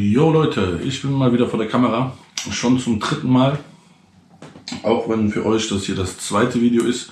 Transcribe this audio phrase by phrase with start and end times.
[0.00, 2.16] Jo Leute, ich bin mal wieder vor der Kamera.
[2.52, 3.58] Schon zum dritten Mal.
[4.84, 7.10] Auch wenn für euch das hier das zweite Video ist.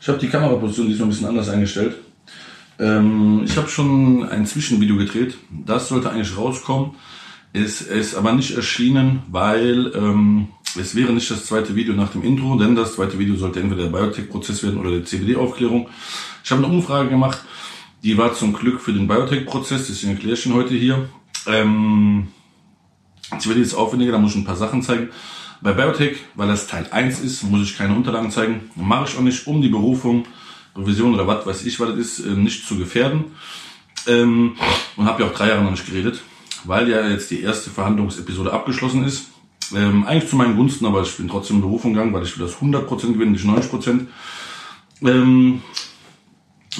[0.00, 1.94] Ich habe die Kameraposition diesmal ein bisschen anders eingestellt.
[2.80, 5.36] Ähm, ich habe schon ein Zwischenvideo gedreht.
[5.64, 6.96] Das sollte eigentlich rauskommen.
[7.52, 12.24] Es ist aber nicht erschienen, weil ähm, es wäre nicht das zweite Video nach dem
[12.24, 15.88] Intro, denn das zweite Video sollte entweder der Biotech-Prozess werden oder die CBD-Aufklärung.
[16.42, 17.44] Ich habe eine Umfrage gemacht,
[18.02, 21.08] die war zum Glück für den Biotech-Prozess, deswegen erkläre ich ihn heute hier.
[21.46, 22.28] Ähm,
[23.38, 25.08] CBD ist aufwendiger, da muss ich ein paar Sachen zeigen.
[25.60, 28.70] Bei Biotech, weil das Teil 1 ist, muss ich keine Unterlagen zeigen.
[28.76, 30.26] Mache ich auch nicht, um die Berufung,
[30.76, 33.24] Revision oder was weiß ich, was das ist, äh, nicht zu gefährden.
[34.06, 34.56] Ähm,
[34.96, 36.20] und habe ja auch drei Jahre noch nicht geredet,
[36.64, 39.30] weil ja jetzt die erste Verhandlungsepisode abgeschlossen ist.
[39.74, 42.46] Ähm, eigentlich zu meinen Gunsten, aber ich bin trotzdem in Berufung gegangen, weil ich will
[42.46, 44.06] das 100% gewinnen, nicht 90%.
[45.02, 45.62] Ähm,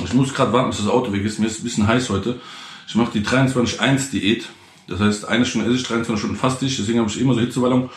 [0.05, 1.38] ich muss gerade warten, bis das Auto weg ist.
[1.38, 2.41] Mir ist ein bisschen heiß heute.
[2.86, 4.48] Ich mache die 23-1-Diät.
[4.86, 6.76] Das heißt, eine Stunde esse ich, 23 Stunden faste ich.
[6.76, 7.90] Deswegen habe ich immer so Hitzewallung.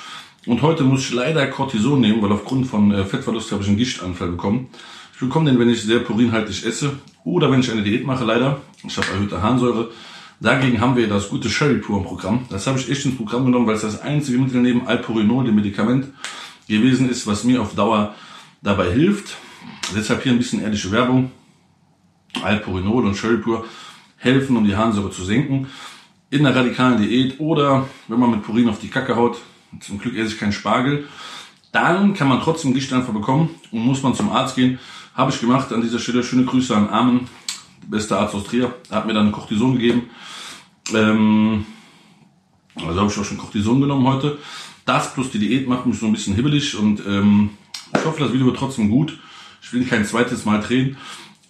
[0.45, 3.77] Und heute muss ich leider Cortison nehmen, weil aufgrund von äh, Fettverlust habe ich einen
[3.77, 4.69] Gichtanfall bekommen.
[5.13, 6.93] Ich bekomme den, wenn ich sehr purinhaltig esse
[7.25, 8.61] oder wenn ich eine Diät mache, leider.
[8.85, 9.91] Ich habe erhöhte Harnsäure.
[10.39, 12.45] Dagegen haben wir das gute Sherry Pur Programm.
[12.49, 15.55] Das habe ich echt ins Programm genommen, weil es das einzige Mittel neben Alpurinol, dem
[15.55, 16.07] Medikament,
[16.67, 18.15] gewesen ist, was mir auf Dauer
[18.61, 19.35] dabei hilft.
[19.95, 21.31] Deshalb hier ein bisschen ehrliche Werbung.
[22.41, 23.65] Alpurinol und Sherry Pur
[24.17, 25.67] helfen, um die Harnsäure zu senken.
[26.29, 29.37] In einer radikalen Diät oder wenn man mit Purin auf die Kacke haut,
[29.79, 31.07] zum Glück esse ich keinen Spargel,
[31.71, 34.79] dann kann man trotzdem Gichtanfall bekommen und muss man zum Arzt gehen.
[35.13, 35.71] Habe ich gemacht.
[35.71, 37.27] An dieser Stelle schöne Grüße an Armen,
[37.87, 38.73] bester Arzt aus Trier.
[38.89, 40.09] Er hat mir dann Cortison gegeben.
[40.93, 41.65] Ähm,
[42.75, 44.37] also habe ich auch schon Cortison genommen heute.
[44.85, 47.49] Das plus die Diät macht mich so ein bisschen hibbelig und ähm,
[47.95, 49.19] ich hoffe, das Video wird trotzdem gut.
[49.61, 50.97] Ich will kein zweites Mal drehen.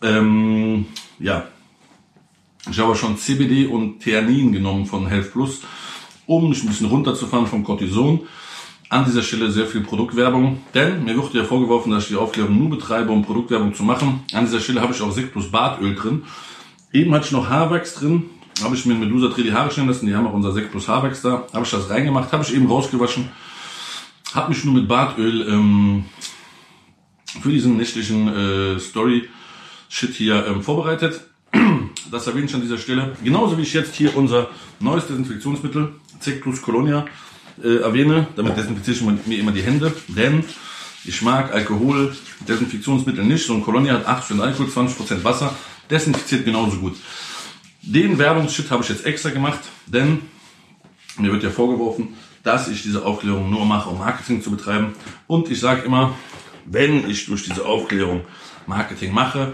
[0.02, 0.86] Ähm,
[1.20, 1.48] ja,
[2.70, 5.62] ich habe schon CBD und Theanin genommen von Health Plus,
[6.26, 8.22] um mich ein bisschen runterzufahren vom Cortison.
[8.90, 12.58] An dieser Stelle sehr viel Produktwerbung, denn mir wird ja vorgeworfen, dass ich die Aufklärung
[12.58, 14.22] nur betreibe, um Produktwerbung zu machen.
[14.34, 16.24] An dieser Stelle habe ich auch Sekt plus Bartöl drin.
[16.94, 18.30] Eben hatte ich noch Haarwachs drin,
[18.64, 20.72] habe ich mir mit Medusa Dreh die Haare schneiden lassen, die haben auch unser Sekt
[20.72, 23.30] plus Haarwachs da, habe ich das reingemacht, habe ich eben rausgewaschen,
[24.34, 26.06] habe mich nur mit Bartöl ähm,
[27.42, 31.28] für diesen nächtlichen äh, Story-Shit hier ähm, vorbereitet.
[32.12, 33.16] Das erwähne ich an dieser Stelle.
[33.24, 37.06] Genauso wie ich jetzt hier unser neues Desinfektionsmittel, Zec plus Colonia,
[37.64, 38.28] äh, erwähne.
[38.36, 40.44] Damit desinfiziere ich mir immer die Hände, denn
[41.04, 42.16] ich mag Alkohol,
[42.48, 43.46] Desinfektionsmittel nicht.
[43.46, 45.56] So ein Colonia hat 8% Alkohol, 20% Wasser,
[45.90, 46.96] desinfiziert genauso gut.
[47.82, 50.22] Den Werbungsshit habe ich jetzt extra gemacht, denn
[51.18, 54.94] mir wird ja vorgeworfen, dass ich diese Aufklärung nur mache, um Marketing zu betreiben.
[55.26, 56.16] Und ich sage immer,
[56.66, 58.22] wenn ich durch diese Aufklärung
[58.66, 59.54] Marketing mache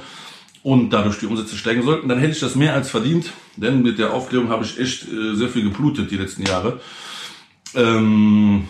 [0.64, 4.00] und dadurch die Umsätze steigen sollten, dann hätte ich das mehr als verdient, denn mit
[4.00, 6.80] der Aufklärung habe ich echt äh, sehr viel geblutet die letzten Jahre.
[7.76, 8.68] Ähm,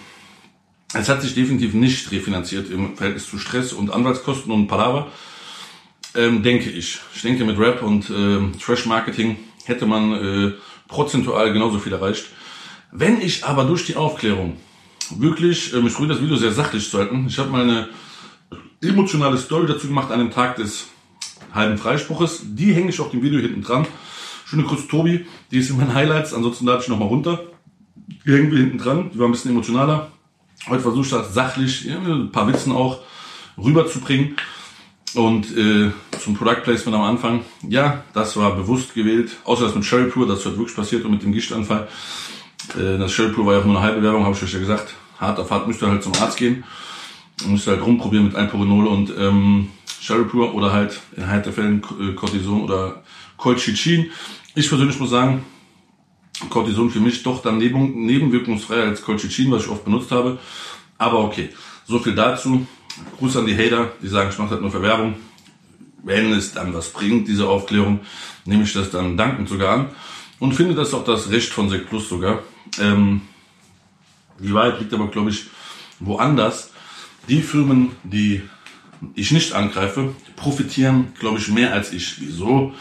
[0.94, 5.12] es hat sich definitiv nicht refinanziert im Verhältnis zu Stress und Anwaltskosten und Palaver,
[6.16, 7.00] ähm, denke ich.
[7.16, 10.52] Ich denke, mit Rap und äh, Trash-Marketing hätte man äh,
[10.88, 12.26] prozentual genauso viel erreicht.
[12.92, 14.58] Wenn ich aber durch die Aufklärung
[15.12, 17.90] wirklich, ähm, ich probiere das Video sehr sachlich zu halten, ich habe mal eine
[18.82, 20.88] emotionale Story dazu gemacht an dem Tag des
[21.54, 23.86] halben Freispruches, die hänge ich auf dem Video hinten dran.
[24.46, 27.44] Schöne Grüße Tobi, die ist in meinen Highlights, ansonsten lade ich nochmal runter.
[28.24, 30.12] Wir hinten dran, die war ein bisschen emotionaler.
[30.68, 33.00] Heute versuche ich das sachlich, ein paar Witzen auch
[33.58, 34.36] rüberzubringen.
[35.16, 39.86] Und äh, zum Product Placement am Anfang, ja, das war bewusst gewählt, außer das mit
[39.86, 41.88] Sherry Pure, das hat wirklich passiert und mit dem Gichtanfall.
[42.76, 44.60] Äh, das Sherry Pure war ja auch nur eine halbe Werbung, habe ich euch ja
[44.60, 44.96] gesagt.
[45.20, 46.64] Hart auf hart müsst ihr halt zum Arzt gehen.
[47.46, 49.70] Müsst ihr halt rumprobieren mit Alpurinol und ähm,
[50.04, 53.04] Sherry Pure oder halt in heiter Fällen äh, Cortison oder
[53.38, 54.12] Colchicin.
[54.54, 55.46] Ich persönlich muss sagen,
[56.50, 60.40] Cortison für mich doch dann neben, nebenwirkungsfreier als Colchicin, was ich oft benutzt habe.
[60.98, 61.50] Aber okay,
[61.88, 62.68] so viel dazu.
[63.18, 65.16] Gruß an die Hater, die sagen, ich mache halt nur für Werbung.
[66.04, 68.02] Wenn es dann was bringt, diese Aufklärung,
[68.44, 69.90] nehme ich das dann dankend sogar an.
[70.38, 72.40] Und finde das auch das Recht von Sekt Plus sogar.
[72.78, 73.22] Ähm,
[74.38, 75.46] die Wahrheit liegt aber, glaube ich,
[76.02, 76.72] woanders.
[77.30, 78.42] Die Firmen, die
[79.16, 82.16] ich nicht angreife, profitieren, glaube ich, mehr als ich.
[82.20, 82.74] Wieso?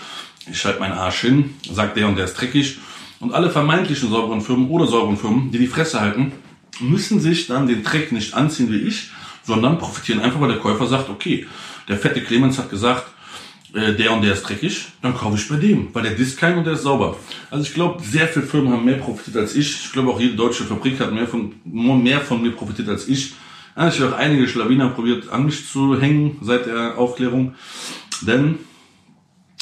[0.51, 2.79] Ich halte meinen Arsch hin, sagt der und der ist dreckig.
[3.21, 6.33] Und alle vermeintlichen sauberen Firmen oder sauberen Firmen, die die Fresse halten,
[6.81, 9.11] müssen sich dann den Dreck nicht anziehen wie ich,
[9.45, 11.47] sondern profitieren einfach, weil der Käufer sagt, okay,
[11.89, 13.07] der fette Clemens hat gesagt,
[13.75, 16.59] äh, der und der ist dreckig, dann kaufe ich bei dem, weil der disst keinen
[16.59, 17.17] und der ist sauber.
[17.51, 19.85] Also ich glaube, sehr viele Firmen haben mehr profitiert als ich.
[19.85, 23.35] Ich glaube auch jede deutsche Fabrik hat mehr von, mehr von mir profitiert als ich.
[23.77, 27.55] Ja, ich habe auch einige Schlawiner probiert an mich zu hängen seit der Aufklärung,
[28.21, 28.59] denn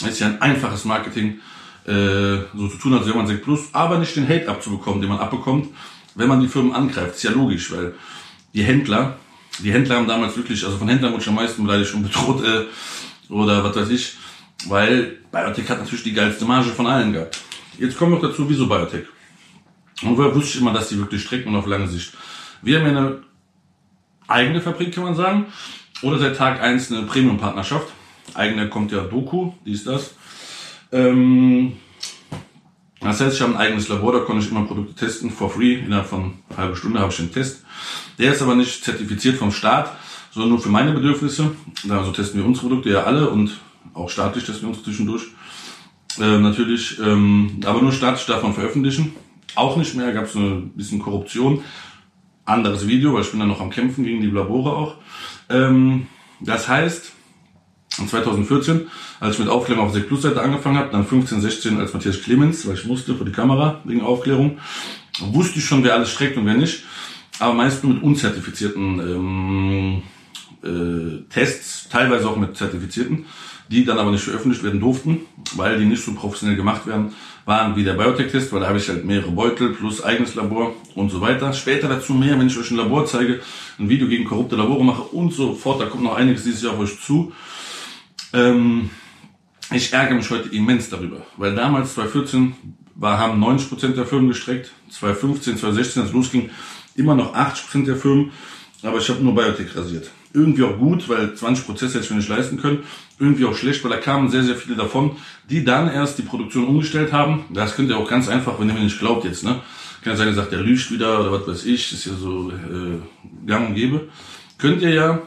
[0.00, 1.40] es ist ja ein einfaches Marketing.
[1.86, 5.10] äh, so zu tun, als wäre man Sekt Plus, aber nicht den Hate abzubekommen, den
[5.10, 5.68] man abbekommt,
[6.14, 7.16] wenn man die Firmen angreift.
[7.16, 7.94] Ist ja logisch, weil
[8.54, 9.18] die Händler,
[9.58, 12.44] die Händler haben damals wirklich, also von Händlern wurde ich am meisten beleidigt und bedroht
[12.44, 14.16] äh, oder was weiß ich,
[14.68, 17.40] weil Biotech hat natürlich die geilste Marge von allen gehabt.
[17.78, 19.06] Jetzt kommen wir noch dazu, wieso Biotech?
[20.02, 22.12] Und woher wusste ich immer, dass die wirklich strecken und auf lange Sicht.
[22.62, 23.22] Wir haben ja eine
[24.30, 25.46] eigene Fabrik, kann man sagen,
[26.02, 27.88] oder seit Tag eins eine Premium-Partnerschaft.
[28.34, 30.14] Eigene kommt ja Doku, die ist das.
[30.92, 31.72] Ähm,
[33.00, 35.74] das heißt, ich habe ein eigenes Labor, da konnte ich immer Produkte testen, for free.
[35.74, 37.64] Innerhalb von einer halben Stunde habe ich den Test.
[38.18, 39.96] Der ist aber nicht zertifiziert vom Staat,
[40.32, 41.52] sondern nur für meine Bedürfnisse.
[41.88, 43.58] Also testen wir unsere Produkte ja alle und
[43.94, 45.22] auch staatlich testen wir uns zwischendurch.
[46.18, 49.14] Äh, natürlich, ähm, aber nur staatlich man veröffentlichen.
[49.54, 51.64] Auch nicht mehr, gab es ein bisschen Korruption.
[52.50, 54.96] Anderes Video, weil ich bin dann noch am Kämpfen gegen die Labore auch.
[55.48, 56.06] Ähm,
[56.40, 57.12] das heißt,
[58.08, 58.88] 2014,
[59.18, 62.66] als ich mit Aufklärung auf der Plus-Seite angefangen habe, dann 15, 16 als Matthias Clemens,
[62.66, 64.58] weil ich musste für die Kamera wegen Aufklärung,
[65.20, 66.84] wusste ich schon, wer alles streckt und wer nicht,
[67.38, 70.02] aber meist nur mit unzertifizierten ähm,
[70.62, 73.26] äh, Tests, teilweise auch mit zertifizierten,
[73.70, 75.20] die dann aber nicht veröffentlicht werden durften,
[75.54, 77.12] weil die nicht so professionell gemacht werden,
[77.44, 81.10] waren wie der Biotech-Test, weil da habe ich halt mehrere Beutel plus eigenes Labor und
[81.10, 81.52] so weiter.
[81.52, 83.40] Später dazu mehr, wenn ich euch ein Labor zeige,
[83.78, 86.72] ein Video gegen korrupte Labore mache und so fort, da kommt noch einiges dieses Jahr
[86.74, 87.32] auf euch zu.
[88.32, 88.90] Ähm,
[89.72, 92.54] ich ärgere mich heute immens darüber, weil damals 2014
[92.96, 96.50] war, haben 90% der Firmen gestreckt, 2015, 2016, als es losging,
[96.96, 98.32] immer noch 80% der Firmen,
[98.82, 100.10] aber ich habe nur Biotech rasiert.
[100.32, 102.84] Irgendwie auch gut, weil 20 Prozesse hätte ich mir nicht leisten können.
[103.20, 105.16] Irgendwie auch schlecht, weil da kamen sehr, sehr viele davon,
[105.48, 107.44] die dann erst die Produktion umgestellt haben.
[107.50, 109.60] Das könnt ihr auch ganz einfach, wenn ihr mir nicht glaubt jetzt, ne?
[110.02, 113.46] Kann sein, ihr sagt, der lügt wieder oder was weiß ich, ist ja so äh,
[113.46, 114.08] gang und gäbe.
[114.56, 115.22] Könnt ihr ja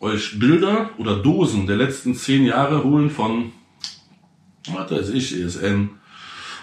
[0.00, 3.52] euch Bilder oder Dosen der letzten zehn Jahre holen von,
[4.72, 5.90] was weiß ich, ESN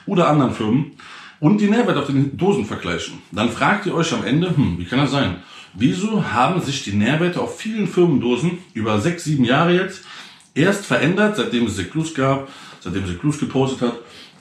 [0.08, 0.94] oder anderen Firmen
[1.40, 3.20] und die Nährwert auf den Dosen vergleichen.
[3.32, 5.38] Dann fragt ihr euch am Ende, hm, wie kann das sein?
[5.74, 10.04] Wieso haben sich die Nährwerte auf vielen Firmendosen über sechs, sieben Jahre jetzt
[10.54, 12.50] erst verändert, seitdem es Seklus gab,
[12.80, 13.94] seitdem Seklus gepostet hat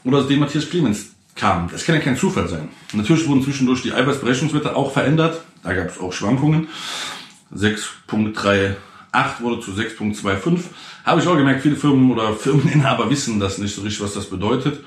[0.05, 1.69] oder seitdem Matthias Clemens kam?
[1.71, 2.69] Das kann ja kein Zufall sein.
[2.93, 5.41] Natürlich wurden zwischendurch die Eiweißberechnungswerte auch verändert.
[5.63, 6.69] Da gab es auch Schwankungen.
[7.55, 8.77] 6.38
[9.41, 10.61] wurde zu 6.25.
[11.05, 14.27] Habe ich auch gemerkt, viele Firmen oder Firmeninhaber wissen das nicht so richtig, was das
[14.27, 14.81] bedeutet.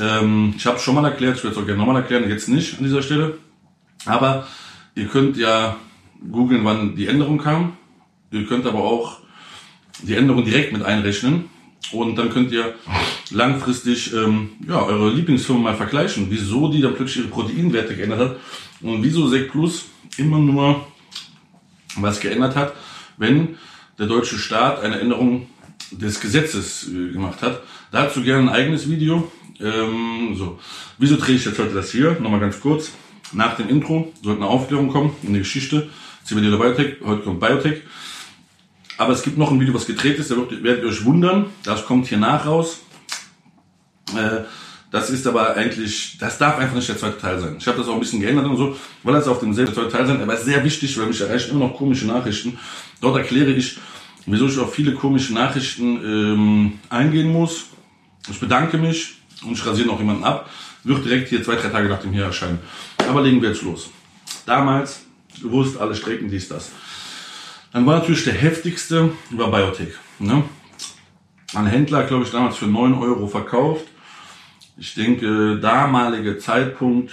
[0.00, 2.48] Ähm, ich habe es schon mal erklärt, ich werde es auch gerne nochmal erklären, jetzt
[2.48, 3.38] nicht an dieser Stelle.
[4.04, 4.46] Aber
[4.96, 5.76] Ihr könnt ja
[6.32, 7.76] googeln, wann die Änderung kam.
[8.30, 9.18] Ihr könnt aber auch
[10.02, 11.50] die Änderung direkt mit einrechnen.
[11.92, 12.74] Und dann könnt ihr
[13.30, 18.36] langfristig ähm, ja, eure Lieblingsfirma mal vergleichen, wieso die dann plötzlich ihre Proteinwerte geändert hat
[18.80, 19.84] und wieso Sec Plus
[20.16, 20.84] immer nur
[21.96, 22.74] was geändert hat,
[23.18, 23.56] wenn
[23.98, 25.46] der deutsche Staat eine Änderung
[25.90, 27.62] des Gesetzes äh, gemacht hat.
[27.92, 29.30] Dazu gerne ein eigenes Video.
[29.60, 30.58] Ähm, so,
[30.98, 32.18] wieso drehe ich jetzt heute das hier?
[32.20, 32.92] Nochmal ganz kurz.
[33.32, 35.88] Nach dem Intro sollte eine Aufklärung kommen, eine Geschichte.
[36.24, 37.82] CBD Biotech, heute kommt Biotech.
[38.98, 41.46] Aber es gibt noch ein Video, was gedreht ist, da werdet ihr euch wundern.
[41.62, 42.80] Das kommt hier nach raus.
[44.16, 44.44] Äh,
[44.90, 47.56] das ist aber eigentlich, das darf einfach nicht der zweite Teil sein.
[47.58, 50.06] Ich habe das auch ein bisschen geändert und so, weil das auf demselben zweiten Teil
[50.06, 52.58] sein, aber sehr wichtig, weil mich erreichen immer noch komische Nachrichten.
[53.00, 53.78] Dort erkläre ich,
[54.26, 57.66] wieso ich auf viele komische Nachrichten ähm, eingehen muss.
[58.30, 60.48] Ich bedanke mich und ich rasiere noch jemanden ab.
[60.84, 62.60] Wird direkt hier zwei, drei Tage nach dem hier erscheinen.
[63.08, 63.90] Aber legen wir jetzt los.
[64.46, 65.04] Damals,
[65.42, 66.70] gewusst, alle Strecken, dies, das.
[67.76, 69.92] Dann war natürlich der heftigste, war Biotech.
[70.18, 70.44] Ne?
[71.54, 73.84] Ein Händler, glaube ich, damals für 9 Euro verkauft.
[74.78, 77.12] Ich denke, damaliger Zeitpunkt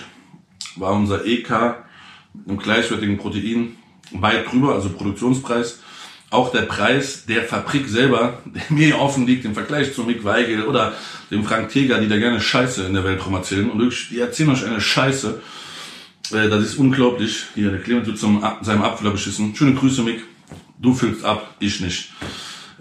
[0.78, 3.76] war unser EK einem gleichwertigen Protein
[4.12, 5.82] weit drüber, also Produktionspreis.
[6.30, 10.64] Auch der Preis der Fabrik selber, der mir offen liegt im Vergleich zu Mick Weigel
[10.64, 10.94] oder
[11.30, 13.70] dem Frank Teger, die da gerne Scheiße in der Welt rum erzählen.
[13.70, 15.42] Und wirklich, die erzählen euch eine Scheiße.
[16.32, 17.48] Äh, das ist unglaublich.
[17.54, 19.54] Hier, der Clemens wird zum, seinem Abfüller beschissen.
[19.58, 20.24] Schöne Grüße, Mick.
[20.80, 22.12] Du füllst ab, ich nicht.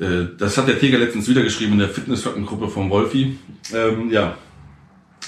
[0.01, 3.39] Äh, das hat der Teger letztens wieder geschrieben in der Fitnessfackelgruppe vom Wolfi.
[3.73, 4.37] Ähm, ja.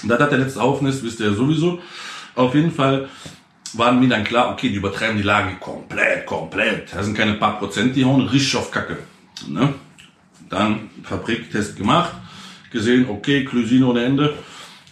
[0.03, 1.79] Da hat der letzte Haufen ist, wisst ihr sowieso.
[2.35, 3.07] Auf jeden Fall
[3.73, 6.93] waren mir dann klar, okay, die übertreiben die Lage komplett, komplett.
[6.93, 8.97] Das sind keine paar Prozent, die hauen richtig auf Kacke.
[9.47, 9.73] Ne?
[10.49, 12.11] Dann Fabriktest gemacht,
[12.71, 14.33] gesehen, okay, Glysine ohne Ende.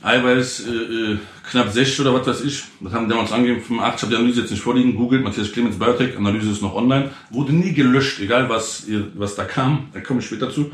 [0.01, 2.63] Eiweiß äh, äh, knapp 60 oder was weiß ich.
[2.79, 3.95] Das haben damals angegeben, 85.
[3.95, 4.95] Ich habe die Analyse jetzt nicht vorliegen.
[4.95, 7.11] Googelt Matthias Clemens Biotech, Analyse ist noch online.
[7.29, 8.85] Wurde nie gelöscht, egal was,
[9.15, 9.89] was da kam.
[9.93, 10.69] Da komme ich später zu.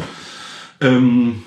[0.81, 1.43] Ähm,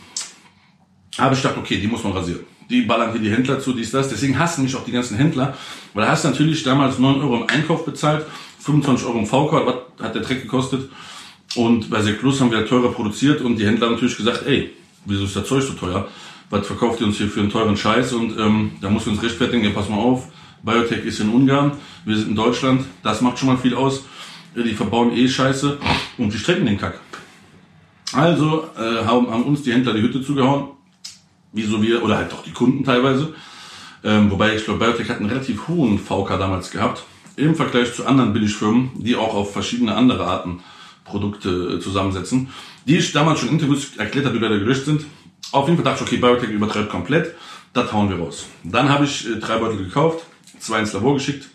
[1.19, 2.41] habe ich gedacht, okay, die muss man rasieren.
[2.69, 4.09] Die ballern hier die Händler zu, dies, das.
[4.09, 5.57] Deswegen hassen mich auch die ganzen Händler.
[5.95, 8.26] Weil da hast du natürlich damals 9 Euro im Einkauf bezahlt,
[8.61, 10.91] 25 Euro im VK, was hat der Dreck gekostet.
[11.55, 14.73] Und bei Seclus haben wir teurer produziert und die Händler haben natürlich gesagt, ey,
[15.05, 16.09] wieso ist das Zeug so teuer?
[16.52, 18.12] Was verkauft ihr uns hier für einen teuren Scheiß?
[18.12, 20.28] Und ähm, da muss wir uns rechtfertigen, ja, pass mal auf,
[20.62, 21.73] Biotech ist in Ungarn,
[22.04, 24.04] wir sind in Deutschland, das macht schon mal viel aus.
[24.54, 25.78] Die verbauen eh Scheiße
[26.18, 27.00] und die strecken den Kack.
[28.12, 30.73] Also äh, haben, haben uns die Händler die Hütte zugehauen,
[31.54, 33.35] wieso wir, oder halt auch die Kunden teilweise.
[34.04, 37.02] Ähm, wobei ich glaube, Biotech hat einen relativ hohen VK damals gehabt,
[37.37, 40.61] im Vergleich zu anderen Billigfirmen, die auch auf verschiedene andere Arten
[41.04, 42.49] Produkte äh, zusammensetzen,
[42.87, 45.06] die ich damals schon in Interviews erklärt habe, die leider gelöscht sind.
[45.52, 47.35] Auf jeden Fall dachte ich, okay, Biotech übertreibt komplett,
[47.73, 48.47] das hauen wir raus.
[48.64, 50.26] Dann habe ich äh, drei Beutel gekauft,
[50.59, 51.49] zwei ins Labor geschickt,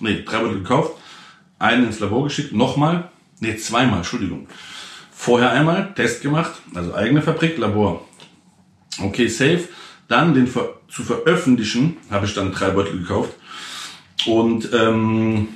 [0.00, 0.92] nee, drei Beutel gekauft,
[1.58, 4.48] einen ins Labor geschickt, nochmal, nee, zweimal, Entschuldigung.
[5.12, 8.06] Vorher einmal Test gemacht, also eigene Fabrik, Labor.
[9.00, 9.68] Okay, safe.
[10.08, 13.34] Dann den ver zu veröffentlichen, habe ich dann drei Beutel gekauft.
[14.26, 15.48] Und ähm,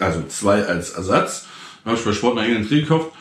[0.00, 1.46] also zwei als Ersatz.
[1.84, 3.12] Habe ich bei Sport einen Industrie gekauft.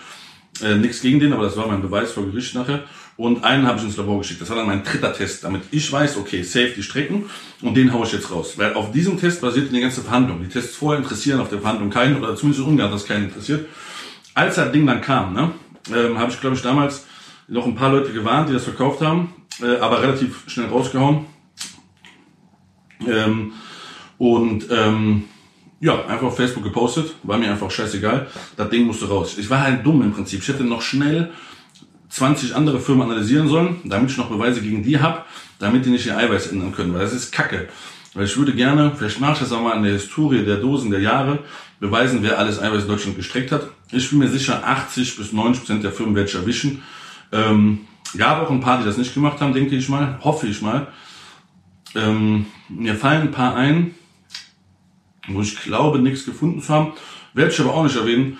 [0.61, 2.83] Äh, Nichts gegen den, aber das war mein Beweis vor Gericht nachher.
[3.15, 4.41] Und einen habe ich ins Labor geschickt.
[4.41, 7.25] Das war dann mein dritter Test, damit ich weiß, okay, safe die Strecken
[7.61, 8.53] und den haue ich jetzt raus.
[8.57, 10.39] Weil auf diesem Test basiert die ganze Verhandlung.
[10.41, 13.65] Die Tests vorher interessieren auf der Verhandlung keinen oder zumindest in Ungarn das keinen interessiert
[14.37, 15.51] als das Ding dann kam, ne,
[15.91, 17.07] ähm, habe ich, glaube ich, damals
[17.47, 21.25] noch ein paar Leute gewarnt, die das verkauft haben, äh, aber relativ schnell rausgehauen.
[23.07, 23.53] Ähm,
[24.19, 25.23] und ähm,
[25.79, 28.27] ja, einfach auf Facebook gepostet, war mir einfach scheißegal.
[28.55, 29.37] Das Ding musste raus.
[29.37, 30.41] Ich war halt dumm im Prinzip.
[30.41, 31.31] Ich hätte noch schnell
[32.09, 35.27] 20 andere Firmen analysieren sollen, damit ich noch Beweise gegen die hab,
[35.59, 37.67] damit die nicht ihr Eiweiß ändern können, weil das ist Kacke.
[38.13, 40.89] Weil ich würde gerne, vielleicht mache ich das auch mal in der Historie der Dosen
[40.89, 41.39] der Jahre,
[41.79, 43.69] beweisen, wer alles Eiweiß in Deutschland gestreckt hat.
[43.91, 46.81] Ich bin mir sicher, 80 bis 90 Prozent der Firmen werde ich erwischen.
[47.31, 47.81] Ähm,
[48.17, 50.87] gab auch ein paar, die das nicht gemacht haben, denke ich mal, hoffe ich mal.
[51.93, 53.93] Ähm, mir fallen ein paar ein,
[55.27, 56.93] wo ich glaube, nichts gefunden zu haben.
[57.33, 58.37] Werde ich aber auch nicht erwähnen,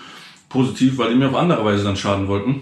[0.49, 2.61] positiv, weil die mir auf andere Weise dann schaden wollten.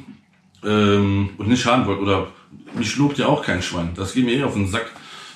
[0.63, 2.03] Ähm, und nicht schaden wollten.
[2.03, 2.27] Oder
[2.75, 3.91] mich lobt ja auch kein Schwein.
[3.95, 4.91] Das geht mir eh auf den Sack.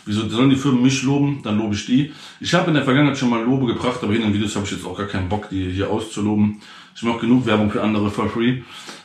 [0.05, 1.41] Wieso sollen die Firmen mich loben?
[1.43, 2.12] Dann lobe ich die.
[2.39, 4.72] Ich habe in der Vergangenheit schon mal Lobe gebracht, aber in den Videos habe ich
[4.72, 6.62] jetzt auch gar keinen Bock, die hier auszuloben.
[6.96, 8.62] Ich mache genug Werbung für andere for free.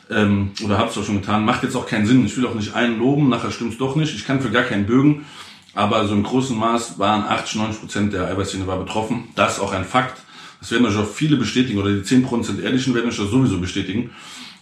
[0.09, 1.45] Ähm, oder es auch schon getan.
[1.45, 2.25] Macht jetzt auch keinen Sinn.
[2.25, 4.15] Ich will auch nicht einen loben, nachher stimmt's doch nicht.
[4.15, 5.25] Ich kann für gar keinen bögen.
[5.75, 9.25] Aber so im großen Maß waren 80, 90 Prozent der Eiweißszene war betroffen.
[9.35, 10.21] Das ist auch ein Fakt.
[10.59, 13.59] Das werden euch auch viele bestätigen, oder die 10 Prozent Ehrlichen werden euch das sowieso
[13.59, 14.11] bestätigen.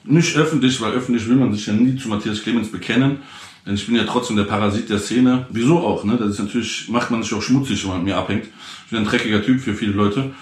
[0.04, 3.20] Nicht öffentlich, weil öffentlich will man sich ja nie zu Matthias Clemens bekennen.
[3.66, 5.48] Denn ich bin ja trotzdem der Parasit der Szene.
[5.52, 6.18] Wieso auch, ne?
[6.18, 8.48] Das ist natürlich, macht man sich auch schmutzig, wenn man mit mir abhängt.
[8.86, 10.34] Ich bin ein dreckiger Typ für viele Leute.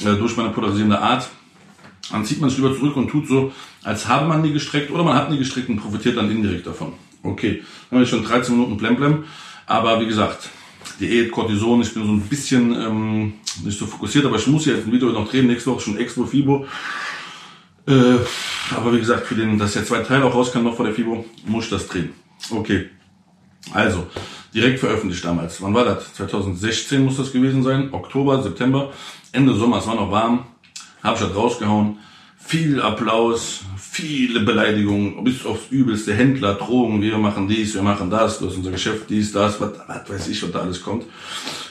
[0.00, 1.28] Äh, durch meine polarisierende Art.
[2.10, 3.52] Dann zieht man sich lieber zurück und tut so,
[3.82, 6.94] als habe man nie gestreckt oder man hat nie gestreckt und profitiert dann indirekt davon.
[7.22, 9.24] Okay, dann habe ich schon 13 Minuten Blemblem.
[9.66, 10.50] Aber wie gesagt,
[11.00, 13.32] Diät, Cortison, ich bin so ein bisschen ähm,
[13.64, 15.46] nicht so fokussiert, aber ich muss jetzt ein Video noch drehen.
[15.46, 16.66] Nächste Woche schon Expo Fibo.
[17.86, 18.18] Äh,
[18.74, 21.24] aber wie gesagt, für den, dass der zweite Teil auch rauskam noch vor der Fibo,
[21.46, 22.10] muss ich das drehen.
[22.50, 22.90] Okay.
[23.72, 24.06] Also,
[24.54, 25.62] direkt veröffentlicht damals.
[25.62, 26.14] Wann war das?
[26.14, 27.92] 2016 muss das gewesen sein.
[27.92, 28.92] Oktober, September.
[29.32, 30.46] Ende Sommer, es war noch warm.
[31.02, 31.98] Hab ich das rausgehauen.
[32.38, 36.14] Viel Applaus, viele Beleidigungen, bis aufs Übelste.
[36.14, 39.72] Händler, Drogen, wir machen dies, wir machen das, das ist unser Geschäft, dies, das, was,
[39.86, 41.04] was weiß ich, was da alles kommt.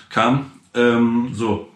[0.08, 1.70] Kam, ähm, so.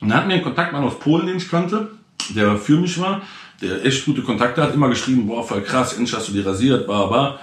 [0.00, 1.92] Und dann hatten wir einen Kontaktmann aus Polen, den ich kannte,
[2.30, 3.22] der für mich war,
[3.62, 6.86] der echt gute Kontakte hat, immer geschrieben, boah, voll krass, endlich hast du die rasiert,
[6.86, 7.38] bla, bla.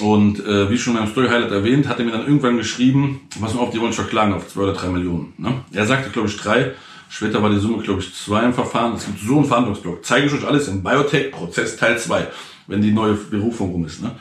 [0.00, 3.54] Und äh, wie schon meinem Story Highlight erwähnt, hat er mir dann irgendwann geschrieben, was
[3.54, 5.34] auf, die wollen verklagen auf zwei oder drei Millionen.
[5.36, 5.64] Ne?
[5.70, 6.72] Er sagte, glaube ich, drei.
[7.12, 8.94] Später war die Summe, glaube ich, zwei im Verfahren.
[8.94, 10.04] Es gibt so einen Verhandlungsblock.
[10.04, 12.28] Zeige ich euch alles im Biotech-Prozess Teil 2,
[12.68, 14.00] wenn die neue Berufung rum ist.
[14.00, 14.12] Ne?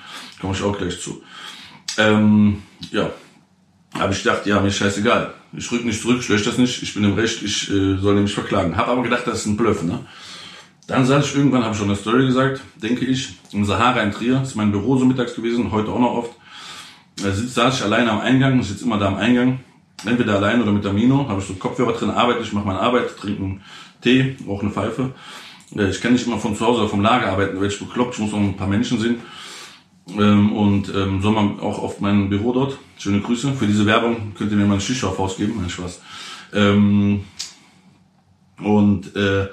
[0.42, 1.22] Komme ich auch gleich zu.
[2.00, 3.12] Ähm, ja,
[3.94, 5.36] habe ich gedacht, ja, mir ist scheißegal.
[5.54, 8.16] Ich rück nicht zurück, ich lösche das nicht, ich bin im Recht, ich äh, soll
[8.16, 8.76] nämlich verklagen.
[8.76, 9.84] Habe aber gedacht, das ist ein Bluff.
[9.84, 10.00] Ne?
[10.88, 14.12] Dann saß ich irgendwann, habe ich schon eine Story gesagt, denke ich, im Sahara in
[14.12, 14.42] Trier.
[14.42, 16.32] Ist mein Büro so mittags gewesen, heute auch noch oft.
[17.18, 19.60] Da saß ich alleine am Eingang, ich sitze immer da am Eingang.
[20.06, 22.80] Entweder allein oder mit der Mino, habe ich so Kopfhörer drin, arbeite ich, mache meine
[22.80, 23.62] Arbeit, trinke einen
[24.02, 25.12] Tee, auch eine Pfeife.
[25.72, 28.20] Ich kann nicht immer von zu Hause oder vom Lager arbeiten, weil ich bekloppt, ich
[28.20, 29.18] muss noch ein paar Menschen sehen.
[30.18, 32.78] Ähm, und ähm, Sommer auch oft mein Büro dort.
[32.98, 33.54] Schöne Grüße.
[33.54, 36.02] Für diese Werbung könnt ihr mir mal eine Shisha auf ausgeben, mein Spaß.
[36.54, 37.24] Ähm,
[38.58, 39.48] und äh,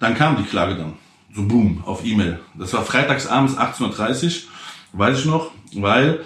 [0.00, 0.94] dann kam die Klage dann.
[1.34, 2.40] So boom, auf E-Mail.
[2.58, 4.32] Das war freitags abends 18.30 Uhr,
[4.92, 6.24] weiß ich noch, weil,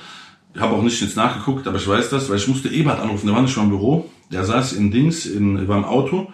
[0.61, 3.35] habe auch nicht jetzt nachgeguckt, aber ich weiß das, weil ich musste Ebert anrufen, der
[3.35, 6.33] war nicht schon im Büro, der saß in Dings, in, war im Auto.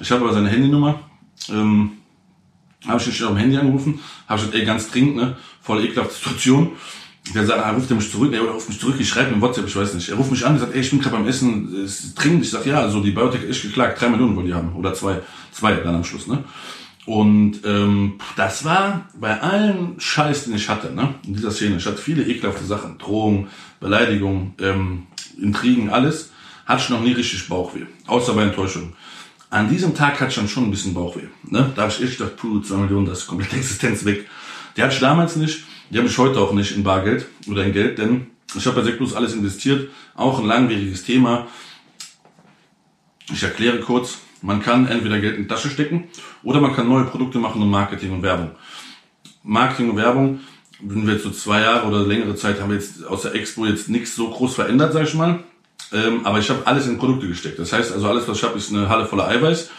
[0.00, 1.00] Ich habe aber seine Handynummer,
[1.50, 1.92] ähm,
[2.86, 6.14] habe ich nicht auf dem Handy angerufen, habe gesagt, ey, ganz dringend, ne, voll ekelhafte
[6.14, 6.72] Situation.
[7.34, 9.66] Der sagt, er ruft er mich zurück, oder ruft mich zurück, ich schreibe ihm WhatsApp,
[9.66, 10.08] ich weiß nicht.
[10.08, 12.42] Er ruft mich an, und sagt, ey, ich bin gerade beim Essen, ist dringend.
[12.44, 15.20] Ich sag, ja, also die Biotech ist geklagt, drei Millionen wollen die haben, oder zwei,
[15.52, 16.42] zwei dann am Schluss, ne.
[17.08, 21.78] Und ähm, das war bei allen Scheiß, den ich hatte, ne, in dieser Szene.
[21.78, 23.48] Ich hatte viele ekelhafte Sachen, Drohungen,
[23.80, 25.06] Beleidigungen, ähm,
[25.40, 26.32] Intrigen, alles.
[26.66, 28.92] Hatte ich noch nie richtig Bauchweh, außer bei Enttäuschung.
[29.48, 31.28] An diesem Tag hatte ich dann schon ein bisschen Bauchweh.
[31.44, 31.72] Ne?
[31.74, 34.28] Da habe ich echt gedacht, puh, 2 Millionen, das ist komplette Existenz weg.
[34.76, 37.72] Die hatte ich damals nicht, die habe ich heute auch nicht in Bargeld oder in
[37.72, 41.46] Geld, denn ich habe bei Seclus alles investiert, auch ein langwieriges Thema.
[43.32, 46.04] Ich erkläre kurz, man kann entweder Geld in die Tasche stecken
[46.42, 48.52] oder man kann neue Produkte machen und Marketing und Werbung.
[49.42, 50.40] Marketing und Werbung,
[50.80, 53.66] wenn wir jetzt so zwei Jahre oder längere Zeit haben wir jetzt aus der Expo
[53.66, 55.40] jetzt nichts so groß verändert, sag ich mal.
[55.92, 57.58] Ähm, aber ich habe alles in Produkte gesteckt.
[57.58, 59.70] Das heißt also, alles, was ich habe, ist eine Halle voller Eiweiß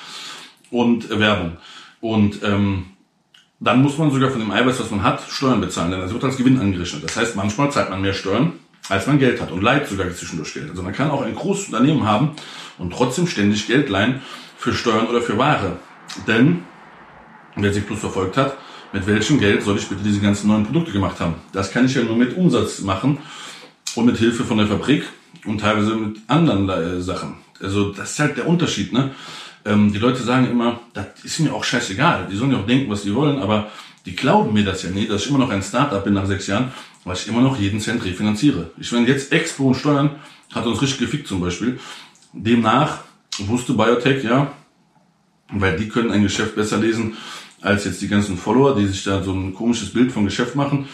[0.72, 1.58] und Werbung.
[2.02, 2.86] Und ähm,
[3.60, 6.24] dann muss man sogar von dem Eiweiß, was man hat, Steuern bezahlen, denn das wird
[6.24, 7.04] als Gewinn angerechnet.
[7.04, 8.54] Das heißt, manchmal zahlt man mehr Steuern,
[8.88, 10.70] als man Geld hat und leiht sogar zwischendurch Geld.
[10.70, 12.32] Also man kann auch ein großes Unternehmen haben
[12.78, 14.22] und trotzdem ständig Geld leihen
[14.60, 15.80] für Steuern oder für Ware.
[16.28, 16.64] Denn,
[17.56, 18.58] wer sich plus verfolgt hat,
[18.92, 21.36] mit welchem Geld soll ich bitte diese ganzen neuen Produkte gemacht haben?
[21.54, 23.20] Das kann ich ja nur mit Umsatz machen
[23.96, 25.06] und mit Hilfe von der Fabrik
[25.46, 27.36] und teilweise mit anderen äh, Sachen.
[27.62, 28.92] Also das ist halt der Unterschied.
[28.92, 29.12] Ne?
[29.66, 32.28] Ähm, die Leute sagen immer, das ist mir auch scheißegal.
[32.30, 33.72] Die sollen ja auch denken, was die wollen, aber
[34.06, 36.48] die glauben mir das ja nie, dass ich immer noch ein Startup bin nach sechs
[36.48, 36.72] Jahren,
[37.06, 38.72] weil ich immer noch jeden Cent refinanziere.
[38.78, 40.16] Ich meine, jetzt Expo und Steuern
[40.54, 41.80] hat uns richtig gefickt zum Beispiel.
[42.34, 43.00] Demnach
[43.48, 44.52] wusste Biotech ja,
[45.52, 47.18] weil die können ein Geschäft besser lesen
[47.62, 50.88] als jetzt die ganzen Follower, die sich da so ein komisches Bild vom Geschäft machen.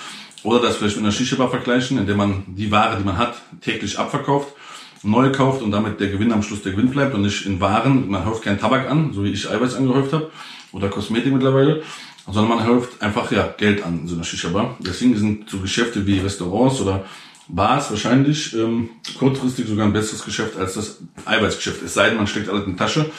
[0.43, 3.97] Oder das vielleicht mit einer Shisha-Bar vergleichen, indem man die Ware, die man hat, täglich
[3.97, 4.53] abverkauft,
[5.01, 8.09] neu kauft und damit der Gewinn am Schluss der Gewinn bleibt und nicht in Waren.
[8.09, 10.31] Man häuft keinen Tabak an, so wie ich Eiweiß angehäuft habe
[10.71, 11.81] oder Kosmetik mittlerweile,
[12.25, 14.77] sondern man häuft einfach ja Geld an in so einer Shisha-Bar.
[14.79, 17.05] Deswegen sind so Geschäfte wie Restaurants oder
[17.47, 21.83] Bars wahrscheinlich ähm, kurzfristig sogar ein besseres Geschäft als das Eiweißgeschäft.
[21.83, 23.11] Es sei denn, man steckt alles in die Tasche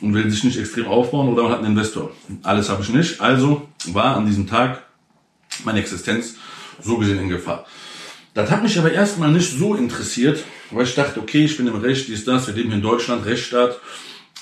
[0.00, 2.12] und will sich nicht extrem aufbauen oder man hat einen Investor.
[2.42, 3.20] Alles habe ich nicht.
[3.20, 4.82] Also war an diesem Tag
[5.64, 6.36] meine Existenz
[6.80, 7.66] so gesehen in Gefahr.
[8.34, 11.76] Das hat mich aber erstmal nicht so interessiert, weil ich dachte, okay, ich bin im
[11.76, 13.78] Recht, dies, das, wir leben hier in Deutschland, Rechtsstaat.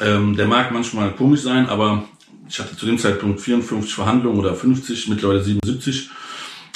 [0.00, 2.04] Ähm, der mag manchmal komisch sein, aber
[2.49, 6.10] ich hatte zu dem Zeitpunkt 54 Verhandlungen oder 50, mittlerweile 77.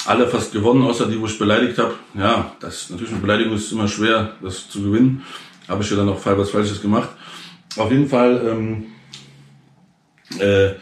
[0.05, 1.95] Alle fast gewonnen, außer die, wo ich beleidigt habe.
[2.13, 5.23] Ja, das natürlich mit Beleidigung ist immer schwer, das zu gewinnen.
[5.67, 7.09] Habe ich ja dann auch was Falsches gemacht.
[7.75, 8.85] Auf jeden Fall ähm,
[10.39, 10.75] äh,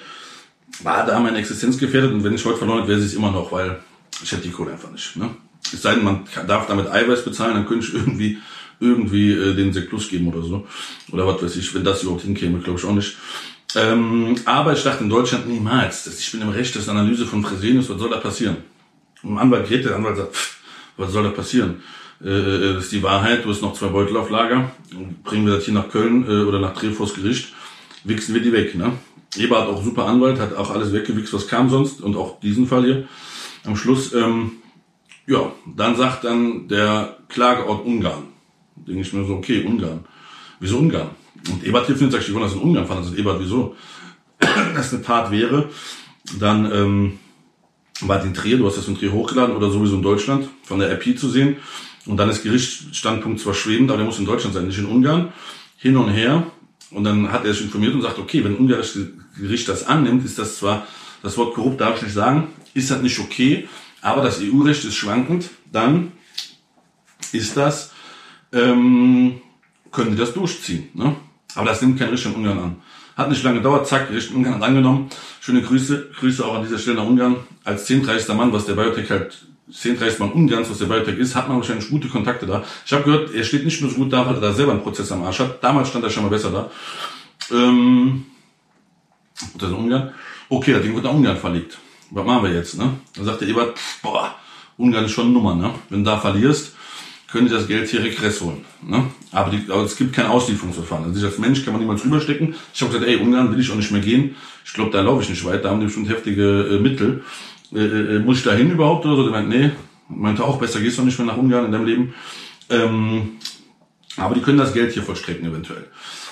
[0.84, 3.52] war da meine Existenz gefährdet und wenn ich heute verloren hätte, wäre es immer noch,
[3.52, 3.80] weil
[4.22, 5.16] ich hätte die Kohle einfach nicht.
[5.16, 5.30] Ne?
[5.72, 8.40] Es sei denn, man darf damit Eiweiß bezahlen, dann könnte ich irgendwie
[8.80, 10.68] irgendwie äh, den Sekt Plus geben oder so.
[11.12, 13.16] Oder was weiß ich, wenn das überhaupt hinkäme, glaube ich auch nicht.
[13.76, 16.04] Ähm, aber ich dachte in Deutschland niemals.
[16.04, 18.58] Dass ich bin im Recht, das ist Analyse von Fresenius, was soll da passieren?
[19.24, 20.58] Ein Anwalt geht, der Anwalt sagt, pff,
[20.98, 21.82] was soll da passieren?
[22.24, 24.72] Äh, äh, das ist die Wahrheit, du hast noch zwei Beutel auf Lager,
[25.24, 27.54] bringen wir das hier nach Köln äh, oder nach Trier Gericht,
[28.04, 28.76] wichsen wir die weg.
[28.76, 28.94] Ne?
[29.38, 32.68] Eber hat auch super Anwalt, hat auch alles weggewichst, was kam sonst und auch diesen
[32.68, 33.08] Fall hier.
[33.66, 34.54] Am Schluss, ähm,
[35.26, 38.28] ja, dann sagt dann der Klageort Ungarn.
[38.76, 40.06] Denke ich mir so, okay, Ungarn.
[40.60, 41.12] Wieso Ungarn?
[41.50, 43.00] Und Ebert hilft nicht, sagt, ich wollte das in Ungarn fahren.
[43.00, 43.76] Also Ebert, wieso?
[44.76, 45.70] Das eine Tat wäre,
[46.40, 47.20] dann ähm,
[48.02, 50.92] war in Trier, du hast das in Trier hochgeladen oder sowieso in Deutschland von der
[50.92, 51.58] RP zu sehen.
[52.06, 55.32] Und dann ist Gerichtsstandpunkt zwar schwebend, aber der muss in Deutschland sein, nicht in Ungarn.
[55.78, 56.48] Hin und her.
[56.92, 60.26] Und dann hat er sich informiert und sagt, okay, wenn ein ungarisches Gericht das annimmt,
[60.26, 60.86] ist das zwar,
[61.22, 63.68] das Wort korrupt darf ich nicht sagen, ist das nicht okay,
[64.02, 66.12] aber das EU-Recht ist schwankend, dann
[67.32, 67.92] ist das,
[68.52, 69.42] ähm,
[69.92, 70.90] können die das durchziehen.
[70.94, 71.16] Ne?
[71.56, 72.76] Aber das nimmt kein Richter in Ungarn an.
[73.16, 75.10] Hat nicht lange gedauert, zack, Gericht Ungarn hat angenommen.
[75.40, 77.36] Schöne Grüße, Grüße auch an dieser Stelle nach Ungarn.
[77.64, 78.36] Als 1030.
[78.36, 80.20] Mann, was der Biotech halt, 1030.
[80.20, 82.64] Mann Ungarns, was der Biotech ist, hat man wahrscheinlich gute Kontakte da.
[82.86, 84.82] Ich habe gehört, er steht nicht nur so gut da, weil er da selber einen
[84.82, 85.64] Prozess am Arsch hat.
[85.64, 86.72] Damals stand er schon mal besser da.
[87.56, 88.26] Ähm,
[89.58, 90.12] das in Ungarn.
[90.50, 91.78] Okay, das Ding wird nach Ungarn verlegt.
[92.10, 92.94] Was machen wir jetzt, ne?
[93.16, 94.36] Dann sagt der Ebert, pff, boah,
[94.78, 95.72] Ungarn ist schon eine Nummer, ne?
[95.90, 96.73] Wenn du da verlierst,
[97.34, 98.64] können die das Geld hier regress holen.
[98.88, 99.06] Ne?
[99.32, 101.06] Aber, die, aber es gibt kein Auslieferungsverfahren.
[101.06, 102.54] Also ich als Mensch kann man niemals rüberstecken.
[102.72, 104.36] Ich habe gesagt, ey, Ungarn will ich auch nicht mehr gehen.
[104.64, 105.66] Ich glaube, da laufe ich nicht weit.
[105.66, 107.24] Da haben die bestimmt heftige äh, Mittel.
[107.74, 109.24] Äh, äh, muss ich da hin überhaupt oder so?
[109.24, 109.72] Der meint, nee.
[110.10, 112.14] Meinte auch, besser gehst du nicht mehr nach Ungarn in deinem Leben.
[112.70, 113.32] Ähm,
[114.16, 115.88] aber die können das Geld hier vollstrecken eventuell.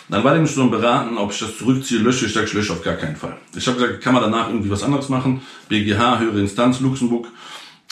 [0.08, 2.28] Dann war dem schon beraten, ob ich das zurückziehe, lösche.
[2.28, 3.38] Ich sage, ich lösche auf gar keinen Fall.
[3.56, 5.42] Ich habe gesagt, kann man danach irgendwie was anderes machen?
[5.68, 7.28] BGH, höhere Instanz, Luxemburg.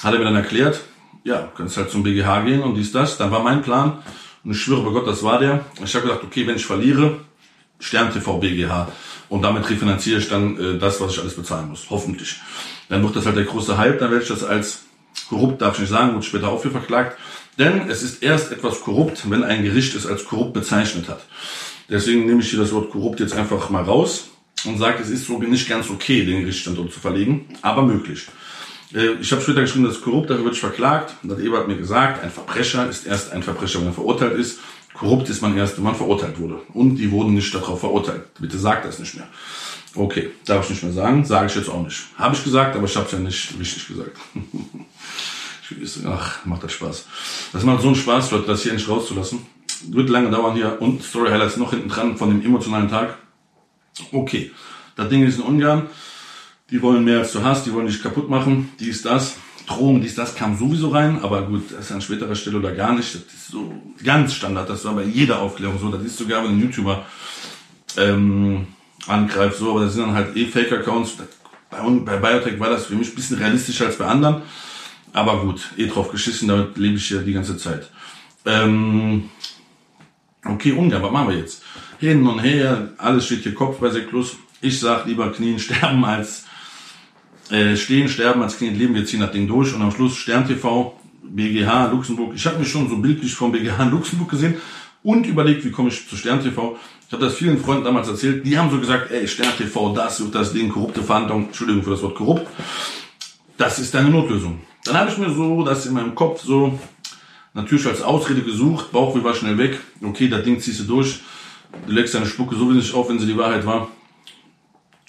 [0.04, 0.82] Hat er mir dann erklärt,
[1.24, 3.18] ja, kannst halt zum BGH gehen und dies, das.
[3.18, 4.00] Dann war mein Plan,
[4.44, 5.66] und ich schwöre bei Gott, das war der.
[5.84, 7.20] Ich habe gedacht, okay, wenn ich verliere,
[7.80, 8.92] Stern TV BGH.
[9.28, 11.88] Und damit refinanziere ich dann äh, das, was ich alles bezahlen muss.
[11.90, 12.38] Hoffentlich.
[12.88, 14.82] Dann wird das halt der große Hype, dann werde ich das als
[15.30, 17.18] korrupt, darf ich nicht sagen, wird später auch für verklagt.
[17.58, 21.22] Denn es ist erst etwas korrupt, wenn ein Gericht es als korrupt bezeichnet hat.
[21.90, 24.30] Deswegen nehme ich hier das Wort korrupt jetzt einfach mal raus.
[24.66, 28.28] und sagt, es ist so nicht ganz okay, den Gerichtsstandort zu verlegen, aber möglich.
[28.94, 31.16] Äh, ich habe später geschrieben, das ist korrupt, dafür wird ich verklagt.
[31.24, 34.38] Und hat Eber hat mir gesagt, ein Verbrecher ist erst ein Verbrecher, wenn er verurteilt
[34.38, 34.60] ist.
[34.94, 36.60] Korrupt ist man erst, wenn man verurteilt wurde.
[36.74, 38.34] Und die wurden nicht darauf verurteilt.
[38.40, 39.28] Bitte sagt das nicht mehr.
[39.96, 42.04] Okay, darf ich nicht mehr sagen, sage ich jetzt auch nicht.
[42.18, 44.18] Habe ich gesagt, aber ich habe es ja nicht richtig gesagt.
[46.06, 47.06] Ach, macht das Spaß.
[47.54, 49.46] Das macht so einen Spaß, Leute, das hier endlich rauszulassen.
[49.88, 53.18] Wird lange dauern hier und Story Highlights noch hinten dran von dem emotionalen Tag.
[54.12, 54.52] Okay,
[54.96, 55.88] das Ding ist in Ungarn.
[56.72, 59.36] Die wollen mehr als du hast, die wollen dich kaputt machen, Die ist das.
[59.70, 62.96] Drohung, dies, das kam sowieso rein, aber gut, das ist an späterer Stelle oder gar
[62.96, 63.14] nicht.
[63.14, 63.72] Das ist so
[64.04, 65.90] ganz Standard, das war bei jeder Aufklärung so.
[65.90, 67.06] Das ist sogar, wenn ein YouTuber
[67.98, 68.66] ähm,
[69.06, 71.18] angreift, so, aber das sind dann halt eh Fake-Accounts.
[71.70, 74.42] Bei, bei Biotech war das für mich ein bisschen realistischer als bei anderen.
[75.14, 77.92] Aber gut, eh drauf geschissen, damit lebe ich ja die ganze Zeit.
[78.46, 79.30] Ähm,
[80.46, 81.62] okay, Ungarn, was machen wir jetzt?
[82.00, 84.38] Hin und her, alles steht hier Kopf bei Seklus.
[84.62, 86.46] Ich sag lieber Knien sterben als
[87.52, 88.96] äh, stehen, sterben als Knien leben.
[88.96, 92.34] Wir ziehen das Ding durch und am Schluss Stern TV, BGH, Luxemburg.
[92.36, 94.56] Ich habe mich schon so bildlich vom BGH in Luxemburg gesehen
[95.04, 96.78] und überlegt, wie komme ich zu Stern TV.
[97.08, 98.46] Ich habe das vielen Freunden damals erzählt.
[98.46, 101.48] Die haben so gesagt, ey, Stern TV, das wird das Ding, korrupte Verhandlung.
[101.48, 102.48] Entschuldigung für das Wort korrupt.
[103.58, 104.60] Das ist deine Notlösung.
[104.86, 106.78] Dann habe ich mir so das in meinem Kopf so
[107.54, 108.92] natürlich als Ausrede gesucht.
[108.92, 109.80] Bauchweh war schnell weg.
[110.04, 111.20] Okay, das Ding ziehst du durch.
[111.88, 113.90] Du legst deine Spucke so wenig auf, wenn sie die Wahrheit war.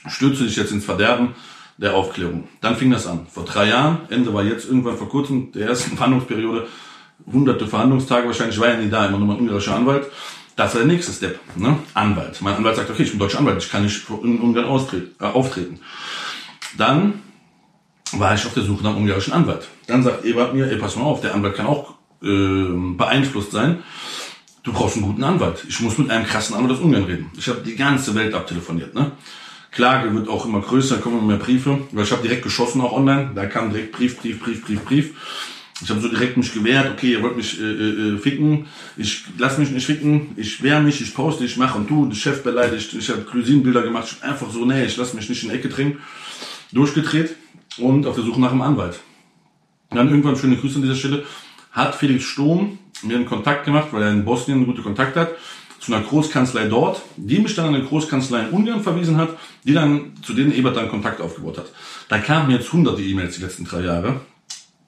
[0.08, 1.34] Stürze dich jetzt ins Verderben
[1.80, 2.46] der Aufklärung.
[2.60, 3.26] Dann fing das an.
[3.30, 6.66] Vor drei Jahren, Ende war jetzt irgendwann vor kurzem, der ersten Verhandlungsperiode,
[7.30, 10.06] hunderte Verhandlungstage, wahrscheinlich war ja nie da, immer nur mein ungarischer Anwalt.
[10.56, 11.78] Das war der nächste Step, ne?
[11.94, 12.42] Anwalt.
[12.42, 15.80] Mein Anwalt sagt, okay, ich bin deutscher Anwalt, ich kann nicht in Ungarn äh, auftreten.
[16.76, 17.22] Dann
[18.12, 19.66] war ich auf der Suche nach einem ungarischen Anwalt.
[19.86, 23.82] Dann sagt Ebert mir, ey, pass mal auf, der Anwalt kann auch äh, beeinflusst sein.
[24.62, 25.64] Du brauchst einen guten Anwalt.
[25.66, 27.30] Ich muss mit einem krassen Anwalt aus Ungarn reden.
[27.38, 28.94] Ich habe die ganze Welt abtelefoniert.
[28.94, 29.12] Ne?
[29.70, 31.78] Klage wird auch immer größer, kommen immer mehr Briefe.
[31.92, 33.32] Weil ich habe direkt geschossen auch online.
[33.34, 35.14] Da kam direkt Brief, Brief, Brief, Brief, Brief.
[35.82, 38.66] Ich habe so direkt mich gewehrt, okay, ihr wollt mich äh, äh, ficken,
[38.98, 42.14] ich lass mich nicht ficken, ich wehr mich, ich poste, ich mache und tu, den
[42.14, 45.48] Chef beleidigt, ich habe Glycinbilder gemacht, ich einfach so, nee, ich lass mich nicht in
[45.48, 45.96] die Ecke drängen.
[46.72, 47.34] Durchgedreht
[47.78, 49.00] und auf der Suche nach einem Anwalt.
[49.88, 51.24] dann irgendwann, schöne Grüße an dieser Stelle,
[51.72, 55.30] hat Felix Sturm mir einen Kontakt gemacht, weil er in Bosnien guten Kontakt hat,
[55.80, 59.30] zu einer Großkanzlei dort, die mich dann an eine Großkanzlei in Ungarn verwiesen hat,
[59.64, 61.72] die dann, zu denen Ebert dann Kontakt aufgebaut hat.
[62.08, 64.20] Da kamen jetzt hunderte E-Mails die letzten drei Jahre.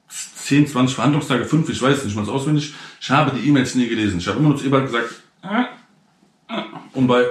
[0.09, 2.75] 10, 20 Verhandlungstage, 5, ich weiß nicht mal auswendig.
[3.01, 4.19] Ich habe die E-Mails nie gelesen.
[4.19, 5.09] Ich habe immer nur zu Ebert gesagt,
[5.43, 5.63] äh,
[6.55, 7.27] äh, und bei äh,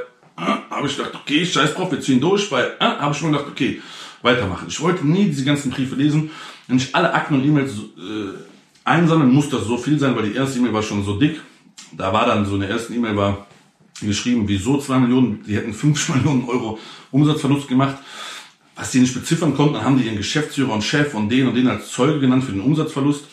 [0.69, 2.49] habe ich gedacht, okay, scheiß drauf, wir ziehen durch.
[2.49, 3.81] Bei äh, habe ich mir gedacht, okay,
[4.23, 4.67] weitermachen.
[4.69, 6.31] Ich wollte nie diese ganzen Briefe lesen.
[6.67, 8.33] Wenn ich alle Akten und E-Mails äh,
[8.85, 11.41] einsammeln, muss das so viel sein, weil die erste E-Mail war schon so dick.
[11.91, 13.45] Da war dann so eine erste E-Mail war
[13.99, 16.79] geschrieben, wieso zwei Millionen, die hätten fünf Millionen Euro
[17.11, 17.97] Umsatzverlust gemacht.
[18.75, 21.55] Was die nicht beziffern konnten, dann haben die ihren Geschäftsführer und Chef und den und
[21.55, 23.25] den als Zeuge genannt für den Umsatzverlust.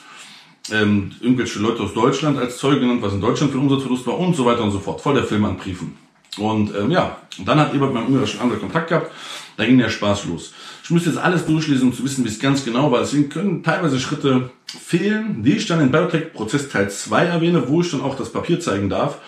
[0.71, 4.19] Ähm, irgendwelche Leute aus Deutschland als Zeuge genannt, was in Deutschland für ein Umsatzverlust war
[4.19, 5.01] und so weiter und so fort.
[5.01, 5.97] Voll der Film an Briefen.
[6.37, 9.11] Und ähm, ja, und dann hat Ebert mit meinem ungarischen Anwalt Kontakt gehabt.
[9.57, 10.53] Da ging der Spaß los.
[10.85, 13.01] Ich müsste jetzt alles durchlesen, um zu wissen, wie es ganz genau war.
[13.01, 17.91] Deswegen können teilweise Schritte fehlen, die ich dann in Biotech-Prozess Teil 2 erwähne, wo ich
[17.91, 19.19] dann auch das Papier zeigen darf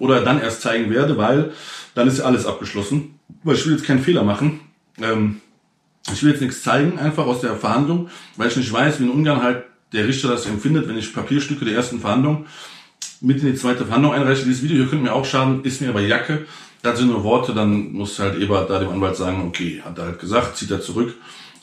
[0.00, 1.52] oder dann erst zeigen werde, weil
[1.94, 3.14] dann ist ja alles abgeschlossen.
[3.44, 4.60] Weil ich will jetzt keinen Fehler machen.
[5.00, 5.40] Ähm,
[6.12, 9.10] ich will jetzt nichts zeigen, einfach aus der Verhandlung, weil ich nicht weiß, wie in
[9.10, 12.46] Ungarn halt der Richter das empfindet, wenn ich Papierstücke der ersten Verhandlung
[13.20, 14.44] mit in die zweite Verhandlung einreiche.
[14.44, 16.46] Dieses Video hier könnte mir auch schaden, ist mir aber Jacke.
[16.82, 20.06] Da sind nur Worte, dann muss halt Ebert da dem Anwalt sagen, okay, hat er
[20.06, 21.14] halt gesagt, zieht er zurück.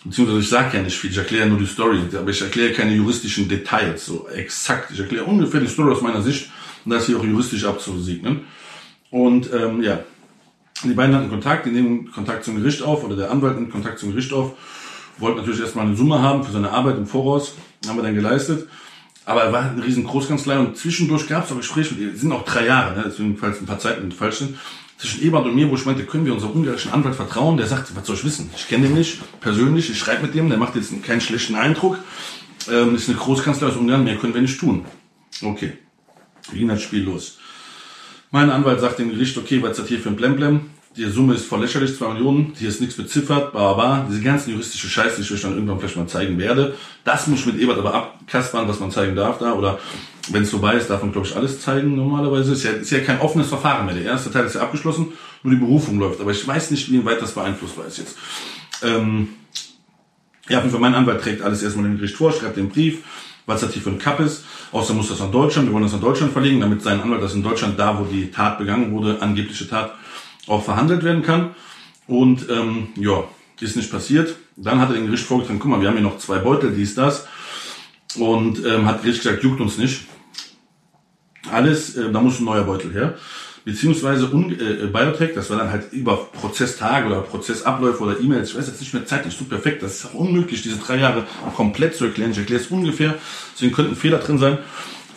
[0.03, 2.93] Beziehungsweise ich sage ja nicht viel, ich erkläre nur die Story, aber ich erkläre keine
[2.93, 4.91] juristischen Details, so exakt.
[4.91, 6.51] Ich erkläre ungefähr die Story aus meiner Sicht
[6.87, 8.45] und das hier auch juristisch abzusegnen.
[9.11, 9.99] Und ähm, ja,
[10.85, 13.99] die beiden hatten Kontakt, die nehmen Kontakt zum Gericht auf oder der Anwalt nimmt Kontakt
[13.99, 14.53] zum Gericht auf,
[15.17, 18.69] wollten natürlich erstmal eine Summe haben für seine Arbeit im Voraus, haben wir dann geleistet.
[19.25, 22.17] Aber er war eine riesen Großkanzlei und zwischendurch gab es auch Gespräche mit ihr.
[22.17, 23.03] sind auch drei Jahre, ne?
[23.05, 24.55] deswegen falls ein paar Zeiten falsch sind.
[24.97, 27.57] Zwischen Ebert und mir, wo ich meinte, können wir unserem ungarischen Anwalt vertrauen?
[27.57, 28.49] Der sagt, was soll ich wissen?
[28.55, 31.99] Ich kenne den nicht persönlich, ich schreibe mit dem, der macht jetzt keinen schlechten Eindruck.
[32.71, 34.85] Ähm, ist eine Großkanzlei aus Ungarn, mehr können wir nicht tun.
[35.43, 35.73] Okay,
[36.51, 37.37] ging das Spiel los?
[38.31, 40.69] Mein Anwalt sagt dem Gericht, okay, was ist das hier für ein Blemblem?
[40.97, 44.51] die Summe ist voll lächerlich, 2 Millionen, hier ist nichts beziffert, bla, bla, diese ganzen
[44.51, 46.75] juristische Scheiße, die ich euch dann irgendwann vielleicht mal zeigen werde.
[47.03, 49.79] Das muss ich mit Ebert aber abkaspern, was man zeigen darf da, oder
[50.29, 52.51] wenn es vorbei ist, darf man, glaube ich, alles zeigen normalerweise.
[52.51, 53.95] Ist ja, ist ja kein offenes Verfahren mehr.
[53.95, 56.19] Der erste Teil ist ja abgeschlossen, nur die Berufung läuft.
[56.19, 58.17] Aber ich weiß nicht, wie weit das beeinflusst ist jetzt.
[58.81, 59.29] Ähm,
[60.49, 63.03] ja, für mein Anwalt trägt alles erstmal dem Gericht vor, schreibt den Brief,
[63.45, 64.43] was das hier für ein Cup ist.
[64.71, 67.33] Außerdem muss das nach Deutschland, wir wollen das nach Deutschland verlegen, damit sein Anwalt das
[67.33, 69.93] in Deutschland, da wo die Tat begangen wurde, angebliche Tat,
[70.47, 71.55] auch verhandelt werden kann.
[72.07, 73.23] Und ähm, ja,
[73.59, 74.35] ist nicht passiert.
[74.55, 76.95] Dann hat er den Gericht vorgetragen, guck mal, wir haben hier noch zwei Beutel, dies,
[76.95, 77.27] das.
[78.17, 80.05] Und ähm, hat Gericht gesagt, juckt uns nicht.
[81.51, 83.15] Alles, äh, da muss ein neuer Beutel her.
[83.67, 88.57] Beziehungsweise un, äh, Biotech, das war dann halt über Prozesstage oder Prozessabläufe oder E-Mails, ich
[88.57, 91.93] weiß jetzt nicht mehr zeitlich so perfekt, das ist auch unmöglich, diese drei Jahre komplett
[91.93, 92.31] zu erklären.
[92.31, 93.15] Ich erkläre es ungefähr,
[93.53, 94.59] deswegen könnten Fehler drin sein.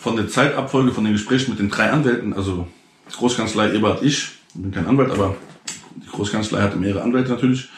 [0.01, 2.67] Von der Zeitabfolge, von den Gesprächen mit den drei Anwälten, also
[3.13, 5.37] Großkanzlei Ebert, ich, ich bin kein Anwalt, aber
[5.95, 7.69] die Großkanzlei hatte mehrere Anwälte natürlich.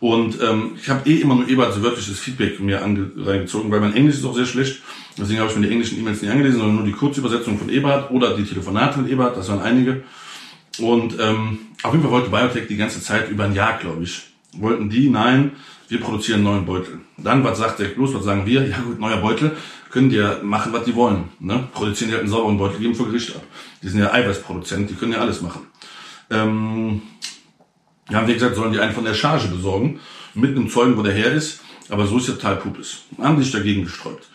[0.00, 3.94] Und ähm, ich habe eh immer nur Ebert so wörtliches Feedback mir reingezogen, weil mein
[3.94, 4.82] Englisch ist auch sehr schlecht.
[5.18, 8.10] Deswegen habe ich mir die englischen E-Mails nicht angelesen, sondern nur die Kurzübersetzung von Ebert
[8.10, 10.02] oder die Telefonate mit Ebert, das waren einige.
[10.78, 14.22] Und ähm, auf jeden Fall wollte Biotech die ganze Zeit über ein Jahr, glaube ich,
[14.52, 15.52] wollten die, nein,
[15.88, 17.00] wir produzieren einen neuen Beutel.
[17.16, 18.66] Dann, was sagt der bloß, was sagen wir?
[18.66, 19.56] Ja gut, neuer Beutel,
[19.90, 21.24] können die ja machen, was die wollen.
[21.38, 21.68] Ne?
[21.72, 23.42] Produzieren die halt einen sauberen Beutel, geben vor Gericht ab.
[23.82, 25.62] Die sind ja Eiweißproduzenten, die können ja alles machen.
[26.28, 27.02] Ähm,
[28.10, 30.00] ja, haben wir gesagt, sollen die einen von der Charge besorgen,
[30.34, 32.98] mit einem Zeugen, wo der her ist, aber so ist ja total Pupes.
[33.18, 34.28] Haben sich dagegen gesträubt.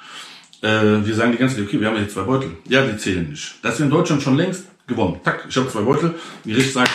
[0.62, 2.52] Äh, wir sagen die ganze Zeit, okay, wir haben jetzt zwei Beutel.
[2.68, 3.56] Ja, die zählen nicht.
[3.62, 5.20] Das wir in Deutschland schon längst gewonnen.
[5.24, 6.16] Tack, ich habe zwei Beutel.
[6.46, 6.92] Gericht sagt,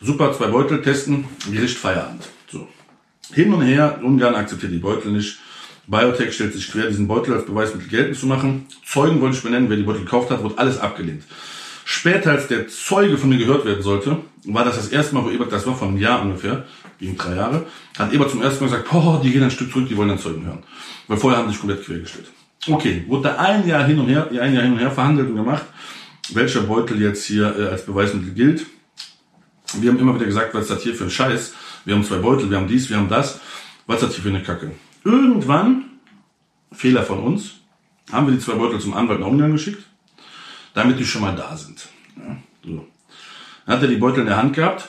[0.00, 2.28] super, zwei Beutel testen, Gericht Feierabend.
[2.50, 2.68] So.
[3.32, 5.38] Hin und her, Ungarn akzeptiert die Beutel nicht.
[5.86, 8.66] Biotech stellt sich quer, diesen Beutel als Beweismittel geltend zu machen.
[8.84, 11.22] Zeugen wollte ich benennen, wer die Beutel gekauft hat, wurde alles abgelehnt.
[11.84, 15.30] Später, als der Zeuge von mir gehört werden sollte, war das das erste Mal, wo
[15.30, 16.64] Ebert, das war vor einem Jahr ungefähr,
[16.98, 17.66] gegen drei Jahre,
[17.98, 20.18] hat Ebert zum ersten Mal gesagt, boah, die gehen ein Stück zurück, die wollen dann
[20.18, 20.62] Zeugen hören.
[21.08, 22.30] Weil vorher haben sie sich komplett quergestellt.
[22.68, 25.36] Okay, wurde da ein Jahr hin und her, ein Jahr hin und her verhandelt und
[25.36, 25.64] gemacht,
[26.32, 28.66] welcher Beutel jetzt hier äh, als Beweismittel gilt.
[29.74, 31.54] Wir haben immer wieder gesagt, was ist das hier für ein Scheiß?
[31.84, 33.40] Wir haben zwei Beutel, wir haben dies, wir haben das.
[33.86, 34.72] Was ist das hier für eine Kacke?
[35.04, 35.84] Irgendwann,
[36.72, 37.60] Fehler von uns,
[38.10, 39.84] haben wir die zwei Beutel zum Anwalt nach Ungarn geschickt,
[40.74, 41.88] damit die schon mal da sind.
[42.16, 42.86] Ja, so.
[43.66, 44.88] Dann hat er die Beutel in der Hand gehabt.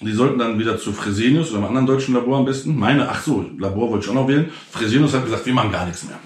[0.00, 2.76] Die sollten dann wieder zu Fresenius oder einem anderen deutschen Labor am besten.
[2.76, 4.50] Meine, ach so, Labor wollte ich auch noch wählen.
[4.70, 6.18] Fresenius hat gesagt, wir machen gar nichts mehr.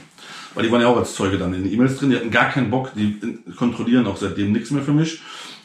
[0.54, 2.10] Weil die waren ja auch als Zeuge dann in den E-Mails drin.
[2.10, 2.92] Die hatten gar keinen Bock.
[2.94, 3.18] Die
[3.56, 5.20] kontrollieren auch seitdem nichts mehr für mich.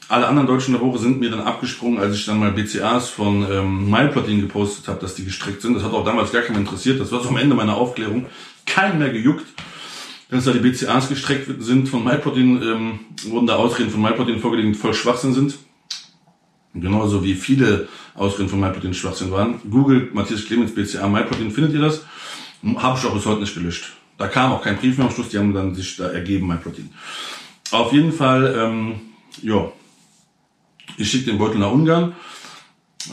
[0.09, 3.89] Alle anderen deutschen Labore sind mir dann abgesprungen, als ich dann mal BCAs von ähm,
[3.89, 5.73] MyProtein gepostet habe, dass die gestreckt sind.
[5.73, 7.01] Das hat auch damals gar keinen interessiert.
[7.01, 8.27] Das war so am Ende meiner Aufklärung.
[8.65, 9.45] Keinen mehr gejuckt.
[10.29, 14.75] Dass da die BCAs gestreckt sind von MyProtein, ähm, wurden da Ausreden von MyProtein vorgelegt,
[14.75, 15.57] die voll Schwachsinn sind.
[16.81, 19.59] Genauso wie viele Ausreden von MyProtein Schwachsinn waren.
[19.69, 22.03] Google Matthias Clemens BCA MyProtein, findet ihr das?
[22.77, 23.93] Habe ich auch bis heute nicht gelöscht.
[24.17, 26.89] Da kam auch kein Brief mehr am Schluss, die haben dann sich da ergeben, MyProtein.
[27.71, 28.95] Auf jeden Fall, ähm,
[29.41, 29.71] ja,
[30.97, 32.13] ich schicke den Beutel nach Ungarn.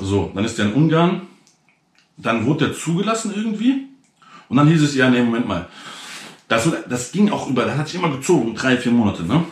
[0.01, 1.23] So, dann ist der in Ungarn.
[2.17, 3.87] Dann wurde der zugelassen irgendwie.
[4.49, 5.69] Und dann hieß es, ja, nee, Moment mal.
[6.49, 9.45] Das, das ging auch über, das hat sich immer gezogen, drei, vier Monate, ne?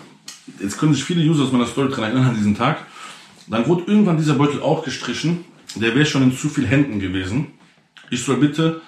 [0.61, 2.87] Jetzt können sich viele User aus meiner Story dran erinnern an diesen Tag.
[3.53, 5.45] Dann wurde irgendwann dieser Beutel auch gestrichen.
[5.75, 7.49] Der wäre schon in zu viel Händen gewesen.
[8.09, 8.81] Ich soll bitte,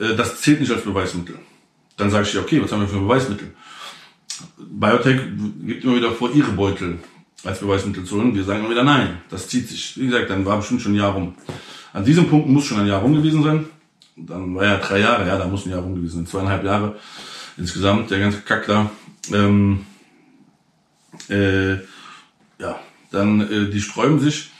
[0.00, 1.38] äh, das zählt nicht als Beweismittel.
[1.96, 3.54] Dann sage ich, okay, was haben wir für Beweismittel?
[4.58, 5.20] Biotech
[5.64, 6.98] gibt immer wieder vor, ihre Beutel
[7.44, 8.34] als Beweismittel zu holen.
[8.34, 9.96] Wir sagen immer wieder nein, das zieht sich.
[9.96, 11.36] Wie gesagt, dann war bestimmt schon ein Jahr rum.
[11.92, 13.66] An diesem Punkt muss schon ein Jahr rum gewesen sein.
[14.16, 16.26] Dann war ja drei Jahre, ja, da muss ein Jahr rum gewesen sein.
[16.26, 16.96] Zweieinhalb Jahre
[17.56, 18.90] insgesamt, der ganze Kack da.
[19.32, 19.86] Ähm,
[21.28, 21.74] äh,
[22.58, 22.80] ja,
[23.12, 24.50] dann äh, die sträuben sich.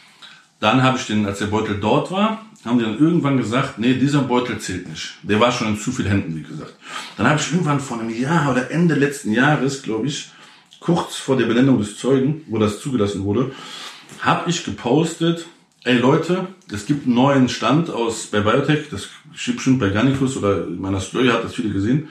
[0.61, 3.95] Dann habe ich den, als der Beutel dort war, haben die dann irgendwann gesagt, nee,
[3.95, 5.15] dieser Beutel zählt nicht.
[5.23, 6.75] Der war schon in zu viel Händen, wie gesagt.
[7.17, 10.31] Dann habe ich irgendwann vor einem Jahr oder Ende letzten Jahres, glaube ich,
[10.79, 13.53] kurz vor der Benennung des Zeugen, wo das zugelassen wurde,
[14.21, 15.47] habe ich gepostet,
[15.85, 20.37] ey Leute, es gibt einen neuen Stand aus bei Biotech, das steht bestimmt bei Garnicus
[20.37, 22.09] oder in meiner Story, hat das viele gesehen.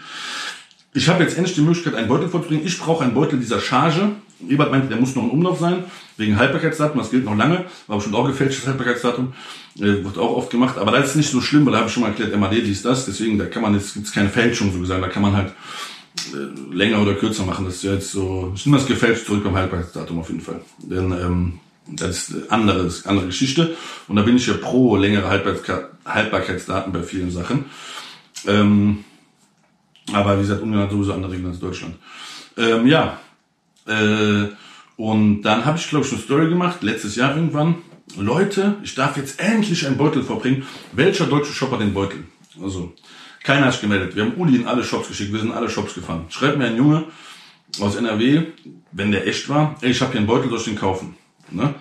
[0.93, 2.65] Ich habe jetzt endlich die Möglichkeit, einen Beutel vorzubringen.
[2.65, 4.11] Ich brauche einen Beutel dieser Charge.
[4.47, 5.83] Ebert meinte, der muss noch im Umlauf sein,
[6.17, 6.97] wegen Haltbarkeitsdatum.
[6.97, 7.65] Das gilt noch lange.
[7.87, 9.33] War bestimmt auch gefälschtes Haltbarkeitsdatum.
[9.77, 10.77] Äh, wird auch oft gemacht.
[10.77, 12.81] Aber das ist nicht so schlimm, weil da habe ich schon mal erklärt, MAD, dies,
[12.81, 13.05] das.
[13.05, 15.03] Deswegen, da kann man jetzt, gibt's keine Fälschung, so gesagt.
[15.03, 15.53] Da kann man halt
[16.33, 17.65] äh, länger oder kürzer machen.
[17.65, 20.61] Das ist ja jetzt so, ich nehme das gefälscht zurück beim Haltbarkeitsdatum auf jeden Fall.
[20.79, 23.75] Denn ähm, das ist eine andere, andere Geschichte.
[24.07, 27.65] Und da bin ich ja pro längere Haltbarkeitsdaten bei vielen Sachen.
[28.47, 29.03] Ähm,
[30.13, 31.95] aber wie gesagt, Ungarn sowieso andere Regeln als Deutschland.
[32.57, 33.19] Ähm, ja.
[33.91, 34.49] Äh,
[34.97, 37.75] und dann habe ich, glaube ich, eine Story gemacht, letztes Jahr irgendwann.
[38.17, 40.63] Leute, ich darf jetzt endlich einen Beutel vorbringen.
[40.91, 42.23] Welcher deutsche Shop hat den Beutel?
[42.61, 42.93] Also,
[43.43, 44.15] keiner hat sich gemeldet.
[44.15, 45.31] Wir haben Uli in alle Shops geschickt.
[45.31, 46.25] Wir sind in alle Shops gefahren.
[46.29, 47.05] Schreibt mir ein Junge
[47.79, 48.43] aus NRW,
[48.91, 51.15] wenn der echt war, ey, ich habe hier einen Beutel, ich den kaufen?
[51.49, 51.73] Ne?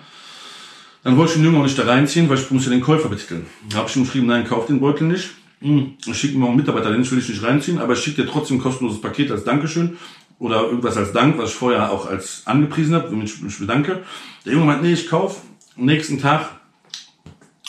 [1.03, 3.09] Dann wollte ich den Jungen auch nicht da reinziehen, weil ich muss ja den Käufer
[3.09, 3.45] betiteln.
[3.73, 5.31] Habe ich ihm geschrieben, nein, kauf den Beutel nicht.
[5.61, 8.29] Hm, ich schicke mir einen Mitarbeiter, den will ich nicht reinziehen, aber ich schicke dir
[8.29, 9.97] trotzdem ein kostenloses Paket als Dankeschön
[10.41, 14.01] oder irgendwas als Dank, was ich vorher auch als angepriesen habe, womit ich mich bedanke.
[14.43, 15.43] Der Junge meint, nee, ich kauf.
[15.77, 16.49] Am nächsten Tag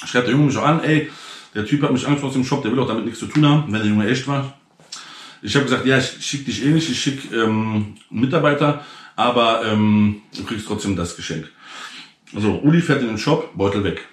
[0.06, 1.10] schreibt der Junge mich auch an, ey,
[1.54, 3.46] der Typ hat mich Angst aus dem Shop, der will auch damit nichts zu tun
[3.46, 4.54] haben, wenn der Junge echt war.
[5.42, 9.66] Ich habe gesagt, ja, ich schick dich eh nicht, ich schick ähm, einen Mitarbeiter, aber
[9.66, 11.50] ähm, du kriegst trotzdem das Geschenk.
[12.34, 14.08] Also, Uli fährt in den Shop, Beutel weg.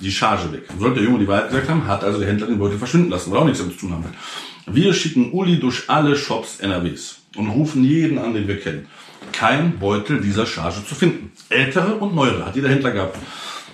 [0.00, 0.64] Die Charge weg.
[0.80, 3.30] Sollte der Junge die Wahrheit gesagt haben, hat also der Händler den Beutel verschwinden lassen,
[3.30, 4.74] weil er auch nichts damit zu tun haben will.
[4.74, 8.86] Wir schicken Uli durch alle Shops NRWs und rufen jeden an, den wir kennen.
[9.32, 11.32] Kein Beutel dieser Charge zu finden.
[11.48, 13.18] Ältere und neuere hat jeder Händler gehabt.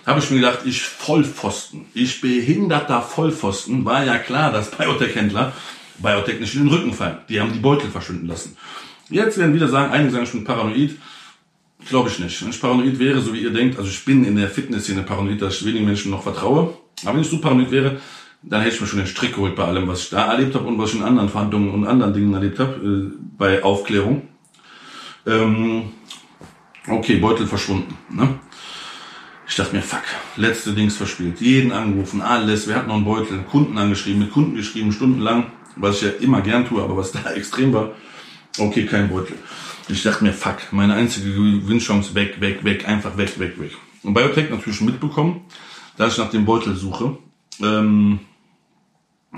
[0.06, 5.52] Habe ich mir gedacht, ich Vollpfosten, ich behinderter Vollpfosten, war ja klar, dass Biotech-Händler
[5.98, 7.18] Biotech nicht in den Rücken fallen.
[7.28, 8.56] Die haben die Beutel verschwinden lassen.
[9.10, 10.96] Jetzt werden wieder sagen, einige sagen, ich bin paranoid.
[11.88, 12.42] Glaube ich nicht.
[12.42, 15.40] Wenn ich paranoid wäre, so wie ihr denkt, also ich bin in der Fitnessszene paranoid,
[15.42, 16.74] dass ich wenigen Menschen noch vertraue.
[17.04, 18.00] Aber wenn ich so paranoid wäre,
[18.42, 20.66] dann hätte ich mir schon den Strick geholt bei allem, was ich da erlebt habe
[20.66, 24.28] und was ich in anderen Verhandlungen und anderen Dingen erlebt habe, äh, bei Aufklärung.
[25.26, 25.90] Ähm,
[26.88, 27.96] okay, Beutel verschwunden.
[28.08, 28.38] Ne?
[29.46, 30.02] Ich dachte mir, fuck,
[30.36, 31.40] letzte Dings verspielt.
[31.40, 32.66] Jeden angerufen, alles.
[32.66, 36.40] Wir hatten noch einen Beutel, Kunden angeschrieben, mit Kunden geschrieben, stundenlang, was ich ja immer
[36.40, 37.90] gern tue, aber was da extrem war.
[38.58, 39.36] Okay, kein Beutel.
[39.88, 43.72] Ich dachte mir, fuck, meine einzige Gewinnchance weg, weg, weg, einfach weg, weg, weg.
[44.02, 45.42] Und Biotech natürlich mitbekommen,
[45.96, 47.18] dass ich nach dem Beutel suche.
[47.60, 48.20] Ähm,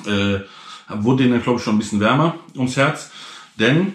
[0.07, 0.40] äh,
[0.88, 3.11] wurde denen, glaube ich, schon ein bisschen wärmer ums Herz.
[3.59, 3.94] Denn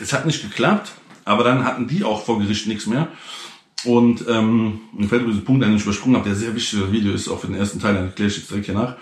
[0.00, 0.92] es hat nicht geklappt,
[1.24, 3.08] aber dann hatten die auch vor Gericht nichts mehr.
[3.84, 7.12] Und ähm, mir fällt über diesen Punkt, den ich übersprungen habe, der sehr wichtige Video
[7.12, 8.96] ist, auch für den ersten Teil, den erkläre ich jetzt direkt hier nach.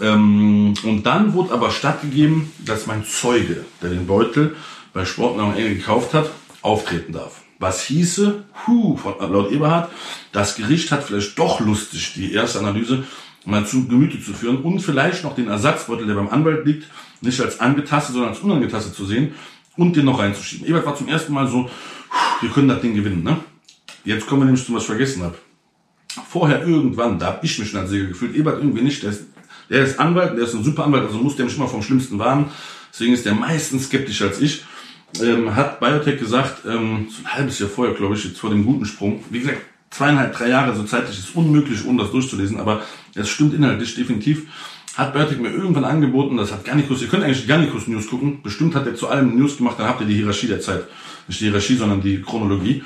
[0.00, 4.56] Ähm, und dann wurde aber stattgegeben, dass mein Zeuge, der den Beutel
[4.92, 6.30] bei Sportnahrung Enge gekauft hat,
[6.62, 7.42] auftreten darf.
[7.58, 9.90] Was hieße, hu, von, laut Eberhard,
[10.32, 13.04] das Gericht hat vielleicht doch lustig, die erste Analyse
[13.48, 16.86] mal zu Gemüte zu führen und vielleicht noch den Ersatzbeutel, der beim Anwalt liegt,
[17.22, 19.32] nicht als angetastet, sondern als unangetastet zu sehen
[19.76, 20.66] und den noch reinzuschieben.
[20.66, 21.68] Ebert war zum ersten Mal so,
[22.40, 23.22] wir können das Ding gewinnen.
[23.22, 23.38] Ne?
[24.04, 25.36] Jetzt kommen wir nämlich zu was ich vergessen habe.
[26.28, 29.02] Vorher irgendwann, da habe ich mich schon als Sieger gefühlt, Ebert irgendwie nicht.
[29.02, 29.24] Der ist,
[29.70, 32.18] der ist Anwalt, der ist ein super Anwalt, also muss der mich immer vom Schlimmsten
[32.18, 32.46] warnen.
[32.92, 34.64] Deswegen ist der meistens skeptischer als ich.
[35.22, 38.66] Ähm, hat Biotech gesagt, ähm, so ein halbes Jahr vorher, glaube ich, jetzt vor dem
[38.66, 39.24] guten Sprung.
[39.30, 39.58] Wie gesagt,
[39.90, 42.82] zweieinhalb, drei Jahre, so zeitlich ist unmöglich, ohne das durchzulesen, aber
[43.18, 44.46] es stimmt inhaltlich definitiv.
[44.96, 48.74] Hat Bertik mir irgendwann angeboten, das hat Garnicus, ihr könnt eigentlich Garnicus News gucken, bestimmt
[48.74, 50.84] hat er zu allem News gemacht, dann habt ihr die Hierarchie der Zeit.
[51.28, 52.82] Nicht die Hierarchie, sondern die Chronologie.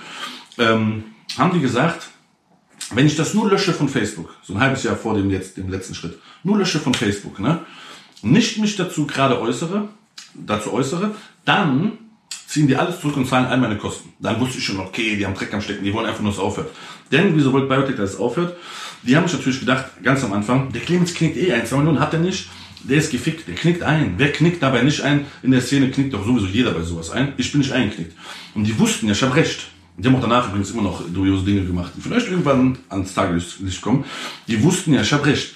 [0.59, 1.05] Ähm,
[1.39, 2.09] haben die gesagt,
[2.95, 5.71] wenn ich das nur lösche von Facebook, so ein halbes Jahr vor dem jetzt, dem
[5.71, 7.61] letzten Schritt, nur lösche von Facebook, ne,
[8.21, 9.89] nicht mich dazu gerade äußere,
[10.35, 11.15] dazu äußere,
[11.45, 11.93] dann
[12.47, 14.13] ziehen die alles zurück und zahlen all meine Kosten.
[14.21, 16.39] Dann wusste ich schon, okay, die haben Dreck am Stecken, die wollen einfach nur, dass
[16.39, 16.71] es aufhört.
[17.11, 18.57] Denn, wieso wollte Biotech, dass es aufhört?
[19.03, 22.01] Die haben sich natürlich gedacht, ganz am Anfang, der Clemens knickt eh ein, zwei Millionen
[22.01, 22.49] hat er nicht,
[22.85, 24.15] der ist gefickt, der knickt ein.
[24.17, 25.27] Wer knickt dabei nicht ein?
[25.43, 27.33] In der Szene knickt doch sowieso jeder bei sowas ein.
[27.37, 28.13] Ich bin nicht eingeknickt.
[28.55, 29.69] Und die wussten ja, ich habe recht.
[29.97, 33.83] Die haben auch danach übrigens immer noch dubiose Dinge gemacht, die vielleicht irgendwann ans Tageslicht
[33.83, 34.05] kommen.
[34.49, 35.55] Die wussten ja, ich habe recht.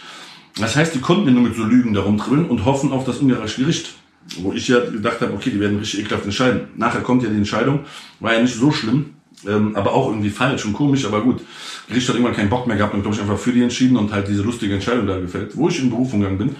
[0.57, 3.19] Das heißt, die konnten ja nur mit so Lügen darum dribbeln und hoffen auf das
[3.19, 3.95] ungerechte Gericht.
[4.39, 6.69] Wo ich ja gedacht habe, okay, die werden richtig ekelhaft entscheiden.
[6.77, 7.81] Nachher kommt ja die Entscheidung,
[8.19, 9.15] war ja nicht so schlimm,
[9.47, 11.41] ähm, aber auch irgendwie falsch und komisch, aber gut.
[11.89, 14.13] Gericht hat irgendwann keinen Bock mehr gehabt und glaube ich einfach für die entschieden und
[14.13, 16.57] halt diese lustige Entscheidung da gefällt, wo ich in Berufung gegangen bin.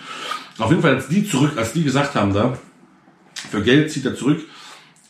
[0.59, 2.59] Auf jeden Fall, als die zurück, als die gesagt haben da,
[3.51, 4.41] für Geld zieht er zurück,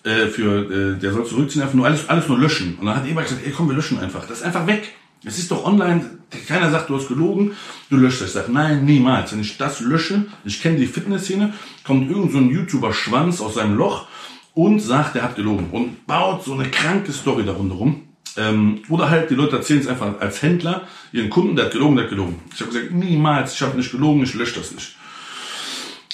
[0.05, 2.77] äh, für, äh, der soll zurückziehen, einfach nur alles, alles nur löschen.
[2.79, 4.27] Und dann hat Eber gesagt, ey komm, wir löschen einfach.
[4.27, 4.95] Das ist einfach weg.
[5.25, 6.05] Es ist doch online,
[6.47, 7.53] keiner sagt, du hast gelogen,
[7.91, 8.29] du löscht das.
[8.29, 9.33] Ich sage, nein, niemals.
[9.33, 13.77] Wenn ich das lösche, ich kenne die Fitnessszene, kommt irgend so ein YouTuber-Schwanz aus seinem
[13.77, 14.07] Loch
[14.57, 18.03] und sagt, er hat gelogen und baut so eine kranke Story darunter rum.
[18.39, 21.97] Ähm, oder halt, die Leute erzählen es einfach als Händler, ihren Kunden, der hat gelogen,
[21.97, 22.41] der hat gelogen.
[22.55, 24.97] Ich habe gesagt, niemals, ich habe nicht gelogen, ich lösche das nicht.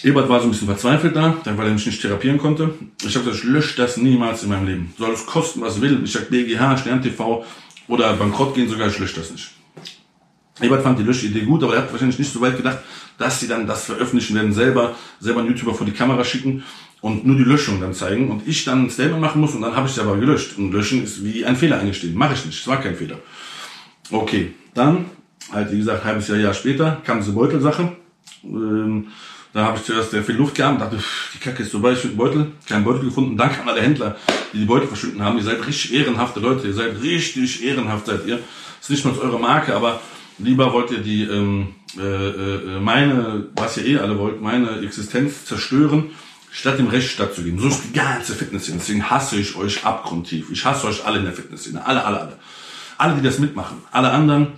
[0.03, 2.75] Ebert war so ein bisschen verzweifelt da, weil er mich nicht therapieren konnte.
[3.05, 4.95] Ich habe gesagt, ich lösche das niemals in meinem Leben.
[4.99, 6.01] Soll es kosten, was will.
[6.03, 7.45] Ich sag BGH, Stern TV
[7.87, 9.53] oder bankrott gehen sogar, ich lösche das nicht.
[10.61, 12.79] Ebert fand die Löschidee gut, aber er hat wahrscheinlich nicht so weit gedacht,
[13.19, 16.65] dass sie dann das veröffentlichen werden, selber, selber einen YouTuber vor die Kamera schicken
[17.03, 19.77] und nur die Löschung dann zeigen und ich dann ein Statement machen muss und dann
[19.77, 20.57] habe ich es aber gelöscht.
[20.57, 22.15] Und löschen ist wie ein Fehler eingestehen.
[22.15, 23.19] Mache ich nicht, es war kein Fehler.
[24.11, 25.07] Okay, dann,
[25.53, 27.93] halt wie gesagt, halbes Jahr, Jahr später kam diese Beutelsache.
[28.45, 29.09] Ähm,
[29.53, 30.99] da habe ich zuerst sehr viel Luft gehabt, dachte,
[31.35, 33.37] die Kacke ist vorbei, ich finde Beutel, keinen Beutel gefunden.
[33.37, 34.17] Dann kamen alle Händler,
[34.53, 35.37] die die Beutel verschwinden haben.
[35.37, 38.39] Ihr seid richtig ehrenhafte Leute, ihr seid richtig ehrenhaft, seid ihr.
[38.81, 40.01] Ist nicht mal eure Marke, aber
[40.39, 45.45] lieber wollt ihr die, ähm, äh, äh, meine, was ihr eh alle wollt, meine Existenz
[45.45, 46.11] zerstören,
[46.53, 47.59] statt dem Recht stattzugeben.
[47.59, 48.79] So ist die ganze Fitnessszene.
[48.79, 50.51] Deswegen hasse ich euch abgrundtief.
[50.51, 51.85] Ich hasse euch alle in der Fitnessszene.
[51.85, 52.39] Alle, alle, alle.
[52.99, 53.79] Alle, die das mitmachen.
[53.91, 54.49] Alle anderen,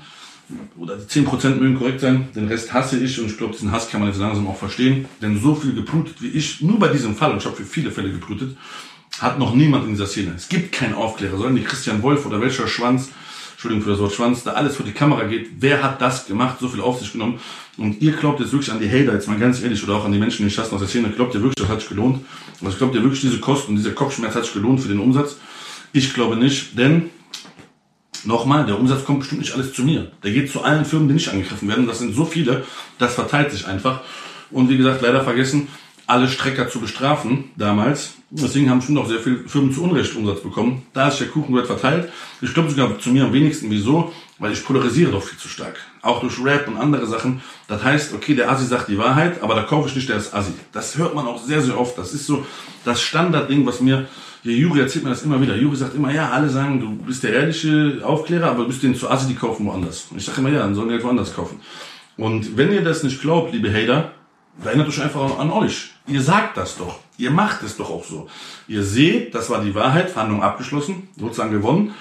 [0.77, 3.89] oder die 10% mögen korrekt sein, den Rest hasse ich und ich glaube, diesen Hass
[3.89, 5.07] kann man jetzt langsam auch verstehen.
[5.23, 7.91] Denn so viel geblutet wie ich, nur bei diesem Fall, und ich habe für viele
[7.91, 8.57] Fälle geblutet,
[9.21, 10.33] hat noch niemand in dieser Szene.
[10.37, 13.11] Es gibt keinen Aufklärer, sollen die Christian Wolf oder welcher Schwanz,
[13.65, 15.49] Entschuldigung für das Wort Schwanz, da alles vor die Kamera geht.
[15.59, 17.41] Wer hat das gemacht, so viel auf sich genommen?
[17.79, 20.13] Und ihr glaubt jetzt wirklich an die Hater, jetzt mal ganz ehrlich, oder auch an
[20.13, 22.25] die Menschen, die ich aus der Szene, glaubt ihr wirklich, das hat sich gelohnt?
[22.63, 25.37] Also glaubt ihr wirklich, diese Kosten dieser Kopfschmerz hat sich gelohnt für den Umsatz?
[25.95, 27.11] Ich glaube nicht, denn
[28.27, 30.11] Nochmal, der Umsatz kommt bestimmt nicht alles zu mir.
[30.23, 31.87] Der geht zu allen Firmen, die nicht angegriffen werden.
[31.87, 32.65] Das sind so viele,
[32.99, 34.01] das verteilt sich einfach.
[34.51, 35.69] Und wie gesagt, leider vergessen,
[36.07, 38.15] alle Strecker zu bestrafen damals.
[38.31, 40.83] Deswegen haben schon noch sehr viele Firmen zu Unrecht Umsatz bekommen.
[40.93, 42.11] Da ist der Kuchen wird verteilt.
[42.41, 43.71] Ich glaube sogar zu mir am wenigsten.
[43.71, 44.13] Wieso?
[44.39, 45.77] Weil ich polarisiere doch viel zu stark.
[46.03, 47.43] Auch durch Rap und andere Sachen.
[47.69, 50.35] Das heißt, okay, der Assi sagt die Wahrheit, aber da kaufe ich nicht, der ist
[50.35, 50.53] Assi.
[50.73, 51.97] Das hört man auch sehr, sehr oft.
[51.97, 52.45] Das ist so
[52.85, 54.09] das Standardding, was mir
[54.45, 55.57] der Juri erzählt mir das immer wieder.
[55.57, 58.95] Juri sagt immer, ja, alle sagen, du bist der ehrliche Aufklärer, aber du bist denen
[58.95, 60.09] zu Assi, die kaufen woanders.
[60.11, 61.61] Und ich sage immer, ja, dann sollen die halt woanders kaufen.
[62.19, 64.13] Und wenn ihr das nicht glaubt, liebe Hater,
[64.63, 65.94] erinnert euch einfach an euch.
[66.07, 66.99] Ihr sagt das doch.
[67.17, 68.29] Ihr macht es doch auch so.
[68.69, 71.95] Ihr seht, das war die Wahrheit, Verhandlung abgeschlossen, sozusagen gewonnen.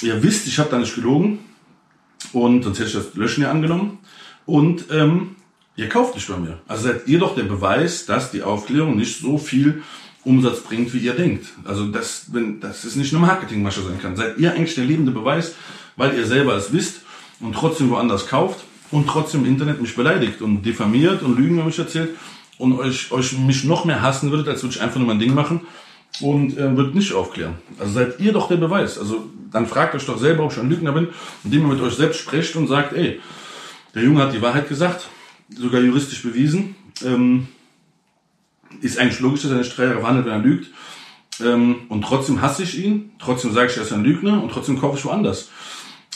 [0.00, 1.40] Ihr wisst, ich habe da nicht gelogen.
[2.32, 3.98] Und sonst hätte ich das Löschen ja angenommen.
[4.46, 5.36] Und ähm,
[5.76, 6.60] ihr kauft nicht bei mir.
[6.68, 9.82] Also seid ihr doch der Beweis, dass die Aufklärung nicht so viel
[10.24, 11.46] Umsatz bringt, wie ihr denkt.
[11.64, 14.14] Also das, wenn, das ist nicht eine Marketingmasche sein kann.
[14.14, 15.56] Seid ihr eigentlich der lebende Beweis,
[15.96, 17.00] weil ihr selber es wisst
[17.40, 21.64] und trotzdem woanders kauft und trotzdem im Internet mich beleidigt und diffamiert und Lügen über
[21.64, 22.10] mich erzählt
[22.58, 25.34] und euch, euch mich noch mehr hassen würdet, als würde ich einfach nur mein Ding
[25.34, 25.62] machen
[26.20, 27.54] und äh, wird nicht aufklären.
[27.78, 28.98] Also seid ihr doch der Beweis.
[28.98, 31.08] Also dann fragt euch doch selber, ob ich ein Lügner bin,
[31.44, 33.20] indem ihr mit euch selbst sprecht und sagt, ey,
[33.94, 35.08] der Junge hat die Wahrheit gesagt,
[35.48, 36.74] sogar juristisch bewiesen.
[37.04, 37.48] Ähm,
[38.80, 40.70] ist eigentlich logisch, dass er nicht drei Jahre verhandelt, wenn er lügt.
[41.40, 44.80] Ähm, und trotzdem hasse ich ihn, trotzdem sage ich, er ist ein Lügner und trotzdem
[44.80, 45.50] kaufe ich woanders.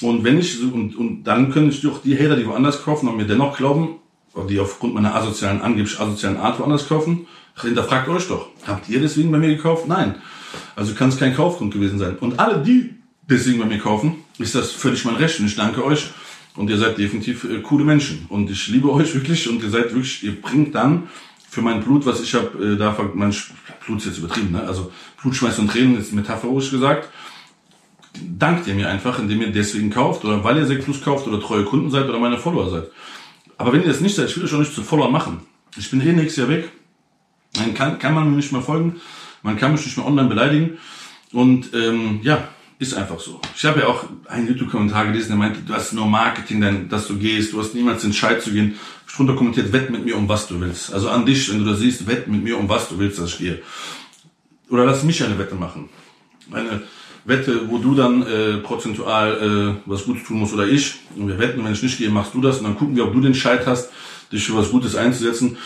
[0.03, 3.17] Und wenn ich, und, und dann können ich doch die Hater, die woanders kaufen und
[3.17, 3.97] mir dennoch glauben,
[4.45, 7.27] die aufgrund meiner asozialen, angeblich asozialen Art woanders kaufen,
[7.61, 8.49] hinterfragt euch doch.
[8.67, 9.89] Habt ihr deswegen bei mir gekauft?
[9.89, 10.17] Nein.
[10.75, 12.17] Also kann es kein Kaufgrund gewesen sein.
[12.19, 12.95] Und alle, die
[13.29, 15.41] deswegen bei mir kaufen, ist das völlig mein Recht.
[15.41, 16.11] Und ich danke euch.
[16.55, 18.27] Und ihr seid definitiv äh, coole Menschen.
[18.29, 19.49] Und ich liebe euch wirklich.
[19.49, 21.09] Und ihr seid wirklich, ihr bringt dann
[21.49, 23.35] für mein Blut, was ich habe, äh, da mein
[23.87, 24.63] Blut ist jetzt übertrieben, ne?
[24.65, 27.09] also Blutschweiß und Tränen ist metaphorisch gesagt,
[28.21, 31.41] dankt ihr mir einfach, indem ihr deswegen kauft oder weil ihr Sekt Plus kauft oder
[31.41, 32.91] treue Kunden seid oder meine Follower seid.
[33.59, 35.41] Aber wenn ihr das nicht seid, ich will euch auch nicht zu Follower machen.
[35.77, 36.71] Ich bin eh nächstes Jahr weg.
[37.55, 39.01] Dann kann, kann man mir nicht mehr folgen.
[39.43, 40.79] Man kann mich nicht mehr online beleidigen.
[41.33, 42.49] Und ähm, ja,
[42.79, 43.41] ist einfach so.
[43.57, 47.07] Ich habe ja auch einen YouTube-Kommentar gelesen, der meinte, du hast nur Marketing, denn, dass
[47.07, 48.75] du gehst, du hast niemals den Scheit zu gehen.
[49.09, 50.93] Ich drunter kommentiert, wett mit mir um was du willst.
[50.93, 53.33] Also an dich, wenn du das siehst, wett mit mir um was du willst, dass
[53.33, 53.63] ich gehe.
[54.69, 55.89] Oder lass mich eine Wette machen.
[56.53, 56.83] Eine
[57.27, 60.95] Wette, wo du dann äh, prozentual äh, was Gutes tun musst oder ich.
[61.17, 62.59] Und wir wetten, wenn ich nicht gehe, machst du das.
[62.59, 63.91] Und dann gucken wir, ob du den Scheit hast,
[64.33, 65.57] dich für was Gutes einzusetzen.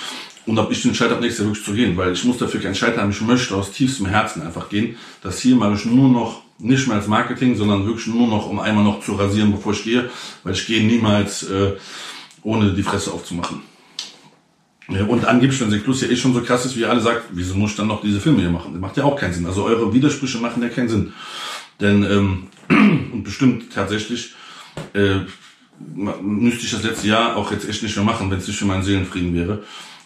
[0.47, 1.97] Und ob ich den Scheit habe, nächstes Jahr wirklich zu gehen.
[1.97, 3.11] Weil ich muss dafür keinen Scheit haben.
[3.11, 4.97] Ich möchte aus tiefstem Herzen einfach gehen.
[5.23, 8.59] Das hier mache ich nur noch nicht mehr als Marketing, sondern wirklich nur noch, um
[8.59, 10.11] einmal noch zu rasieren, bevor ich gehe,
[10.45, 11.73] weil ich gehe niemals äh,
[12.43, 13.63] ohne die Fresse aufzumachen.
[15.09, 17.55] Und angeblich, wenn Plus ja eh schon so krass ist, wie ihr alle sagt, wieso
[17.55, 18.73] muss ich dann noch diese Filme hier machen?
[18.73, 19.47] Das macht ja auch keinen Sinn.
[19.47, 21.13] Also eure Widersprüche machen ja keinen Sinn.
[21.81, 22.49] Denn, ähm,
[23.13, 24.35] und bestimmt tatsächlich,
[24.95, 25.21] äh,
[26.23, 28.67] müsste ich das letzte Jahr auch jetzt echt nicht mehr machen, wenn es nicht für
[28.67, 29.65] meinen Seelenfrieden wäre.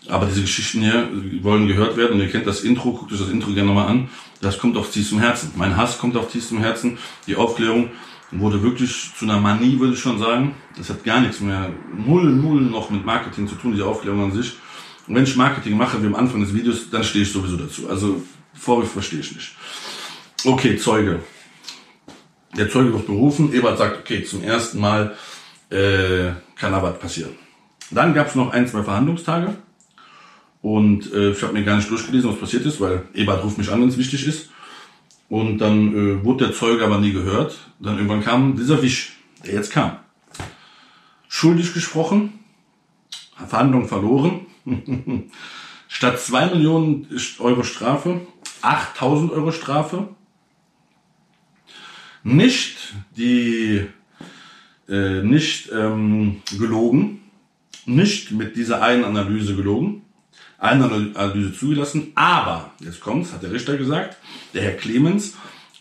[0.09, 1.09] Aber diese Geschichten hier
[1.43, 2.15] wollen gehört werden.
[2.15, 4.09] Und ihr kennt das Intro, guckt euch das Intro gerne nochmal an.
[4.41, 5.53] Das kommt auf tiefstem Herzen.
[5.57, 6.99] Mein Hass kommt auf tiefstem Herzen.
[7.27, 7.91] Die Aufklärung
[8.31, 10.55] wurde wirklich zu einer Manie, würde ich schon sagen.
[10.77, 11.71] Das hat gar nichts mehr,
[12.07, 14.55] null, null noch mit Marketing zu tun, diese Aufklärung an sich.
[15.07, 17.89] Und wenn ich Marketing mache, wie am Anfang des Videos, dann stehe ich sowieso dazu.
[17.89, 18.23] Also
[18.55, 19.53] Vorwürfe verstehe ich nicht.
[20.45, 21.21] Okay, Zeuge.
[22.57, 23.53] Der Zeuge wird berufen.
[23.53, 25.17] Ebert sagt, okay, zum ersten Mal
[25.71, 27.33] äh, kann da was passieren.
[27.91, 29.57] Dann gab es noch ein, zwei Verhandlungstage.
[30.63, 33.71] Und äh, ich habe mir gar nicht durchgelesen, was passiert ist, weil Ebert ruft mich
[33.71, 34.51] an, wenn es wichtig ist.
[35.29, 37.59] Und dann äh, wurde der Zeuge aber nie gehört.
[37.81, 39.99] Dann irgendwann kam dieser Wisch, der jetzt kam.
[41.29, 42.39] Schuldig gesprochen,
[43.49, 44.47] Verhandlung verloren.
[45.89, 47.09] Statt zwei Millionen
[47.41, 48.21] Euro Strafe,
[48.63, 50.09] 8000 Euro Strafe.
[52.25, 53.87] Nicht die,
[54.89, 57.21] äh, nicht ähm, gelogen,
[57.87, 60.03] nicht mit dieser einen Analyse gelogen,
[60.59, 64.17] eine Analyse zugelassen, aber, jetzt kommt's, hat der Richter gesagt,
[64.55, 65.35] der Herr Clemens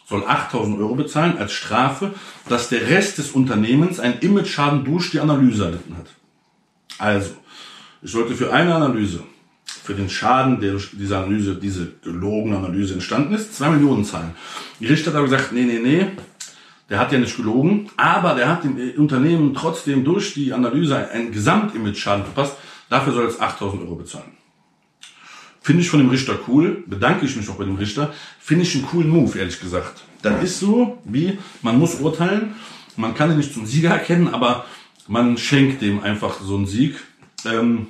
[0.08, 2.14] soll 8000 Euro bezahlen als Strafe,
[2.50, 6.08] dass der Rest des Unternehmens einen Image-Schaden durch die Analyse erlitten hat.
[6.98, 7.32] Also,
[8.02, 9.24] ich sollte für eine Analyse,
[9.66, 14.36] für den Schaden, der durch diese Analyse, diese gelogene Analyse entstanden ist, zwei Millionen zahlen.
[14.80, 16.08] Die Richter hat aber gesagt, nee, nee, nee,
[16.94, 21.32] der hat ja nicht gelogen, aber der hat dem Unternehmen trotzdem durch die Analyse einen
[21.32, 22.56] Gesamtimage-Schaden verpasst,
[22.88, 24.38] dafür soll es 8000 Euro bezahlen.
[25.60, 28.14] Finde ich von dem Richter cool, bedanke ich mich auch bei dem Richter.
[28.39, 30.04] Finde ich einen coolen Move, ehrlich gesagt.
[30.22, 32.54] Das ist so, wie man muss urteilen,
[32.96, 34.66] Man kann ihn nicht zum Sieger erkennen, aber
[35.08, 36.96] man schenkt dem einfach so einen Sieg.
[37.44, 37.88] Ähm,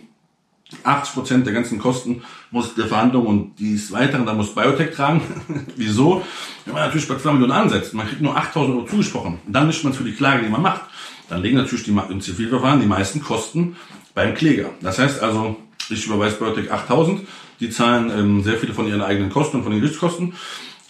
[0.84, 5.22] 80 Prozent der ganzen Kosten muss der Verhandlung und dies Weiteren, da muss Biotech tragen.
[5.76, 6.24] Wieso?
[6.66, 9.84] Wenn man natürlich bei 2 Millionen ansetzt, man kriegt nur 8000 Euro zugesprochen, dann mischt
[9.84, 10.82] man für die Klage, die man macht.
[11.30, 13.76] Dann legen natürlich die, im Zivilverfahren die meisten Kosten
[14.14, 14.70] beim Kläger.
[14.82, 15.58] Das heißt also,
[15.90, 17.22] ich überweise Biotech 8000,
[17.60, 20.34] die zahlen ähm, sehr viele von ihren eigenen Kosten und von den Gerichtskosten.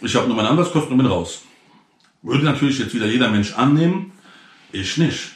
[0.01, 1.43] Ich habe nur meine Anwaltskosten und bin raus.
[2.21, 4.11] Würde natürlich jetzt wieder jeder Mensch annehmen,
[4.71, 5.33] ich nicht.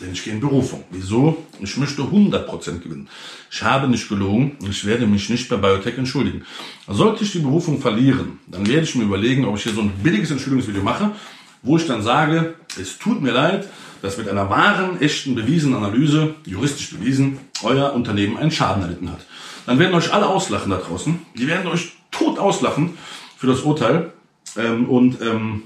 [0.00, 0.84] Denn ich gehe in Berufung.
[0.90, 1.46] Wieso?
[1.60, 3.08] Ich möchte 100% gewinnen.
[3.50, 6.44] Ich habe nicht gelogen und ich werde mich nicht bei Biotech entschuldigen.
[6.86, 9.92] Sollte ich die Berufung verlieren, dann werde ich mir überlegen, ob ich hier so ein
[10.02, 11.12] billiges Entschuldigungsvideo mache,
[11.62, 13.68] wo ich dann sage, es tut mir leid,
[14.02, 19.24] dass mit einer wahren, echten, bewiesenen Analyse, juristisch bewiesen, euer Unternehmen einen Schaden erlitten hat.
[19.64, 21.18] Dann werden euch alle auslachen da draußen.
[21.34, 22.96] Die werden euch tot auslachen
[23.36, 24.12] für das Urteil.
[24.56, 25.62] Ähm, und ähm,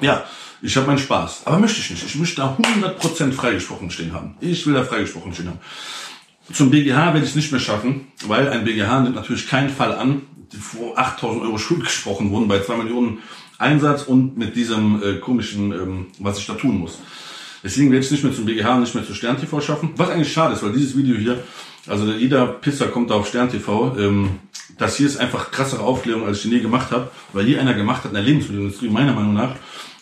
[0.00, 0.24] ja,
[0.64, 1.42] ich habe meinen Spaß.
[1.44, 2.04] Aber möchte ich nicht.
[2.06, 4.34] Ich möchte da 100% freigesprochen stehen haben.
[4.40, 5.60] Ich will da freigesprochen stehen haben.
[6.52, 9.92] Zum BGH werde ich es nicht mehr schaffen, weil ein BGH nimmt natürlich keinen Fall
[9.92, 10.22] an,
[10.72, 13.18] wo 8000 Euro Schuld gesprochen wurden bei 2 Millionen
[13.58, 16.98] Einsatz und mit diesem äh, komischen, ähm, was ich da tun muss.
[17.62, 19.90] Deswegen werde ich es nicht mehr zum BGH und nicht mehr zu Stern TV schaffen.
[19.96, 21.44] Was eigentlich schade ist, weil dieses Video hier,
[21.86, 23.96] also jeder Pisser kommt da auf Stern TV.
[23.98, 24.38] Ähm,
[24.78, 28.04] das hier ist einfach krassere Aufklärung, als ich je gemacht habe, weil hier einer gemacht
[28.04, 29.56] hat in der Lebensmittelindustrie, meiner Meinung nach,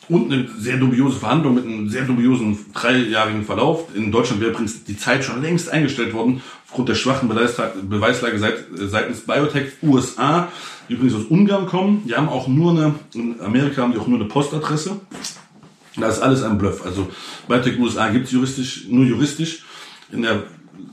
[0.09, 3.87] und eine sehr dubiose Verhandlung mit einem sehr dubiosen dreijährigen Verlauf.
[3.95, 9.21] In Deutschland wäre übrigens die Zeit schon längst eingestellt worden, aufgrund der schwachen Beweislage seitens
[9.21, 10.49] Biotech USA,
[10.89, 12.03] die übrigens aus Ungarn kommen.
[12.07, 15.01] Die haben auch nur eine, in Amerika haben die auch nur eine Postadresse.
[15.97, 16.85] Das ist alles ein Bluff.
[16.85, 17.09] Also
[17.47, 19.65] Biotech USA gibt es juristisch, nur juristisch.
[20.11, 20.43] In der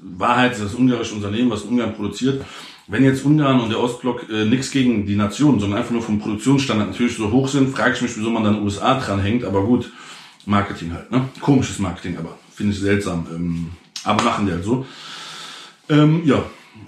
[0.03, 2.43] Wahrheit ist das ungarische Unternehmen, was Ungarn produziert.
[2.91, 6.17] Wenn jetzt Ungarn und der Ostblock äh, nichts gegen die Nation, sondern einfach nur vom
[6.17, 9.45] Produktionsstandard natürlich so hoch sind, frage ich mich, wieso man dann USA dranhängt.
[9.45, 9.91] Aber gut,
[10.47, 11.29] Marketing halt, ne?
[11.39, 13.27] Komisches Marketing, aber finde ich seltsam.
[13.31, 13.69] Ähm,
[14.03, 14.87] aber machen die halt so.
[15.87, 16.43] Ähm, ja,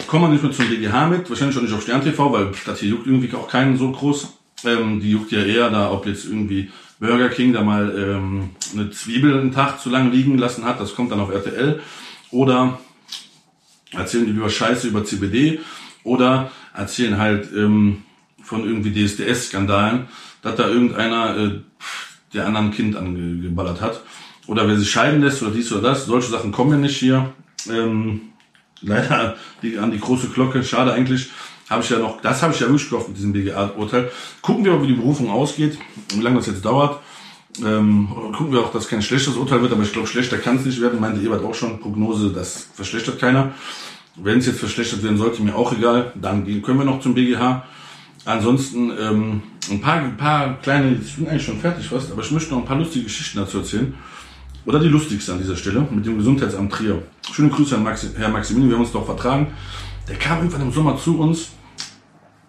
[0.08, 2.80] kommen wir nicht mehr zum DGH mit, wahrscheinlich auch nicht auf Stern TV, weil das
[2.80, 4.26] hier juckt irgendwie auch keinen so groß.
[4.64, 8.90] Ähm, die juckt ja eher da, ob jetzt irgendwie Burger King da mal ähm, eine
[8.90, 11.80] Zwiebel einen Tag zu lange liegen lassen hat, das kommt dann auf RTL.
[12.32, 12.80] Oder
[13.92, 15.60] erzählen die lieber Scheiße über CBD
[16.04, 18.02] oder erzählen halt ähm,
[18.42, 20.08] von irgendwie DSDS-Skandalen,
[20.42, 21.60] dass da irgendeiner äh,
[22.34, 24.02] der anderen Kind angeballert hat.
[24.46, 26.06] Oder wer sich scheiden lässt oder dies oder das.
[26.06, 27.32] Solche Sachen kommen ja nicht hier.
[27.70, 28.22] Ähm,
[28.80, 30.64] leider die, an die große Glocke.
[30.64, 31.30] Schade eigentlich.
[31.70, 34.10] Habe ich ja noch, das habe ich ja wirklich gehofft mit diesem BGA-Urteil.
[34.42, 35.78] Gucken wir mal, wie die Berufung ausgeht,
[36.14, 37.00] wie lange das jetzt dauert.
[37.64, 40.64] Ähm, gucken wir auch, dass kein schlechtes Urteil wird, aber ich glaube, schlechter kann es
[40.64, 41.80] nicht werden, meinte Ebert auch schon.
[41.80, 43.52] Prognose, das verschlechtert keiner.
[44.16, 46.12] Wenn es jetzt verschlechtert werden sollte, mir auch egal.
[46.14, 47.64] Dann können wir noch zum BGH.
[48.24, 52.30] Ansonsten ähm, ein paar, ein paar kleine, ich bin eigentlich schon fertig fast, aber ich
[52.30, 53.94] möchte noch ein paar lustige Geschichten dazu erzählen.
[54.64, 57.02] Oder die lustigste an dieser Stelle mit dem Gesundheitsamt Trier.
[57.32, 59.48] Schöne Grüße an Maxi, Herr Maximilian, wir haben uns doch vertragen.
[60.08, 61.48] Der kam irgendwann im Sommer zu uns,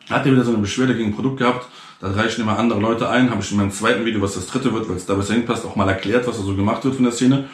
[0.09, 1.67] hat wieder so eine Beschwerde gegen ein Produkt gehabt.
[1.99, 3.31] Da reichen immer andere Leute ein.
[3.31, 5.65] Habe ich in meinem zweiten Video, was das dritte wird, weil es da besser hinpasst,
[5.65, 7.45] auch mal erklärt, was da so gemacht wird von der Szene.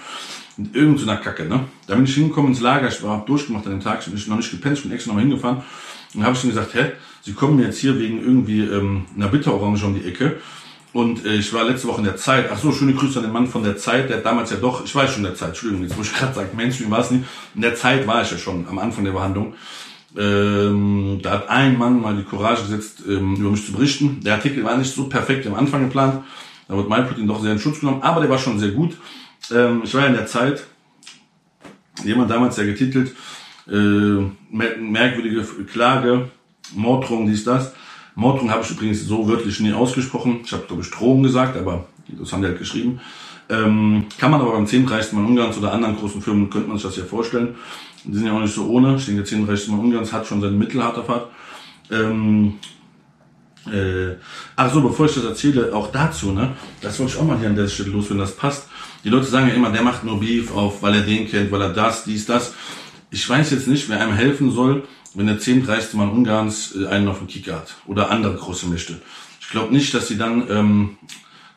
[0.60, 1.62] Und irgend so einer Kacke, ne?
[1.88, 4.38] Da bin ich hingekommen ins Lager, ich war durchgemacht an dem Tag, ich bin noch
[4.38, 5.64] nicht gepennt, ich bin extra nochmal hingefahren.
[6.14, 6.92] Und habe ich ihm gesagt, hä,
[7.22, 10.38] Sie kommen mir jetzt hier wegen irgendwie ähm, einer Bitterorange um die Ecke.
[10.92, 13.32] Und äh, ich war letzte Woche in der Zeit, ach so, schöne Grüße an den
[13.32, 15.86] Mann von der Zeit, der damals ja doch, ich weiß schon in der Zeit, Entschuldigung,
[15.86, 17.26] jetzt muss ich gerade sagen, Mainstream war es nicht.
[17.56, 19.54] In der Zeit war ich ja schon am Anfang der Behandlung.
[20.18, 24.22] Ähm, da hat ein Mann mal die Courage gesetzt, ähm, über mich zu berichten.
[24.26, 26.24] Der Artikel war nicht so perfekt am Anfang geplant.
[26.68, 28.98] Da wird MyProtein doch sehr in Schutz genommen, aber der war schon sehr gut.
[29.52, 30.64] Ähm, ich war ja in der Zeit,
[32.04, 33.14] jemand damals ja getitelt,
[33.68, 36.30] äh, merkwürdige Klage,
[36.74, 37.74] Morddrohung, dies, das.
[38.16, 40.42] Morddrohung habe ich übrigens so wörtlich nie ausgesprochen.
[40.44, 43.00] Ich habe, glaube ich, Drohung gesagt, aber das haben die halt geschrieben.
[43.50, 44.86] Ähm, kann man aber beim 10.
[44.86, 47.56] Mann Ungarns oder anderen großen Firmen, könnte man sich das ja vorstellen.
[48.04, 48.96] Die sind ja auch nicht so ohne.
[48.96, 49.48] Ich denke, der 10.
[49.72, 51.28] Mann Ungarns hat schon seine Mittel hart erfahrt.
[51.92, 52.60] Ähm,
[53.66, 54.16] äh,
[54.56, 57.50] ach so, bevor ich das erzähle, auch dazu, ne, das wollte ich auch mal hier
[57.50, 58.68] an der Stelle los, wenn das passt.
[59.04, 61.62] Die Leute sagen ja immer, der macht nur Beef auf, weil er den kennt, weil
[61.62, 62.54] er das, dies, das.
[63.12, 64.84] Ich weiß jetzt nicht, wer einem helfen soll,
[65.16, 69.02] wenn der zehntreichste Mann Ungarns äh, einen auf dem Kicker hat oder andere große Mächte.
[69.42, 70.98] Ich glaube nicht, dass sie dann ähm,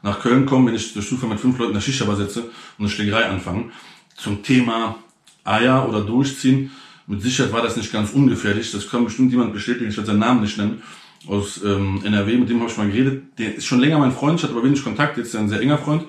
[0.03, 2.51] nach Köln kommen, wenn ich durch Zufall mit fünf Leuten in der Shisha setze und
[2.78, 3.72] eine Schlägerei anfangen.
[4.16, 4.97] Zum Thema
[5.45, 6.70] Eier oder Durchziehen.
[7.07, 8.70] Mit Sicherheit war das nicht ganz ungefährlich.
[8.70, 9.90] Das kann bestimmt jemand bestätigen.
[9.90, 10.82] Ich werde seinen Namen nicht nennen.
[11.26, 13.24] Aus ähm, NRW, mit dem habe ich mal geredet.
[13.38, 15.18] Der ist schon länger mein Freund, ich hatte aber wenig Kontakt.
[15.18, 16.05] Jetzt ist er ein sehr enger Freund.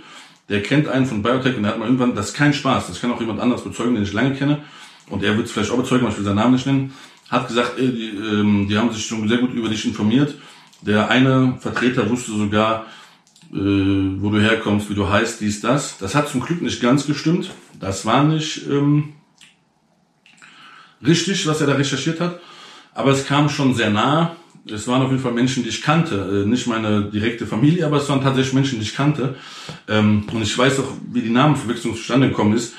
[0.49, 2.87] Der kennt einen von Biotech und der hat mal irgendwann, das ist kein Spaß.
[2.87, 4.63] Das kann auch jemand anderes bezeugen, den ich lange kenne.
[5.09, 6.93] Und er wird es vielleicht auch bezeugen, aber ich will seinen Namen nicht nennen
[7.33, 10.35] hat gesagt, ey, die, ähm, die haben sich schon sehr gut über dich informiert.
[10.81, 12.85] Der eine Vertreter wusste sogar,
[13.51, 15.97] äh, wo du herkommst, wie du heißt, dies, das.
[15.97, 17.49] Das hat zum Glück nicht ganz gestimmt.
[17.79, 19.13] Das war nicht ähm,
[21.05, 22.39] richtig, was er da recherchiert hat.
[22.93, 24.35] Aber es kam schon sehr nah.
[24.65, 26.43] Es waren auf jeden Fall Menschen, die ich kannte.
[26.45, 29.35] Äh, nicht meine direkte Familie, aber es waren tatsächlich Menschen, die ich kannte.
[29.89, 32.73] Ähm, und ich weiß auch, wie die Namenverwechslung zustande gekommen ist.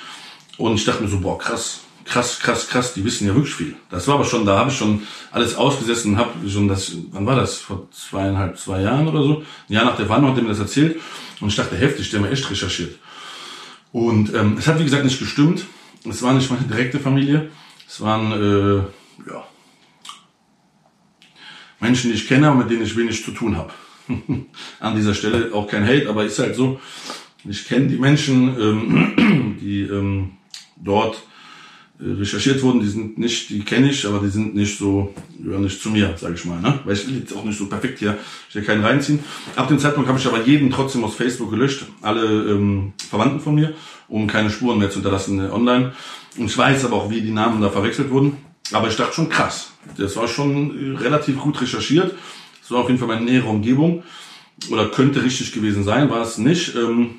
[0.56, 3.76] Und ich dachte mir so, boah, krass, krass, krass, krass, die wissen ja wirklich viel.
[3.90, 7.26] Das war aber schon, da habe ich schon alles ausgesessen und habe schon das, wann
[7.26, 7.58] war das?
[7.58, 9.44] Vor zweieinhalb, zwei Jahren oder so?
[9.68, 11.00] Ein Jahr nach der Wanderung hat er mir das erzählt.
[11.40, 12.98] Und ich dachte, heftig, der hat mir echt recherchiert.
[13.92, 15.66] Und ähm, es hat, wie gesagt, nicht gestimmt.
[16.08, 17.50] Es war nicht meine direkte Familie.
[17.86, 19.44] Es waren, äh, ja,
[21.84, 23.70] Menschen, die ich kenne, aber mit denen ich wenig zu tun habe.
[24.80, 26.80] An dieser Stelle auch kein Hate, aber ist halt so.
[27.46, 30.30] Ich kenne die Menschen, ähm, die ähm,
[30.82, 31.22] dort
[32.00, 35.62] äh, recherchiert wurden, die sind nicht, die kenne ich, aber die sind nicht so, gehören
[35.62, 36.58] nicht zu mir, sage ich mal.
[36.58, 36.80] Ne?
[36.84, 38.16] Weil ich will jetzt auch nicht so perfekt hier,
[38.48, 39.18] ich will keinen reinziehen.
[39.54, 43.54] Ab dem Zeitpunkt habe ich aber jeden trotzdem aus Facebook gelöscht, alle ähm, Verwandten von
[43.54, 43.74] mir,
[44.08, 45.92] um keine Spuren mehr zu hinterlassen äh, online.
[46.38, 48.38] Und ich weiß aber auch, wie die Namen da verwechselt wurden.
[48.72, 49.72] Aber ich dachte schon krass.
[49.96, 52.14] Das war schon relativ gut recherchiert.
[52.60, 54.02] Das war auf jeden Fall meine nähere Umgebung.
[54.70, 56.74] Oder könnte richtig gewesen sein, war es nicht.
[56.74, 57.16] Ähm,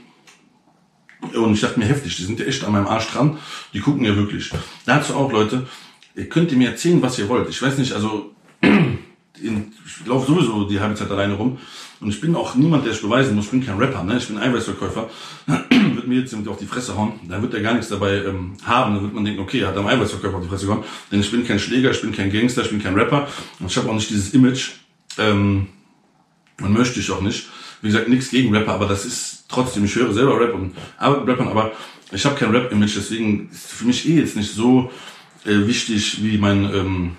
[1.33, 3.37] und ich dachte mir heftig, die sind ja echt an meinem Arsch dran.
[3.73, 4.51] Die gucken ja wirklich.
[4.85, 5.67] Dazu auch, Leute,
[6.15, 7.49] ihr könnt mir erzählen, was ihr wollt.
[7.49, 8.33] Ich weiß nicht, also
[9.41, 11.57] ich laufe sowieso die halbe Zeit alleine rum.
[12.01, 13.45] Und ich bin auch niemand, der es beweisen muss.
[13.45, 14.17] Ich bin kein Rapper, ne?
[14.17, 15.09] Ich bin Eiweißverkäufer.
[15.47, 18.53] wird mir jetzt jemand auf die Fresse hauen, dann wird er gar nichts dabei ähm,
[18.63, 18.95] haben.
[18.95, 20.83] Dann wird man denken, okay, er hat am Eiweißverkäufer auf die Fresse gehauen.
[21.11, 23.27] Denn ich bin kein Schläger, ich bin kein Gangster, ich bin kein Rapper.
[23.59, 24.71] Und ich habe auch nicht dieses Image.
[25.17, 25.67] Ähm,
[26.59, 27.47] man möchte ich auch nicht.
[27.81, 31.21] Wie gesagt, nichts gegen Rapper, aber das ist trotzdem, ich höre selber Rap und arbeite
[31.21, 31.71] mit Rappern, aber
[32.11, 34.91] ich habe kein Rap-Image, deswegen ist für mich eh jetzt nicht so
[35.45, 37.11] äh, wichtig, wie mein ähm,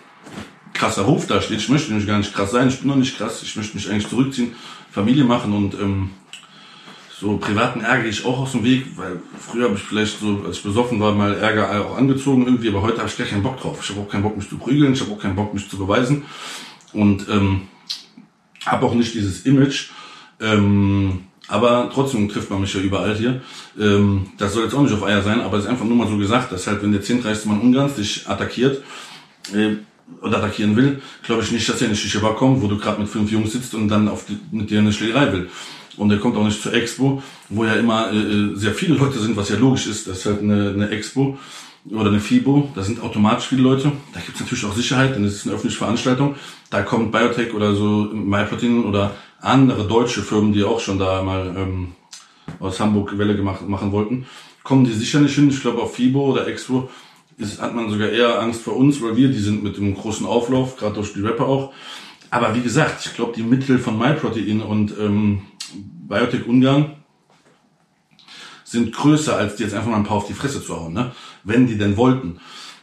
[0.76, 1.58] krasser Ruf da steht.
[1.58, 3.90] Ich möchte nämlich gar nicht krass sein, ich bin noch nicht krass, ich möchte mich
[3.90, 4.52] eigentlich zurückziehen,
[4.90, 6.10] Familie machen und ähm,
[7.18, 10.58] so privaten Ärger ich auch aus dem Weg, weil früher habe ich vielleicht so, als
[10.58, 13.58] ich besoffen war, mal Ärger auch angezogen irgendwie, aber heute habe ich gar keinen Bock
[13.58, 13.78] drauf.
[13.82, 15.78] Ich habe auch keinen Bock, mich zu prügeln, ich habe auch keinen Bock, mich zu
[15.78, 16.24] beweisen
[16.92, 17.62] und ähm,
[18.66, 19.90] habe auch nicht dieses Image.
[20.40, 23.40] Ähm, aber trotzdem trifft man mich ja überall hier.
[23.78, 26.08] Ähm, das soll jetzt auch nicht auf Eier sein, aber es ist einfach nur mal
[26.08, 28.82] so gesagt, dass halt, wenn der zehntreichste Mann Ungarns dich attackiert
[29.54, 29.76] äh,
[30.22, 33.00] oder attackieren will, glaube ich nicht, dass er in die Shisha kommt, wo du gerade
[33.00, 35.50] mit fünf Jungs sitzt und dann auf die, mit dir eine Schlägerei will.
[35.96, 39.18] Und er kommt auch nicht zur Expo, wo ja immer äh, äh sehr viele Leute
[39.18, 40.06] sind, was ja logisch ist.
[40.06, 41.38] Das ist halt eine, eine Expo
[41.90, 43.92] oder eine FIBO, da sind automatisch viele Leute.
[44.12, 46.34] Da gibt es natürlich auch Sicherheit, denn es ist eine öffentliche Veranstaltung.
[46.70, 51.54] Da kommt Biotech oder so MyProtein oder andere deutsche Firmen, die auch schon da mal
[51.56, 51.92] ähm,
[52.58, 54.26] aus Hamburg Welle gemacht, machen wollten,
[54.62, 55.48] kommen die sicher nicht hin.
[55.48, 56.90] Ich glaube, auf FIBO oder Expo
[57.38, 60.26] ist, hat man sogar eher Angst vor uns, weil wir, die sind mit dem großen
[60.26, 61.72] Auflauf, gerade durch die Rapper auch.
[62.30, 65.42] Aber wie gesagt, ich glaube, die Mittel von MyProtein und ähm,
[66.08, 66.96] Biotech Ungarn
[68.64, 71.12] sind größer, als die jetzt einfach mal ein paar auf die Fresse zu hauen, ne?
[71.44, 72.40] wenn die denn wollten.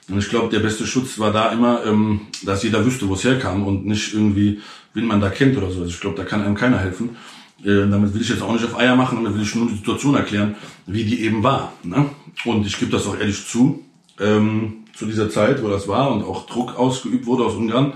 [0.09, 3.23] Und ich glaube, der beste Schutz war da immer, ähm, dass jeder wüsste, wo es
[3.23, 4.61] herkam und nicht irgendwie,
[4.93, 5.81] wen man da kennt oder so.
[5.81, 7.15] Also ich glaube, da kann einem keiner helfen.
[7.63, 9.75] Äh, damit will ich jetzt auch nicht auf Eier machen, damit will ich nur die
[9.75, 11.73] Situation erklären, wie die eben war.
[11.83, 12.09] Ne?
[12.45, 13.83] Und ich gebe das auch ehrlich zu,
[14.19, 17.93] ähm, zu dieser Zeit, wo das war und auch Druck ausgeübt wurde aus Ungarn,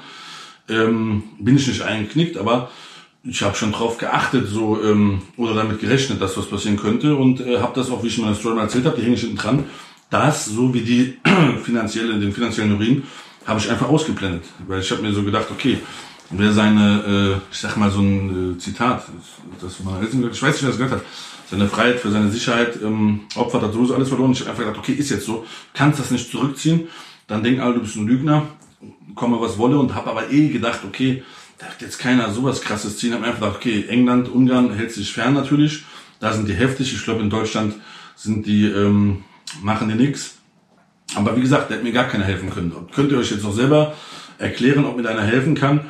[0.69, 2.69] ähm, bin ich nicht eingeknickt, aber
[3.23, 7.41] ich habe schon drauf geachtet so ähm, oder damit gerechnet, dass was passieren könnte und
[7.41, 9.21] äh, habe das auch, wie ich in meiner Story mal erzählt habe, die hänge ich
[9.21, 9.65] hinten dran,
[10.09, 11.17] das, so wie die
[11.63, 13.03] finanzielle, den finanziellen Urin,
[13.45, 14.43] habe ich einfach ausgeblendet.
[14.67, 15.79] Weil ich habe mir so gedacht, okay,
[16.29, 19.03] wer seine, äh, ich sag mal so ein äh, Zitat,
[19.61, 21.01] das, das man, ich weiß nicht, wer das gehört hat,
[21.49, 24.31] seine Freiheit für seine Sicherheit ähm, opfert, hat sowieso alles verloren.
[24.31, 26.87] Ich habe einfach gedacht, okay, ist jetzt so, kannst das nicht zurückziehen,
[27.27, 28.47] dann denken alle, du bist ein Lügner,
[29.15, 31.23] komme was wolle und habe aber eh gedacht, okay,
[31.57, 33.13] da hat jetzt keiner sowas krasses ziehen.
[33.13, 35.83] Hab einfach gedacht, okay, England, Ungarn hält sich fern natürlich.
[36.19, 36.93] Da sind die heftig.
[36.93, 37.75] Ich glaube, in Deutschland
[38.15, 39.23] sind die, ähm,
[39.61, 40.35] machen die nix.
[41.15, 42.73] Aber wie gesagt, der hat mir gar keiner helfen können.
[42.93, 43.95] Könnt ihr euch jetzt noch selber
[44.37, 45.87] erklären, ob mir einer helfen kann?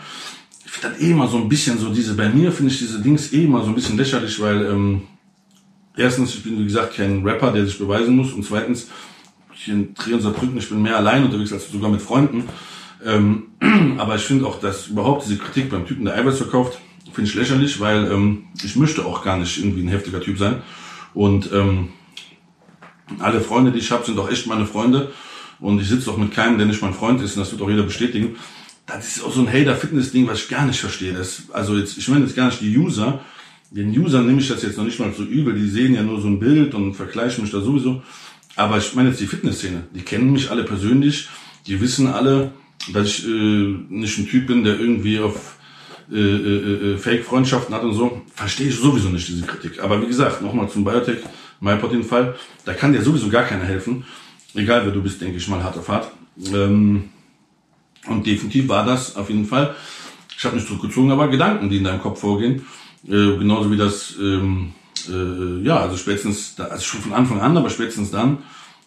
[0.65, 3.01] Ich finde das eh immer so ein bisschen so, diese, bei mir finde ich diese
[3.01, 5.01] Dings eh immer so ein bisschen lächerlich, weil, ähm,
[5.97, 8.31] erstens, ich bin wie gesagt kein Rapper, der sich beweisen muss.
[8.33, 8.87] Und zweitens,
[9.53, 12.43] hier in Trier Saarbrücken, ich bin mehr allein unterwegs als sogar mit Freunden.
[13.05, 13.47] Ähm,
[13.97, 16.79] aber ich finde auch, dass überhaupt diese Kritik beim Typen, der Eiweiß verkauft,
[17.13, 20.61] finde ich lächerlich, weil ähm, ich möchte auch gar nicht irgendwie ein heftiger Typ sein.
[21.13, 21.89] Und ähm,
[23.19, 25.11] alle Freunde, die ich habe, sind auch echt meine Freunde.
[25.59, 27.35] Und ich sitze auch mit keinem, der nicht mein Freund ist.
[27.35, 28.35] Und das wird auch jeder bestätigen.
[28.85, 31.13] Das ist auch so ein Hater-Fitness-Ding, was ich gar nicht verstehe.
[31.13, 33.19] Das, also jetzt, ich meine jetzt gar nicht die User.
[33.71, 35.53] Den Usern nehme ich das jetzt noch nicht mal so übel.
[35.53, 38.01] Die sehen ja nur so ein Bild und vergleichen mich da sowieso.
[38.55, 39.83] Aber ich meine jetzt die Fitnessszene.
[39.93, 41.27] Die kennen mich alle persönlich.
[41.67, 42.51] Die wissen alle,
[42.93, 45.57] dass ich äh, nicht ein Typ bin, der irgendwie auf
[46.09, 49.83] äh, äh, äh, Fake-Freundschaften hat und so, verstehe ich sowieso nicht diese Kritik.
[49.83, 51.17] Aber wie gesagt, nochmal zum Biotech,
[51.59, 54.05] MyProtein-Fall, da kann dir sowieso gar keiner helfen.
[54.53, 56.09] Egal wer du bist, denke ich mal, hart auf hart.
[56.53, 57.09] Ähm,
[58.07, 59.75] und definitiv war das auf jeden Fall,
[60.37, 62.65] ich habe mich zurückgezogen, aber Gedanken, die in deinem Kopf vorgehen,
[63.05, 64.73] äh, genauso wie das, ähm,
[65.09, 68.39] äh, ja, also spätestens, da, also schon von Anfang an, aber spätestens dann,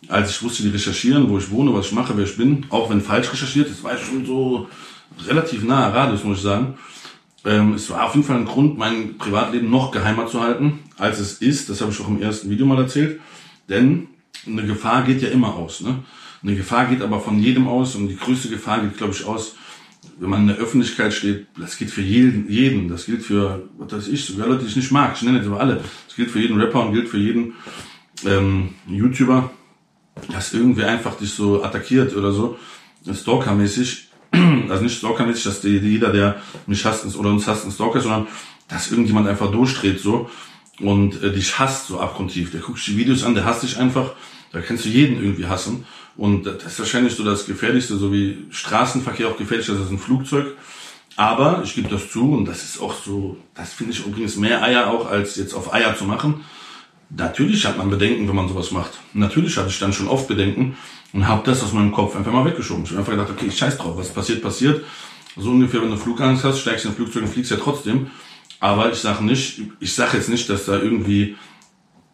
[0.09, 2.91] als ich wusste, die recherchieren, wo ich wohne, was ich mache, wer ich bin, auch
[2.91, 4.69] wenn falsch recherchiert, das war ich schon so
[5.27, 6.75] relativ nahe Radius, muss ich sagen.
[7.45, 11.19] Ähm, es war auf jeden Fall ein Grund, mein Privatleben noch geheimer zu halten, als
[11.19, 11.71] es ist.
[11.71, 13.21] Das habe ich auch im ersten Video mal erzählt.
[13.69, 14.09] Denn
[14.47, 15.81] eine Gefahr geht ja immer aus.
[15.81, 16.03] Ne?
[16.43, 19.55] Eine Gefahr geht aber von jedem aus und die größte Gefahr geht, glaube ich, aus,
[20.21, 21.47] wenn man in der Öffentlichkeit steht.
[21.59, 22.51] Das gilt für jeden.
[22.51, 22.89] jeden.
[22.89, 25.17] Das gilt für, was weiß ich, sogar Leute, die ich nicht mag.
[25.17, 25.83] Ich nenne jetzt aber alle.
[26.07, 27.55] Das gilt für jeden Rapper und gilt für jeden
[28.27, 29.51] ähm, YouTuber,
[30.31, 32.59] dass irgendwer einfach dich so attackiert oder so,
[33.11, 34.11] stalkermäßig
[34.69, 38.29] also nicht stalkermäßig, dass die, jeder, der mich hasst oder uns hasst, ein Stalker sondern
[38.69, 40.31] dass irgendjemand einfach durchdreht so
[40.79, 42.53] und äh, dich hasst so abgrundtief.
[42.53, 44.13] Der guckt sich die Videos an, der hasst dich einfach.
[44.53, 45.85] Da kannst du jeden irgendwie hassen.
[46.17, 49.99] Und das ist wahrscheinlich so das Gefährlichste, so wie Straßenverkehr auch gefährlich ist als ein
[49.99, 50.57] Flugzeug.
[51.17, 54.63] Aber ich gebe das zu und das ist auch so, das finde ich übrigens mehr
[54.63, 56.45] Eier auch, als jetzt auf Eier zu machen.
[57.11, 58.93] Natürlich hat man Bedenken, wenn man sowas macht.
[59.13, 60.77] Natürlich hatte ich dann schon oft Bedenken
[61.13, 62.85] und habe das aus meinem Kopf einfach mal weggeschoben.
[62.85, 64.85] Ich habe einfach gedacht, okay, ich scheiß drauf, was passiert, passiert.
[65.37, 68.11] So ungefähr, wenn du Flugangst hast, steigst in ein Flugzeug und fliegst ja trotzdem.
[68.61, 71.37] Aber ich sage nicht, ich sage jetzt nicht, dass da irgendwie,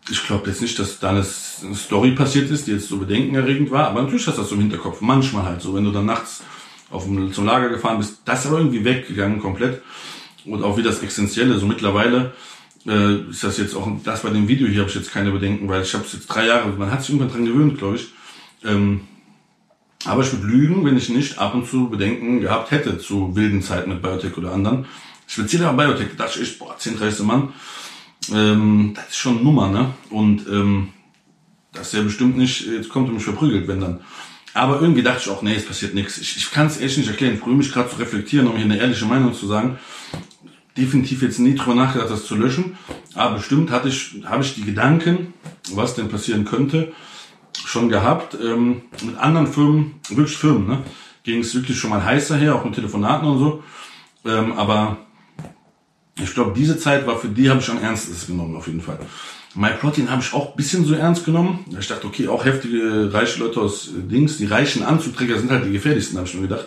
[0.08, 3.88] ich glaube jetzt nicht, dass da eine Story passiert ist, die jetzt so bedenkenerregend war.
[3.88, 5.00] Aber natürlich hast du das so im Hinterkopf.
[5.00, 6.42] Manchmal halt so, wenn du dann nachts
[6.90, 9.82] auf dem, zum Lager gefahren bist, das ist aber irgendwie weggegangen komplett.
[10.44, 12.32] Und auch wie das Essentielle, so mittlerweile
[12.86, 15.68] äh, ist das jetzt auch, das bei dem Video hier habe ich jetzt keine Bedenken,
[15.68, 18.08] weil ich habe es jetzt drei Jahre, man hat sich irgendwann dran gewöhnt, glaube ich.
[18.64, 19.00] Ähm,
[20.04, 23.62] aber ich würde lügen, wenn ich nicht ab und zu Bedenken gehabt hätte zu wilden
[23.62, 24.86] Zeiten mit Biotech oder anderen.
[25.26, 27.52] Speziell bei Biotech, da dachte ich, boah, 10, 30 Mann,
[28.32, 29.94] ähm, das ist schon Nummer, ne?
[30.10, 30.88] Und ähm,
[31.72, 34.00] das ist ja bestimmt nicht, jetzt kommt er mich verprügelt, wenn dann.
[34.54, 36.16] Aber irgendwie dachte ich auch, nee, es passiert nichts.
[36.18, 37.34] Ich, ich kann es echt nicht erklären.
[37.34, 39.78] Ich probiere mich gerade zu reflektieren, um hier eine ehrliche Meinung zu sagen
[40.76, 42.76] definitiv jetzt nie drüber nachgedacht, das zu löschen.
[43.14, 45.34] Aber bestimmt hatte ich, habe ich die Gedanken,
[45.72, 46.92] was denn passieren könnte,
[47.54, 48.36] schon gehabt.
[48.42, 50.82] Ähm, mit anderen Firmen, wirklich Firmen, ne,
[51.24, 53.62] ging es wirklich schon mal heißer her, auch mit Telefonaten und so.
[54.24, 54.98] Ähm, aber
[56.22, 58.98] ich glaube, diese Zeit war für die, habe ich schon ernstes genommen, auf jeden Fall.
[59.54, 61.64] MyProtein habe ich auch bisschen so ernst genommen.
[61.78, 65.72] Ich dachte, okay, auch heftige, reiche Leute aus Dings, die reichen Anzugträger sind halt die
[65.72, 66.66] gefährlichsten, habe ich mir gedacht.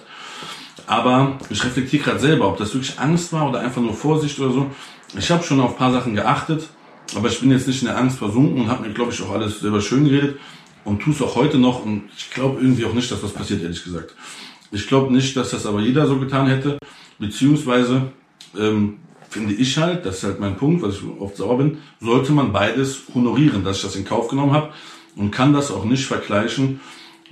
[0.87, 4.51] Aber ich reflektiere gerade selber, ob das wirklich Angst war oder einfach nur Vorsicht oder
[4.51, 4.71] so.
[5.17, 6.67] Ich habe schon auf paar Sachen geachtet,
[7.15, 9.31] aber ich bin jetzt nicht in der Angst versunken und habe mir, glaube ich, auch
[9.31, 10.39] alles selber schön geredet
[10.83, 11.85] und tue es auch heute noch.
[11.85, 14.15] Und ich glaube irgendwie auch nicht, dass was passiert, ehrlich gesagt.
[14.71, 16.77] Ich glaube nicht, dass das aber jeder so getan hätte,
[17.19, 18.11] beziehungsweise
[18.57, 18.97] ähm,
[19.29, 22.51] finde ich halt, das ist halt mein Punkt, was ich oft sauer bin, sollte man
[22.51, 24.71] beides honorieren, dass ich das in Kauf genommen habe
[25.15, 26.79] und kann das auch nicht vergleichen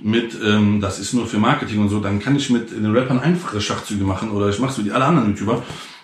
[0.00, 3.18] mit, ähm, das ist nur für Marketing und so, dann kann ich mit den Rappern
[3.18, 5.62] einfache Schachzüge machen oder ich mache so wie alle anderen YouTuber,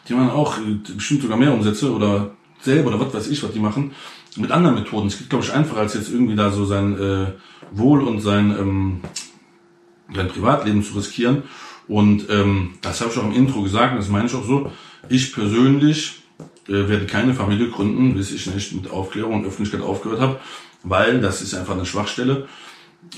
[0.09, 3.53] die machen auch äh, bestimmt sogar mehr Umsätze oder selber oder was weiß ich, was
[3.53, 3.93] die machen,
[4.37, 5.07] mit anderen Methoden.
[5.07, 7.27] Es geht, glaube ich, einfacher, als jetzt irgendwie da so sein äh,
[7.71, 9.01] Wohl und sein, ähm,
[10.13, 11.45] sein Privatleben zu riskieren.
[11.87, 14.71] Und ähm, das habe ich auch im Intro gesagt, und das meine ich auch so.
[15.09, 16.23] Ich persönlich
[16.69, 20.41] äh, werde keine Familie gründen, bis ich nicht mit Aufklärung und Öffentlichkeit aufgehört habe,
[20.83, 22.49] weil das ist einfach eine Schwachstelle.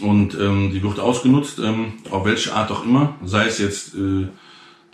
[0.00, 3.16] Und ähm, die wird ausgenutzt, ähm, auf welche Art auch immer.
[3.24, 4.26] Sei es jetzt äh,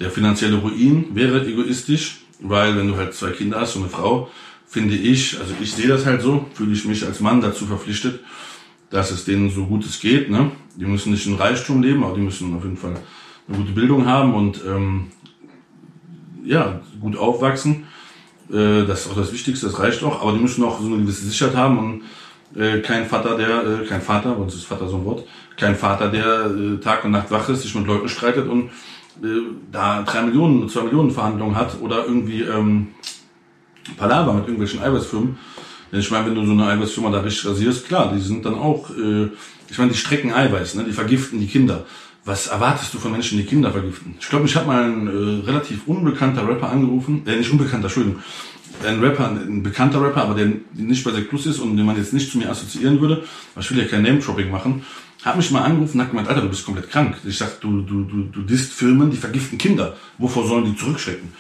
[0.01, 4.31] der finanzielle Ruin wäre egoistisch, weil wenn du halt zwei Kinder hast und eine Frau,
[4.67, 8.21] finde ich, also ich sehe das halt so, fühle ich mich als Mann dazu verpflichtet,
[8.91, 10.31] dass es denen so gut es geht.
[10.31, 10.51] Ne?
[10.77, 12.97] Die müssen nicht in Reichtum leben, aber die müssen auf jeden Fall
[13.49, 15.11] eine gute Bildung haben und ähm,
[16.45, 17.85] ja, gut aufwachsen.
[18.51, 20.99] Äh, das ist auch das Wichtigste, das reicht auch, aber die müssen auch so eine
[20.99, 22.03] gewisse Sicherheit haben und
[22.61, 25.27] äh, kein Vater, der, äh, kein Vater, uns ist Vater so ein Wort,
[25.57, 28.71] kein Vater, der äh, Tag und Nacht wach ist, sich mit Leuten streitet und
[29.23, 32.89] äh, da drei Millionen, zwei Millionen Verhandlungen hat oder irgendwie ähm,
[33.97, 35.39] Palaver mit irgendwelchen Eiweißfirmen.
[35.91, 38.55] Denn ich meine, wenn du so eine Eiweißfirma da richtig rasierst, klar, die sind dann
[38.55, 39.29] auch, äh,
[39.69, 40.85] ich meine, die strecken Eiweiß, ne?
[40.85, 41.85] die vergiften die Kinder.
[42.25, 44.15] Was erwartest du von Menschen, die Kinder vergiften?
[44.21, 48.23] Ich glaube, ich habe mal ein äh, relativ unbekannter Rapper angerufen, äh, nicht unbekannter, Entschuldigung,
[48.87, 51.97] ein Rapper, ein bekannter Rapper, aber der nicht bei der Plus ist und den man
[51.97, 54.85] jetzt nicht zu mir assoziieren würde, weil ich will ja kein Name-Dropping machen,
[55.25, 57.17] hat mich mal angerufen und hat gemeint, Alter, du bist komplett krank.
[57.25, 59.97] Ich sag, du, du, du, du disst Firmen, die vergiften Kinder.
[60.19, 61.33] Wovor sollen die zurückschrecken?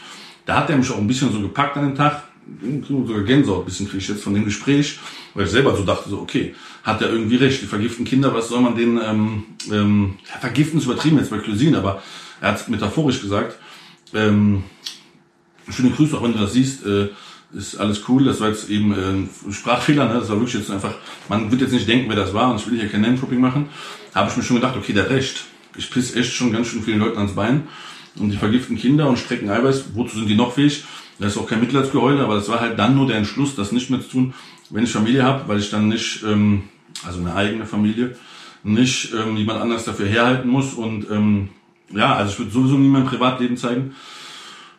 [0.46, 2.24] Da hat er mich auch ein bisschen so gepackt an den Tag.
[2.88, 4.98] Sogar Gänsehaut ein bisschen kriege ich jetzt von dem Gespräch,
[5.34, 8.48] weil ich selber so dachte, so, okay, hat er irgendwie recht, die vergiften Kinder, was
[8.48, 12.02] soll man denen, ähm, ähm, vergiften ist übertrieben jetzt bei Clusin, aber
[12.40, 13.56] er hat metaphorisch gesagt,
[14.14, 14.64] ähm,
[15.68, 16.84] schöne Grüße, auch wenn du das siehst.
[16.84, 17.08] Äh,
[17.54, 18.24] ist alles cool.
[18.24, 20.08] Das war jetzt eben äh, ein Sprachfehler.
[20.08, 20.20] Ne?
[20.20, 20.94] Das war wirklich jetzt einfach,
[21.28, 22.50] man wird jetzt nicht denken, wer das war.
[22.50, 23.68] Und ich will hier kein Name-Dropping machen.
[24.14, 25.44] Habe ich mir schon gedacht, okay, der hat recht.
[25.76, 27.64] Ich piss echt schon ganz schön vielen Leuten ans Bein.
[28.16, 29.94] Und die vergiften Kinder und strecken Eiweiß.
[29.94, 30.84] Wozu sind die noch fähig?
[31.22, 33.90] Das ist auch kein Mitleidsgeheule, aber das war halt dann nur der Entschluss, das nicht
[33.90, 34.34] mehr zu tun,
[34.70, 36.64] wenn ich Familie habe, weil ich dann nicht, ähm,
[37.06, 38.16] also eine eigene Familie,
[38.64, 40.74] nicht ähm, jemand anders dafür herhalten muss.
[40.74, 41.50] Und ähm,
[41.90, 43.94] ja, also ich würde sowieso nie mein Privatleben zeigen.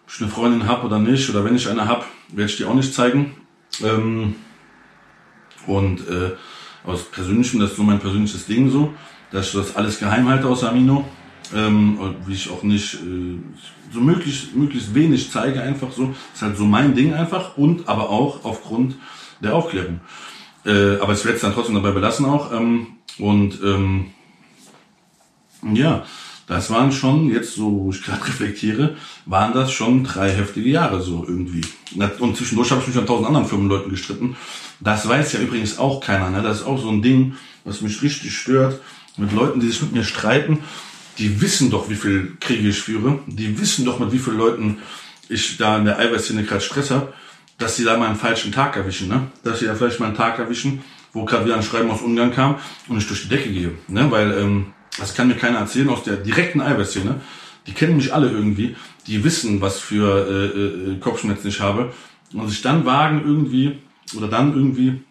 [0.05, 2.65] Ob ich eine Freundin habe oder nicht, oder wenn ich eine habe, werde ich die
[2.65, 3.35] auch nicht zeigen.
[3.83, 4.35] Ähm,
[5.65, 6.31] und äh,
[6.83, 8.93] aus persönlichem, das ist so mein persönliches Ding so,
[9.31, 11.05] dass ich das alles geheim halte aus Amino.
[11.53, 13.37] Ähm, wie ich auch nicht äh,
[13.91, 16.13] so möglichst, möglichst wenig zeige, einfach so.
[16.33, 18.95] Ist halt so mein Ding einfach und aber auch aufgrund
[19.41, 19.99] der Aufklärung.
[20.65, 22.51] Äh, aber ich werde es dann trotzdem dabei belassen auch.
[22.53, 22.87] Ähm,
[23.19, 24.11] und ähm,
[25.73, 26.05] ja,
[26.47, 31.01] das waren schon, jetzt so wo ich gerade reflektiere, waren das schon drei heftige Jahre
[31.01, 31.61] so irgendwie.
[32.19, 34.35] Und zwischendurch habe ich mich an tausend anderen Firmenleuten gestritten.
[34.79, 36.29] Das weiß ja übrigens auch keiner.
[36.29, 36.41] Ne?
[36.41, 38.79] Das ist auch so ein Ding, was mich richtig stört.
[39.15, 40.59] Mit Leuten, die sich mit mir streiten,
[41.17, 43.19] die wissen doch, wie viel Kriege ich führe.
[43.27, 44.77] Die wissen doch, mit wie vielen Leuten
[45.29, 47.13] ich da in der Eiweißszene gerade Stress habe,
[47.57, 49.09] dass sie da mal einen falschen Tag erwischen.
[49.09, 49.27] Ne?
[49.43, 50.83] Dass sie da vielleicht mal einen Tag erwischen,
[51.13, 52.55] wo gerade wieder ein Schreiben aus Ungarn kam
[52.87, 53.71] und ich durch die Decke gehe.
[53.87, 54.09] Ne?
[54.11, 57.21] Weil ähm, das kann mir keiner erzählen aus der direkten Eiweißszene.
[57.67, 58.75] Die kennen mich alle irgendwie.
[59.07, 61.93] Die wissen, was für äh, äh, Kopfschmerzen ich habe.
[62.33, 63.79] Und sich dann wagen irgendwie
[64.15, 65.03] oder dann irgendwie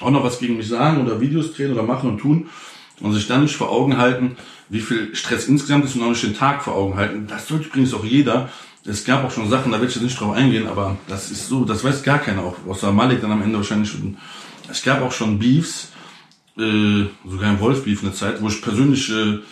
[0.00, 2.48] auch noch was gegen mich sagen oder Videos drehen oder machen und tun
[3.00, 4.36] und sich dann nicht vor Augen halten,
[4.72, 7.26] wie viel Stress insgesamt ist und auch nicht den Tag vor Augen halten.
[7.28, 8.48] Das sollte übrigens auch jeder.
[8.86, 11.46] Es gab auch schon Sachen, da will ich jetzt nicht drauf eingehen, aber das ist
[11.46, 14.16] so, das weiß gar keiner, auch außer Malik dann am Ende wahrscheinlich schon.
[14.70, 15.92] Es gab auch schon Beefs,
[16.56, 19.42] äh, sogar ein Wolf-Beef eine Zeit, wo ich persönliche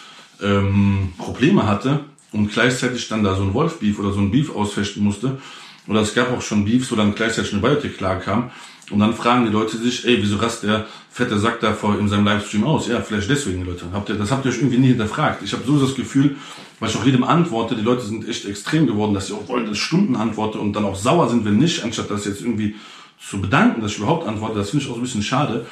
[0.40, 2.00] ähm, Probleme hatte
[2.32, 5.38] und gleichzeitig dann da so ein Wolf-Beef oder so ein Beef ausfechten musste.
[5.86, 8.50] Oder es gab auch schon Beefs, wo dann gleichzeitig eine Biotech-Klage kam.
[8.90, 12.08] Und dann fragen die Leute sich, ey, wieso rast der fette Sack da vor in
[12.08, 12.88] seinem Livestream aus?
[12.88, 13.86] Ja, vielleicht deswegen, Leute.
[13.92, 15.42] Habt ihr, das habt ihr euch irgendwie nie hinterfragt.
[15.44, 16.36] Ich habe so das Gefühl,
[16.80, 19.66] weil ich auch jedem antworte, die Leute sind echt extrem geworden, dass sie auch wollen,
[19.66, 22.74] dass ich Stunden antworte und dann auch sauer sind, wenn nicht, anstatt das jetzt irgendwie
[23.20, 24.58] zu bedanken, dass ich überhaupt antworte.
[24.58, 25.66] Das finde ich auch ein bisschen schade.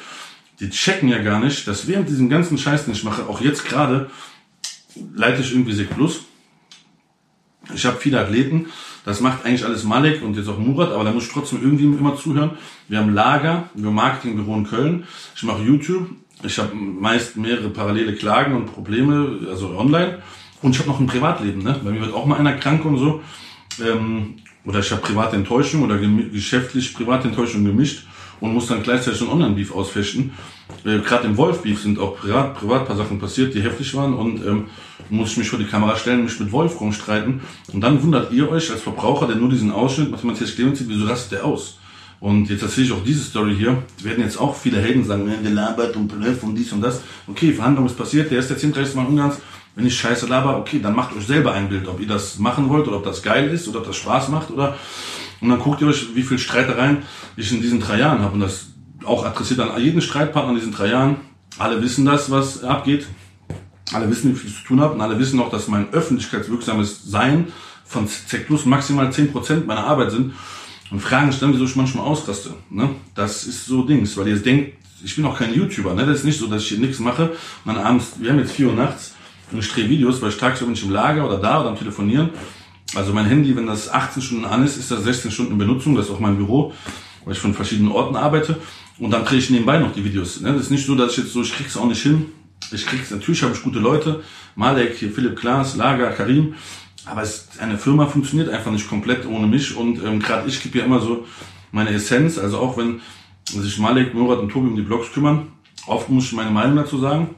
[0.61, 3.65] Die checken ja gar nicht, dass während diesem ganzen Scheiß, den ich mache, auch jetzt
[3.65, 4.09] gerade,
[5.13, 6.21] leite ich irgendwie Sek Plus.
[7.73, 8.67] Ich habe viele Athleten,
[9.05, 11.85] das macht eigentlich alles Malek und jetzt auch Murat, aber da muss ich trotzdem irgendwie
[11.85, 12.51] immer zuhören.
[12.87, 15.03] Wir haben Lager, wir haben Marketingbüro in Köln.
[15.35, 16.09] Ich mache YouTube.
[16.43, 20.19] Ich habe meist mehrere parallele Klagen und Probleme, also online.
[20.61, 21.63] Und ich habe noch ein Privatleben.
[21.63, 21.79] Ne?
[21.83, 23.21] Bei mir wird auch mal einer krank und so.
[23.81, 24.35] Ähm,
[24.65, 28.05] oder ich habe private Enttäuschung oder geschäftlich private Enttäuschung gemischt
[28.39, 30.31] und muss dann gleichzeitig einen Online-Beef ausfechten.
[30.85, 34.45] Äh, Gerade im Wolf-Beef sind auch privat, privat paar Sachen passiert, die heftig waren und
[34.45, 34.65] ähm,
[35.09, 37.41] muss ich mich vor die Kamera stellen, mich mit Wolf rumstreiten
[37.73, 41.05] und dann wundert ihr euch als Verbraucher, der nur diesen Ausschnitt Matthias Clemens sieht, wieso
[41.05, 41.77] rastet der aus?
[42.19, 43.81] Und jetzt erzähle ich auch diese Story hier.
[43.97, 47.01] Es werden jetzt auch viele Helden sagen, der labert und blöff und dies und das.
[47.27, 48.73] Okay, Verhandlung ist passiert, der ist der 10.
[48.93, 49.37] Mal Ungarns.
[49.73, 52.67] Wenn ich scheiße laber, okay, dann macht euch selber ein Bild, ob ihr das machen
[52.67, 54.75] wollt oder ob das geil ist oder ob das Spaß macht oder
[55.41, 57.03] und dann guckt ihr euch, wie viel Streitereien
[57.37, 58.33] ich in diesen drei Jahren habe.
[58.33, 58.67] Und das
[59.05, 61.17] auch adressiert an jeden Streitpartner in diesen drei Jahren.
[61.57, 63.07] Alle wissen das, was abgeht.
[63.91, 64.93] Alle wissen, wie viel ich zu tun habe.
[64.93, 67.47] Und alle wissen auch, dass mein öffentlichkeitswirksames Sein
[67.85, 70.33] von Z plus maximal 10% meiner Arbeit sind.
[70.91, 72.51] Und fragen dann, wieso ich manchmal ausraste.
[72.69, 72.89] Ne?
[73.13, 74.73] Das ist so Dings, weil ihr denkt,
[75.03, 75.93] ich bin auch kein YouTuber.
[75.93, 76.05] Ne?
[76.05, 77.31] Das ist nicht so, dass ich hier nichts mache.
[77.65, 79.13] Und dann abends, wir haben jetzt 4 Uhr nachts
[79.51, 81.77] und ich drehe Videos, weil ich tagsüber bin ich im Lager oder da oder am
[81.77, 82.31] Telefonieren.
[82.95, 85.95] Also mein Handy, wenn das 18 Stunden an ist, ist das 16 Stunden Benutzung.
[85.95, 86.73] Das ist auch mein Büro,
[87.23, 88.57] weil ich von verschiedenen Orten arbeite.
[88.99, 90.41] Und dann drehe ich nebenbei noch die Videos.
[90.41, 90.53] Ne?
[90.53, 92.25] Das ist nicht so, dass ich jetzt so, ich krieg's auch nicht hin.
[92.71, 94.23] Ich krieg's, natürlich habe ich gute Leute.
[94.55, 96.55] Malek, Philipp Klaas, Lager, Karim.
[97.05, 99.75] Aber es, eine Firma funktioniert einfach nicht komplett ohne mich.
[99.75, 101.25] Und ähm, gerade ich gebe ja immer so
[101.71, 102.37] meine Essenz.
[102.37, 102.99] Also auch wenn
[103.45, 105.47] sich Malek, Murat und Tobi um die Blogs kümmern,
[105.87, 107.35] oft muss ich meine Meinung dazu sagen.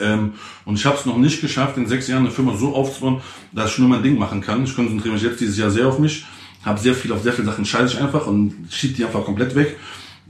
[0.00, 0.32] Ähm,
[0.64, 3.20] und ich habe es noch nicht geschafft, in sechs Jahren eine Firma so aufzubauen,
[3.52, 4.64] dass ich nur mein Ding machen kann.
[4.64, 6.24] Ich konzentriere mich jetzt dieses Jahr sehr auf mich,
[6.64, 9.54] habe sehr viel auf sehr viele Sachen scheiße ich einfach und schiebe die einfach komplett
[9.54, 9.76] weg.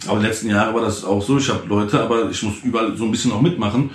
[0.07, 1.39] Aber die letzten Jahre war das auch so.
[1.39, 3.91] Ich habe Leute, aber ich muss überall so ein bisschen auch mitmachen.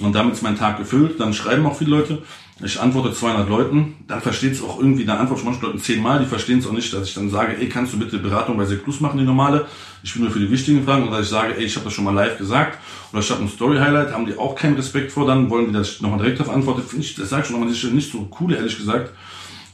[0.00, 1.20] Und damit ist mein Tag gefüllt.
[1.20, 2.22] Dann schreiben auch viele Leute.
[2.64, 3.96] Ich antworte 200 Leuten.
[4.06, 6.20] Dann versteht es auch irgendwie, dann antworte ich manchen Leuten zehnmal.
[6.20, 8.64] Die verstehen es auch nicht, dass ich dann sage, ey, kannst du bitte Beratung bei
[8.64, 9.66] Seklus machen, die normale?
[10.02, 11.08] Ich bin nur für die wichtigen Fragen.
[11.08, 12.78] Oder ich sage, ey, ich habe das schon mal live gesagt.
[13.12, 14.12] Oder ich habe ein Story-Highlight.
[14.12, 15.26] Haben die auch keinen Respekt vor.
[15.26, 16.82] Dann wollen die, dass ich nochmal direkt darauf antworte.
[16.82, 19.12] Finde ich, das sage ich schon nochmal, das ist nicht so cool, ehrlich gesagt.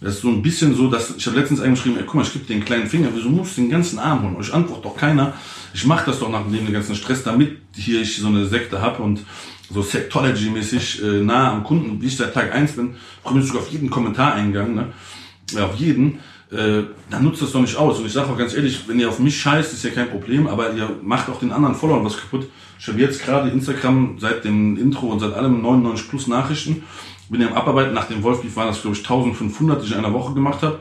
[0.01, 2.33] Das ist so ein bisschen so, dass ich habe letztens eingeschrieben, ey, guck mal, ich
[2.33, 4.37] gebe dir den kleinen Finger, wieso musst du den ganzen Arm holen?
[4.37, 5.35] Euch antwortet doch keiner.
[5.75, 9.03] Ich mache das doch nach dem ganzen Stress, damit hier ich so eine Sekte habe
[9.03, 9.25] und
[9.71, 13.63] so Sectology-mäßig äh, nah am Kunden, wie ich seit Tag eins bin, komme ich sogar
[13.63, 14.77] auf jeden Kommentar eingegangen.
[14.77, 14.93] Ne?
[15.53, 16.21] ja, auf jeden,
[16.51, 17.99] äh, dann nutzt das doch nicht aus.
[17.99, 20.47] Und ich sage auch ganz ehrlich, wenn ihr auf mich scheißt, ist ja kein Problem,
[20.47, 22.49] aber ihr macht auch den anderen Followern was kaputt.
[22.79, 26.85] Ich habe jetzt gerade Instagram seit dem Intro und seit allem 99 plus Nachrichten.
[27.31, 27.95] Bin ja am Abarbeiten.
[27.95, 30.81] Nach dem Wolfbeef waren das, glaube ich, 1500, die ich in einer Woche gemacht habe.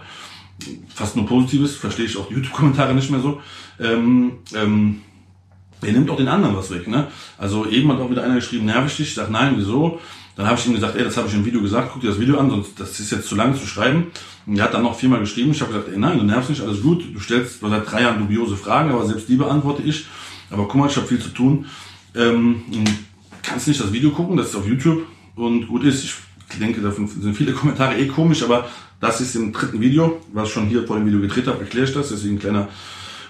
[0.93, 3.41] Fast nur Positives, verstehe ich auch die YouTube-Kommentare nicht mehr so.
[3.79, 5.01] Ähm, ähm,
[5.81, 6.87] er nimmt auch den anderen was weg.
[6.87, 7.07] Ne?
[7.37, 9.09] Also eben hat auch wieder einer geschrieben, nervig dich.
[9.09, 9.99] Ich sage, nein, wieso?
[10.35, 12.19] Dann habe ich ihm gesagt, ey, das habe ich im Video gesagt, guck dir das
[12.19, 14.07] Video an, sonst das ist jetzt zu lang zu schreiben.
[14.45, 15.51] Und er hat dann noch viermal geschrieben.
[15.51, 17.03] Ich habe gesagt, ey, nein, du nervst nicht, alles gut.
[17.13, 20.05] Du stellst seit drei Jahren dubiose Fragen, aber selbst die beantworte ich.
[20.49, 21.65] Aber guck mal, ich habe viel zu tun.
[22.15, 22.63] Ähm,
[23.41, 26.03] kannst nicht das Video gucken, das ist auf YouTube und gut ist.
[26.03, 26.13] Ich
[26.59, 28.67] denke, da sind viele Kommentare eh komisch, aber
[28.99, 31.85] das ist im dritten Video, was ich schon hier vor dem Video gedreht habe, erkläre
[31.85, 32.09] ich das.
[32.09, 32.67] Deswegen ein kleiner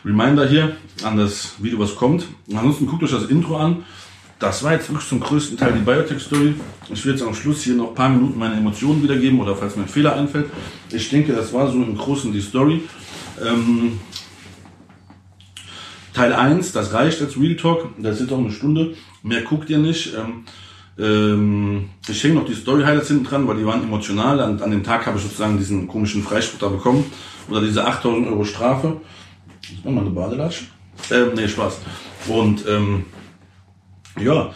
[0.05, 2.28] Reminder hier an das Video, was kommt.
[2.53, 3.84] ansonsten guckt euch das Intro an.
[4.39, 6.53] Das war jetzt wirklich zum größten Teil die Biotech-Story.
[6.93, 9.75] Ich will jetzt am Schluss hier noch ein paar Minuten meine Emotionen wiedergeben oder falls
[9.75, 10.45] mir ein Fehler einfällt.
[10.91, 12.84] Ich denke, das war so im Großen die Story.
[13.43, 13.99] Ähm,
[16.13, 17.89] Teil 1, das reicht als Real Talk.
[17.97, 18.93] Das ist auch eine Stunde.
[19.23, 20.13] Mehr guckt ihr nicht.
[20.13, 20.45] Ähm,
[20.99, 24.39] ähm, ich hänge noch die Story Highlights hinten dran, weil die waren emotional.
[24.39, 27.05] An, an dem Tag habe ich sozusagen diesen komischen Freispruch da bekommen.
[27.49, 28.99] Oder diese 8000 Euro Strafe.
[29.61, 30.63] Ist mal eine Badelatsch.
[31.11, 31.79] Ähm, nee, Spaß.
[32.27, 33.05] Und ähm,
[34.19, 34.51] ja,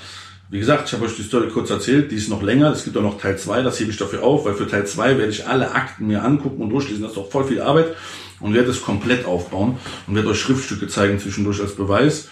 [0.49, 2.97] wie gesagt, ich habe euch die Story kurz erzählt, die ist noch länger, es gibt
[2.97, 5.47] auch noch Teil 2, das hebe ich dafür auf, weil für Teil 2 werde ich
[5.47, 7.95] alle Akten mir angucken und durchlesen, das ist doch voll viel Arbeit
[8.41, 9.77] und werde es komplett aufbauen
[10.07, 12.27] und werde euch Schriftstücke zeigen zwischendurch als Beweis.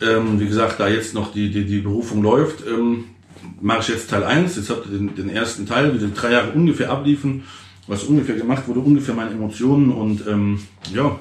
[0.00, 3.06] Ähm, wie gesagt, da jetzt noch die, die, die Berufung läuft, ähm,
[3.60, 6.32] mache ich jetzt Teil 1, jetzt habt ihr den, den ersten Teil, wie die drei
[6.32, 7.44] Jahre ungefähr abliefen,
[7.86, 10.60] was ungefähr gemacht wurde, ungefähr meine Emotionen und ähm,
[10.92, 11.18] ja,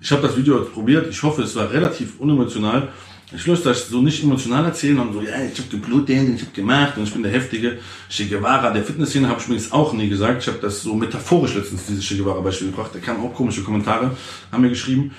[0.00, 2.88] ich habe das Video jetzt probiert, ich hoffe, es war relativ unemotional,
[3.34, 6.42] ich löse das so nicht emotional erzählen und so, ja, ich habe den Blutdehn, ich
[6.42, 7.78] habe gemacht und ich bin der heftige
[8.10, 10.42] Che Guevara der Fitnessszene, habe ich mir jetzt auch nie gesagt.
[10.42, 12.90] Ich habe das so metaphorisch letztens, dieses Che Guevara-Beispiel gebracht.
[12.92, 14.16] Da kamen auch komische Kommentare,
[14.50, 15.12] haben mir geschrieben.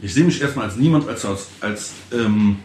[0.00, 2.56] Ich sehe mich erstmal als niemand, als, als, als ähm,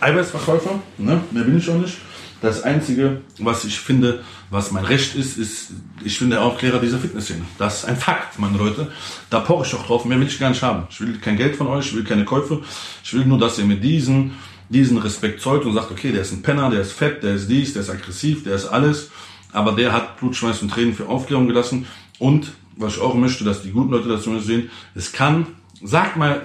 [0.00, 0.80] Eiweißverkäufer.
[0.98, 1.20] Ne?
[1.30, 1.98] Mehr bin ich auch nicht.
[2.40, 5.72] Das Einzige, was ich finde, was mein Recht ist, ist,
[6.02, 7.42] ich bin der Aufklärer dieser Fitnessszene.
[7.58, 8.90] Das ist ein Fakt, meine Leute.
[9.28, 10.04] Da poche ich doch drauf.
[10.06, 10.86] Mehr will ich gar nicht haben.
[10.90, 12.62] Ich will kein Geld von euch, ich will keine Käufe.
[13.04, 14.32] Ich will nur, dass ihr mir diesen,
[14.70, 17.48] diesen Respekt zollt und sagt, okay, der ist ein Penner, der ist fett, der ist
[17.48, 19.10] dies, der ist aggressiv, der ist alles.
[19.52, 21.86] Aber der hat Blut, Schweiß und Tränen für Aufklärung gelassen.
[22.18, 25.46] Und, was ich auch möchte, dass die guten Leute das sehen, es kann,
[25.82, 26.42] sagt mal,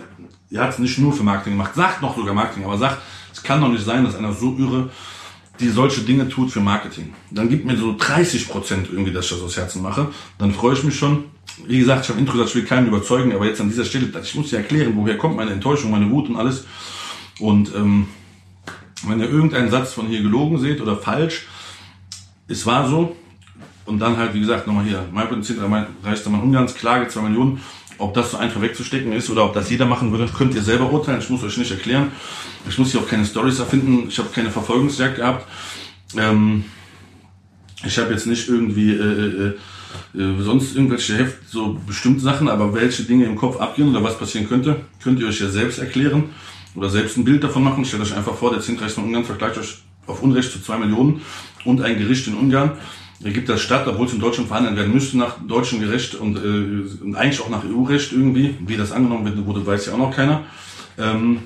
[0.49, 3.01] ihr habt es nicht nur für Marketing gemacht, sagt noch sogar Marketing, aber sagt,
[3.33, 4.89] es kann doch nicht sein, dass einer so irre
[5.59, 7.13] die solche Dinge tut für Marketing.
[7.31, 10.09] Dann gibt mir so 30 Prozent irgendwie, dass ich das aus Herzen mache.
[10.37, 11.25] Dann freue ich mich schon.
[11.65, 14.11] Wie gesagt, ich habe Intro gesagt, ich will keinen überzeugen, aber jetzt an dieser Stelle,
[14.21, 16.65] ich muss dir erklären, woher kommt meine Enttäuschung, meine Wut und alles.
[17.39, 18.07] Und ähm,
[19.07, 21.47] wenn ihr irgendeinen Satz von hier gelogen seht oder falsch,
[22.47, 23.15] es war so.
[23.85, 25.59] Und dann halt, wie gesagt, nochmal hier, mein Prinzip,
[26.03, 27.61] reichster Mann Ungarns, Klage 2 Millionen.
[27.97, 30.91] Ob das so einfach wegzustecken ist oder ob das jeder machen würde, könnt ihr selber
[30.91, 31.19] urteilen.
[31.19, 32.11] Ich muss euch nicht erklären.
[32.67, 34.07] Ich muss hier auch keine Stories erfinden.
[34.09, 35.47] Ich habe keine Verfolgungsjagd gehabt.
[36.17, 36.65] Ähm,
[37.85, 39.53] ich habe jetzt nicht irgendwie äh,
[40.15, 44.03] äh, äh, sonst irgendwelche Heft, so bestimmte Sachen, aber welche Dinge im Kopf abgehen oder
[44.03, 46.25] was passieren könnte, könnt ihr euch ja selbst erklären
[46.75, 47.85] oder selbst ein Bild davon machen.
[47.85, 49.77] Stellt euch einfach vor, der Zinsreich von Ungarn vergleicht euch
[50.07, 51.21] auf Unrecht zu zwei Millionen
[51.63, 52.77] und ein Gericht in Ungarn
[53.19, 57.03] gibt das statt, obwohl es in Deutschland verhandelt werden müsste nach deutschem Gerecht und, äh,
[57.03, 58.55] und eigentlich auch nach EU-Recht irgendwie.
[58.65, 60.43] Wie das angenommen wurde, weiß ja auch noch keiner.
[60.97, 61.39] Ähm,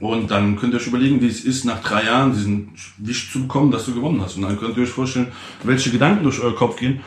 [0.00, 3.42] und dann könnt ihr euch überlegen, wie es ist, nach drei Jahren diesen Wisch zu
[3.42, 4.36] bekommen, dass du gewonnen hast.
[4.36, 5.32] Und dann könnt ihr euch vorstellen,
[5.64, 7.00] welche Gedanken durch euer Kopf gehen.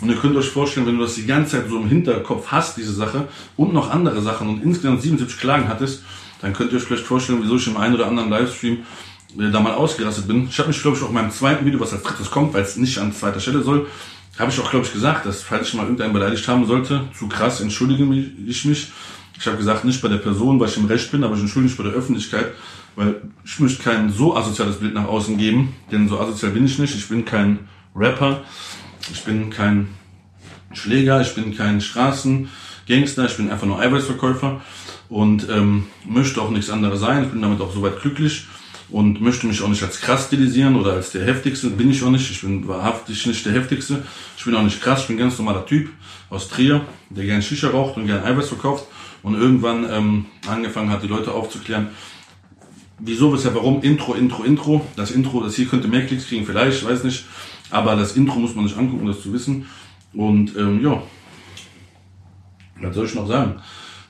[0.00, 2.78] Und ihr könnt euch vorstellen, wenn du das die ganze Zeit so im Hinterkopf hast,
[2.78, 6.04] diese Sache, und noch andere Sachen und insgesamt 77 Klagen hattest,
[6.40, 8.78] dann könnt ihr euch vielleicht vorstellen, wieso ich im einen oder anderen Livestream
[9.38, 10.48] äh, da mal ausgerastet bin.
[10.48, 12.62] Ich habe mich, glaube ich, auch in meinem zweiten Video, was als drittes kommt, weil
[12.62, 13.86] es nicht an zweiter Stelle soll,
[14.38, 17.28] habe ich auch, glaube ich, gesagt, dass falls ich mal irgendeinen beleidigt haben sollte, zu
[17.28, 18.04] krass, entschuldige
[18.46, 18.92] ich mich.
[19.38, 21.70] Ich habe gesagt, nicht bei der Person, weil ich im Recht bin, aber ich entschuldige
[21.70, 22.52] mich bei der Öffentlichkeit,
[22.96, 26.78] weil ich möchte kein so asoziales Bild nach außen geben, denn so asozial bin ich
[26.78, 26.94] nicht.
[26.94, 27.60] Ich bin kein
[27.94, 28.42] Rapper,
[29.12, 29.88] ich bin kein
[30.72, 34.60] Schläger, ich bin kein Straßengangster, ich bin einfach nur Eiweißverkäufer
[35.08, 37.24] und ähm, möchte auch nichts anderes sein.
[37.24, 38.46] Ich bin damit auch soweit glücklich
[38.90, 41.70] und möchte mich auch nicht als krass stilisieren oder als der heftigste.
[41.70, 42.30] Bin ich auch nicht.
[42.30, 44.02] Ich bin wahrhaftig nicht der heftigste.
[44.36, 45.02] Ich bin auch nicht krass.
[45.02, 45.90] Ich bin ein ganz normaler Typ
[46.30, 48.86] aus Trier, der gern Shisha raucht und gern Eiweiß verkauft
[49.22, 51.88] und irgendwann ähm, angefangen hat, die Leute aufzuklären,
[52.98, 54.86] wieso, weshalb, warum, Intro, Intro, Intro.
[54.96, 57.24] Das Intro, das hier könnte mehr Klicks kriegen, vielleicht, weiß nicht.
[57.70, 59.66] Aber das Intro muss man sich angucken, um das zu wissen.
[60.14, 61.02] Und ähm, ja,
[62.80, 63.60] was soll ich noch sagen?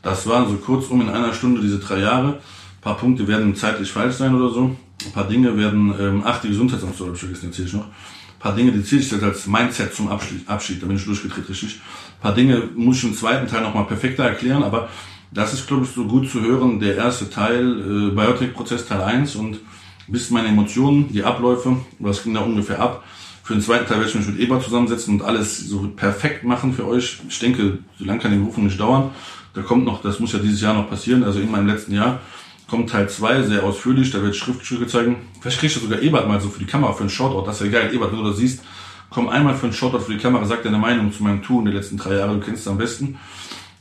[0.02, 2.40] Das waren so kurzum in einer Stunde diese drei Jahre.
[2.88, 4.74] Paar Punkte werden zeitlich falsch sein oder so.
[5.04, 7.84] Ein paar Dinge werden, ähm, ach, die Gesundheitsamt, habe ich vergessen, erzähle ich noch.
[7.84, 11.04] Ein paar Dinge, die zähle ich jetzt als Mindset zum Abschied, Abschied da bin ich
[11.04, 11.74] durchgedreht richtig.
[11.74, 14.88] Ein paar Dinge muss ich im zweiten Teil nochmal perfekter erklären, aber
[15.30, 19.36] das ist, glaube ich, so gut zu hören, der erste Teil, äh, Biotech-Prozess Teil 1
[19.36, 19.58] und
[20.06, 23.04] bis meine Emotionen, die Abläufe, was ging da ungefähr ab.
[23.42, 26.72] Für den zweiten Teil werde ich mich mit Eber zusammensetzen und alles so perfekt machen
[26.72, 27.18] für euch.
[27.28, 29.10] Ich denke, so lange kann die Berufung nicht dauern.
[29.52, 32.20] Da kommt noch, das muss ja dieses Jahr noch passieren, also in meinem letzten Jahr
[32.68, 35.16] kommt Teil 2 sehr ausführlich, da wird Schriftstücke zeigen.
[35.40, 37.72] Vielleicht kriegst du sogar Ebert mal so für die Kamera, für einen Shoutout, das ist
[37.72, 37.94] ja geil.
[37.94, 38.62] Ebert, wenn du das siehst,
[39.10, 41.66] komm einmal für einen Shoutout für die Kamera, sag deine Meinung zu meinem Tour in
[41.66, 43.18] den letzten drei Jahren, du kennst es am besten.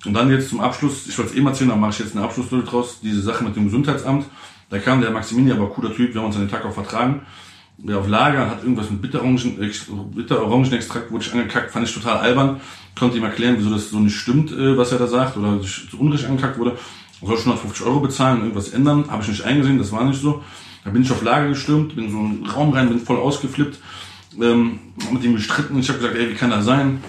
[0.05, 2.23] Und dann jetzt zum Abschluss, ich wollte es eben erzählen, dann mache ich jetzt eine
[2.23, 4.25] Abschlussbild draus, diese Sache mit dem Gesundheitsamt.
[4.69, 7.21] Da kam der Maximini, aber cooler Typ, wir haben uns an den Tag auch vertragen.
[7.77, 9.71] Der auf Lager hat irgendwas mit Bitterorangen,
[10.15, 12.59] Bitterorangenextrakt, wurde ich angekackt, fand ich total albern.
[12.97, 15.99] Konnte ihm erklären, wieso das so nicht stimmt, äh, was er da sagt, oder zu
[15.99, 16.77] Unrecht angekackt wurde.
[17.21, 19.05] Soll schon 150 Euro bezahlen, irgendwas ändern.
[19.09, 20.43] Habe ich nicht eingesehen, das war nicht so.
[20.83, 23.79] Da bin ich auf Lager gestürmt, bin in so einen Raum rein, bin voll ausgeflippt,
[24.39, 24.79] ähm,
[25.11, 25.77] mit ihm gestritten.
[25.79, 27.03] Ich habe gesagt, ey, wie kann das sein?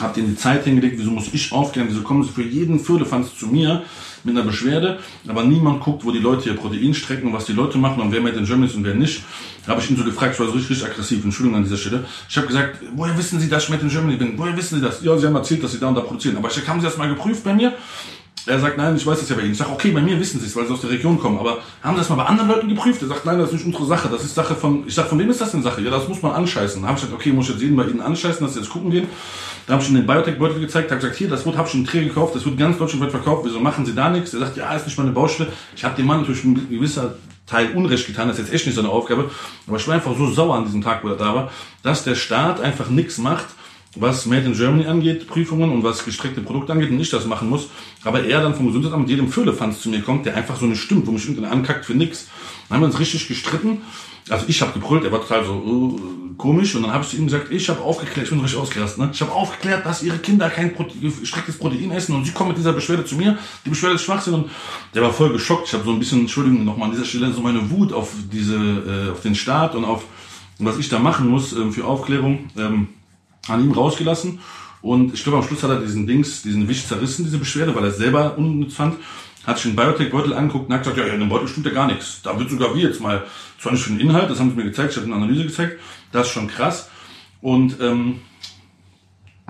[0.00, 3.36] Hab denen die Zeit hingelegt, wieso muss ich aufklären, wieso kommen sie für jeden Firlefanz
[3.36, 3.82] zu mir
[4.22, 7.52] mit einer Beschwerde, aber niemand guckt, wo die Leute ihr Protein strecken und was die
[7.52, 9.22] Leute machen und wer Made in Germany ist und wer nicht.
[9.64, 11.76] Da habe ich ihn so gefragt, ich war so richtig, richtig aggressiv, Entschuldigung an dieser
[11.76, 12.04] Stelle.
[12.28, 14.34] Ich habe gesagt, woher wissen Sie, dass ich Made in Germany bin?
[14.36, 15.02] Woher wissen Sie das?
[15.02, 16.36] Ja, Sie haben erzählt, dass Sie da und da produzieren.
[16.36, 17.72] Aber ich sag, haben Sie das mal geprüft bei mir?
[18.48, 19.52] Er sagt, nein, ich weiß das ja bei Ihnen.
[19.52, 21.38] Ich sage, okay, bei mir wissen Sie es, weil Sie aus der Region kommen.
[21.38, 23.02] Aber haben Sie das mal bei anderen Leuten geprüft?
[23.02, 24.08] Er sagt, nein, das ist nicht unsere Sache.
[24.08, 25.82] Das ist Sache von, ich sage, von wem ist das denn Sache?
[25.82, 26.80] Ja, das muss man anscheißen.
[26.80, 28.70] Da habe ich gesagt, okay, muss ich jetzt jeden bei Ihnen anscheißen, dass Sie jetzt
[28.70, 29.06] gucken gehen.
[29.66, 31.84] Da habe ich ihm den Biotech-Beutel gezeigt, habe gesagt, hier, das wird, habe ich einen
[31.84, 34.32] Träger gekauft, das wird ganz deutschlandweit verkauft, wieso machen Sie da nichts?
[34.32, 35.52] Er sagt, ja, ist nicht meine Baustelle.
[35.76, 38.76] Ich habe dem Mann natürlich ein gewisser Teil Unrecht getan, das ist jetzt echt nicht
[38.76, 39.30] seine Aufgabe,
[39.66, 41.50] aber ich war einfach so sauer an diesem Tag, wo er da war,
[41.82, 43.46] dass der Staat einfach nichts macht,
[44.00, 47.48] was Made in Germany angeht, Prüfungen und was gestreckte Produkte angeht und nicht das machen
[47.48, 47.68] muss,
[48.04, 51.06] aber er dann vom Gesundheitsamt jedem Füllefanz zu mir kommt, der einfach so nicht stimmt,
[51.06, 52.28] wo mich irgendeiner ankackt für nix.
[52.68, 53.82] Dann haben wir uns richtig gestritten.
[54.30, 57.16] Also ich habe gebrüllt, er war total so uh, komisch und dann habe ich zu
[57.16, 59.10] ihm gesagt, ich habe aufgeklärt, ich bin richtig ausgerastet, ne?
[59.10, 62.74] ich habe aufgeklärt, dass ihre Kinder kein gestrecktes Protein essen und sie kommen mit dieser
[62.74, 64.50] Beschwerde zu mir, die Beschwerde ist Schwachsinn und
[64.94, 65.68] der war voll geschockt.
[65.68, 68.56] Ich habe so ein bisschen, Entschuldigung, nochmal an dieser Stelle so meine Wut auf diese,
[68.56, 70.04] äh, auf den Staat und auf
[70.58, 72.50] was ich da machen muss ähm, für Aufklärung.
[72.56, 72.88] Ähm,
[73.48, 74.40] an ihm rausgelassen.
[74.80, 77.84] Und ich glaube, am Schluss hat er diesen Dings, diesen Wisch zerrissen, diese Beschwerde, weil
[77.84, 78.96] er es selber unnütz fand.
[79.44, 81.86] Hat sich den Biotech-Beutel angeguckt und hat gesagt, ja, in dem Beutel stimmt ja gar
[81.86, 82.20] nichts.
[82.22, 83.24] Da wird sogar wie jetzt mal,
[83.60, 85.80] zwar nicht für den Inhalt, das haben sie mir gezeigt, ich habe eine Analyse gezeigt,
[86.12, 86.88] das ist schon krass.
[87.40, 88.20] Und ähm,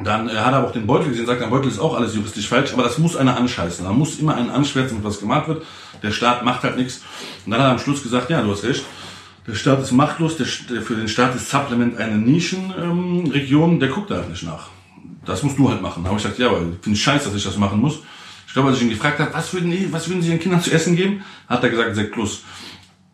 [0.03, 2.49] dann äh, hat er auch den Beutel gesehen, sagt, der Beutel ist auch alles juristisch
[2.49, 3.85] falsch, aber das muss einer anscheißen.
[3.85, 5.65] Da muss immer einen anschwärzen, was gemacht wird.
[6.03, 7.03] Der Staat macht halt nichts.
[7.45, 8.85] Und dann hat er am Schluss gesagt, ja, du hast recht.
[9.49, 14.11] Der Staat ist machtlos, der, für den Staat ist Supplement eine Nischenregion, ähm, der guckt
[14.11, 14.69] da halt nicht nach.
[15.25, 16.03] Das musst du halt machen.
[16.03, 18.01] Da habe ich gesagt, ja, aber finde ich scheiße, dass ich das machen muss.
[18.47, 20.61] Ich glaube, als ich ihn gefragt habe, was würden, die, was würden Sie den Kindern
[20.61, 22.43] zu essen geben, hat er gesagt, Sekt Plus.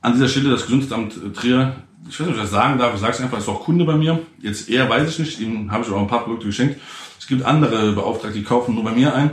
[0.01, 1.76] An dieser Stelle das Gesundheitsamt äh, Trier,
[2.09, 3.85] ich weiß nicht, ob ich das sagen darf, ich sage es einfach, ist auch Kunde
[3.85, 4.18] bei mir.
[4.43, 6.80] Jetzt eher weiß ich nicht, ihm habe ich auch ein paar Produkte geschenkt.
[7.18, 9.30] Es gibt andere Beauftragte, die kaufen nur bei mir ein.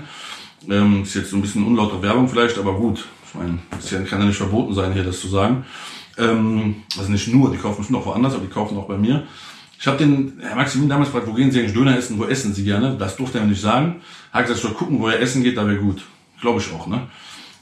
[0.70, 3.08] Ähm, ist jetzt so ein bisschen unlautere Werbung vielleicht, aber gut.
[3.28, 5.66] Ich meine, es kann ja nicht verboten sein, hier das zu sagen.
[6.18, 9.28] Ähm, also nicht nur, die kaufen schon auch woanders, aber die kaufen auch bei mir.
[9.80, 12.54] Ich habe den Herr Maximin damals gefragt, wo gehen Sie eigentlich Döner essen, wo essen
[12.54, 12.96] Sie gerne?
[12.98, 14.02] Das durfte er mir nicht sagen.
[14.32, 16.04] Hat gesagt, ich soll gucken, wo er essen geht, da wäre gut.
[16.40, 17.08] Glaube ich auch, ne?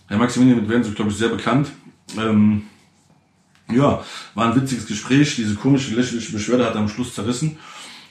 [0.07, 1.71] Herr Maximin, damit werden Sie, glaube ich, sehr bekannt.
[2.17, 2.63] Ähm,
[3.71, 5.35] ja, war ein witziges Gespräch.
[5.35, 7.57] Diese komische, lächerliche Beschwerde hat er am Schluss zerrissen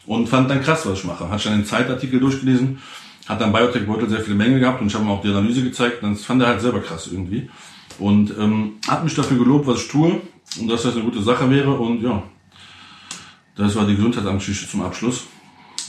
[0.07, 1.29] und fand dann krass, was ich mache.
[1.29, 2.79] Hat schon den Zeitartikel durchgelesen,
[3.27, 6.03] hat dann Biotech-Beutel sehr viele Mängel gehabt und ich habe ihm auch die Analyse gezeigt.
[6.03, 7.51] Und das fand er halt selber krass irgendwie.
[7.99, 10.21] Und ähm, hat mich dafür gelobt, was ich tue
[10.61, 11.73] und dass das eine gute Sache wäre.
[11.73, 12.23] Und ja,
[13.57, 15.25] das war die Gesundheitsamtsgeschichte zum Abschluss.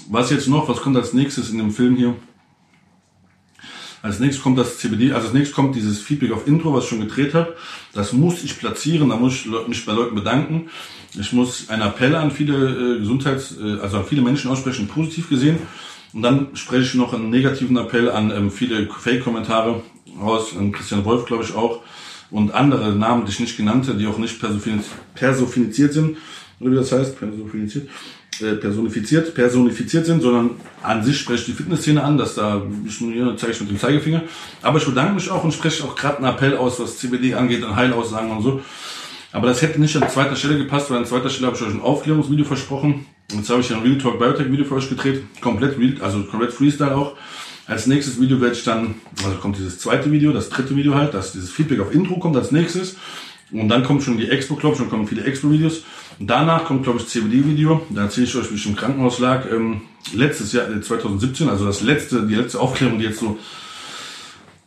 [0.09, 2.15] Was jetzt noch, was kommt als nächstes in dem Film hier?
[4.01, 6.89] Als nächstes kommt das CBD, also als nächstes kommt dieses Feedback auf Intro, was ich
[6.89, 7.55] schon gedreht habe.
[7.93, 10.69] Das muss ich platzieren, da muss ich mich bei Leuten bedanken.
[11.19, 15.27] Ich muss einen Appell an viele äh, Gesundheits-, äh, also an viele Menschen aussprechen, positiv
[15.29, 15.57] gesehen.
[16.13, 19.83] Und dann spreche ich noch einen negativen Appell an ähm, viele Fake-Kommentare
[20.19, 21.81] raus, an Christian Wolf, glaube ich, auch,
[22.31, 24.39] und andere Namen, die ich nicht genannte, die auch nicht
[25.15, 26.17] personifiziert sind,
[26.59, 27.87] oder wie das heißt, personifiziert,
[28.41, 30.51] äh, personifiziert, personifiziert sind, sondern
[30.83, 33.79] an sich spreche ich die Fitnessszene an, dass da, ich hier zeige ich mit dem
[33.79, 34.23] Zeigefinger.
[34.61, 37.63] Aber ich bedanke mich auch und spreche auch gerade einen Appell aus, was CBD angeht,
[37.63, 38.61] an Heilaussagen und so.
[39.31, 41.73] Aber das hätte nicht an zweiter Stelle gepasst, weil an zweiter Stelle habe ich euch
[41.73, 43.05] ein Aufklärungsvideo versprochen.
[43.31, 45.23] Jetzt habe ich ein Real Talk Biotech Video für euch gedreht.
[45.39, 47.15] Komplett Real, also komplett Freestyle auch.
[47.69, 51.13] Als nächstes Video werde ich dann, also kommt dieses zweite Video, das dritte Video halt,
[51.13, 52.95] dass dieses Feedback auf Intro kommt als nächstes.
[53.51, 55.83] Und dann kommt schon die Expo, glaube ich, dann kommen viele Expo-Videos.
[56.17, 57.85] Und danach kommt, glaube ich, CBD-Video.
[57.91, 59.45] Da erzähle ich euch, wie ich im Krankenhaus lag.
[59.51, 59.81] Ähm,
[60.15, 63.37] letztes Jahr, 2017, äh, also das letzte, die letzte Aufklärung, die jetzt so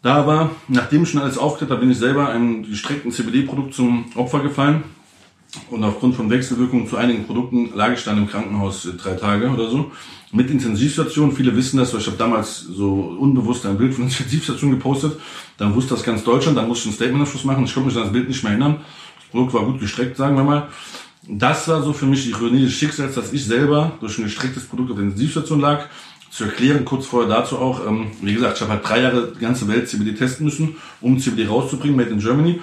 [0.02, 0.52] da war.
[0.68, 4.84] Nachdem ich schon alles aufgeklärt habe, bin ich selber einem gestreckten CBD-Produkt zum Opfer gefallen.
[5.70, 9.50] Und aufgrund von Wechselwirkungen zu einigen Produkten lag ich dann im Krankenhaus äh, drei Tage
[9.50, 9.90] oder so.
[10.32, 11.32] Mit Intensivstation.
[11.32, 15.18] Viele wissen das, weil ich habe damals so unbewusst ein Bild von Intensivstation gepostet.
[15.58, 16.56] Dann wusste das ganz Deutschland.
[16.56, 17.64] Dann musste ich ein Statement Schluss machen.
[17.64, 18.80] Ich konnte mich an das Bild nicht mehr erinnern.
[19.16, 20.68] Das Produkt war gut gestreckt, sagen wir mal.
[21.28, 24.64] Das war so für mich die Ironie des Schicksals, dass ich selber durch ein gestrecktes
[24.64, 25.86] Produkt auf der Intensivstation lag.
[26.30, 29.38] Zu erklären, kurz vorher dazu auch, ähm, wie gesagt, ich habe halt drei Jahre die
[29.38, 32.58] ganze Welt CBD testen müssen, um CBD rauszubringen, made in Germany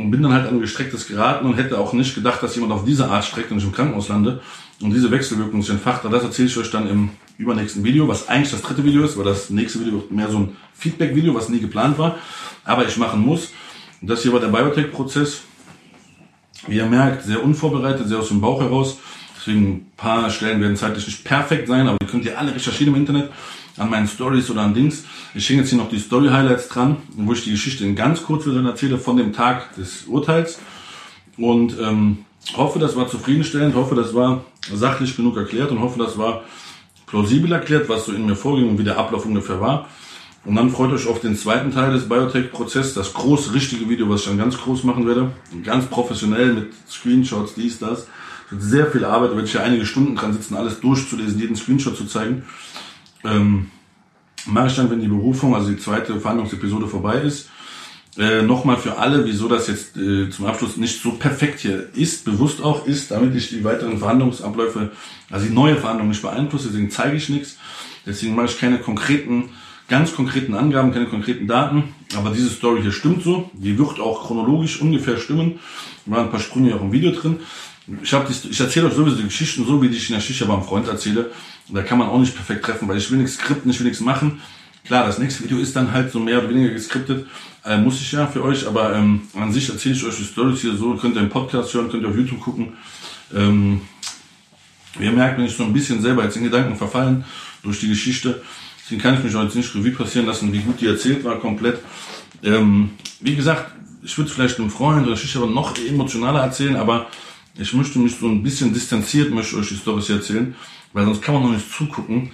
[0.00, 2.84] und bin dann halt an gestrecktes geraten und hätte auch nicht gedacht, dass jemand auf
[2.84, 4.40] diese Art streckt und ich im Krankenhaus lande
[4.80, 6.04] und diese Wechselwirkung sich entfacht.
[6.04, 9.24] Das erzähle ich euch dann im übernächsten Video, was eigentlich das dritte Video ist, weil
[9.24, 12.16] das nächste Video wird mehr so ein Feedback-Video, was nie geplant war,
[12.64, 13.50] aber ich machen muss.
[14.00, 15.40] Das hier war der Biotech-Prozess.
[16.66, 18.98] Wie ihr merkt, sehr unvorbereitet, sehr aus dem Bauch heraus.
[19.36, 22.94] Deswegen ein paar Stellen werden zeitlich nicht perfekt sein, aber ihr könnt ihr alle recherchieren
[22.94, 23.30] im Internet
[23.78, 25.04] an meinen Stories oder an Dings.
[25.34, 28.22] Ich hänge jetzt hier noch die Story Highlights dran, wo ich die Geschichte in ganz
[28.22, 30.58] kurz erzähle von dem Tag des Urteils.
[31.36, 32.18] Und ähm,
[32.56, 36.42] hoffe, das war zufriedenstellend, hoffe, das war sachlich genug erklärt und hoffe, das war
[37.06, 39.88] plausibel erklärt, was so in mir vorging und wie der Ablauf ungefähr war.
[40.44, 44.20] Und dann freut euch auf den zweiten Teil des Biotech-Prozesses, das große, richtige Video, was
[44.20, 45.30] ich dann ganz groß machen werde.
[45.64, 48.06] Ganz professionell mit Screenshots, dies, das.
[48.46, 51.38] Es wird sehr viel Arbeit, da werde ich ja einige Stunden dran sitzen, alles durchzulesen,
[51.38, 52.44] jeden Screenshot zu zeigen.
[53.24, 53.70] Ähm,
[54.46, 57.48] mache ich dann, wenn die Berufung, also die zweite Verhandlungsepisode vorbei ist.
[58.16, 62.24] Äh, Nochmal für alle, wieso das jetzt äh, zum Abschluss nicht so perfekt hier ist,
[62.24, 64.90] bewusst auch ist, damit ich die weiteren Verhandlungsabläufe,
[65.30, 67.58] also die neue Verhandlung nicht beeinflusse, deswegen zeige ich nichts.
[68.06, 69.50] Deswegen mache ich keine konkreten,
[69.86, 71.94] ganz konkreten Angaben, keine konkreten Daten.
[72.16, 73.50] Aber diese Story hier stimmt so.
[73.52, 75.60] Die wird auch chronologisch ungefähr stimmen.
[76.06, 77.40] Da waren ein paar Sprünge auch im Video drin.
[78.02, 80.46] Ich, hab die, ich erzähle euch sowieso die Geschichten so, wie ich in der Schicht
[80.46, 81.30] beim Freund erzähle.
[81.70, 84.00] Da kann man auch nicht perfekt treffen, weil ich will nichts skripten, ich will nichts
[84.00, 84.40] machen.
[84.84, 87.26] Klar, das nächste Video ist dann halt so mehr oder weniger geskriptet.
[87.64, 90.62] Äh, muss ich ja für euch, aber ähm, an sich erzähle ich euch die Stories
[90.62, 90.94] hier so.
[90.94, 92.72] Könnt ihr im Podcast hören, könnt ihr auf YouTube gucken.
[93.34, 93.82] Ähm,
[94.98, 97.24] ihr merkt, wenn ich so ein bisschen selber jetzt in Gedanken verfallen
[97.62, 98.40] durch die Geschichte,
[98.82, 101.80] deswegen kann ich mich heute nicht Revue passieren lassen, wie gut die erzählt war, komplett.
[102.42, 103.72] Ähm, wie gesagt,
[104.02, 107.08] ich würde es vielleicht einem Freund oder Schichter noch emotionaler erzählen, aber
[107.58, 110.54] ich möchte mich so ein bisschen distanziert, möchte euch die hier erzählen,
[110.92, 112.30] weil sonst kann man noch nicht zugucken.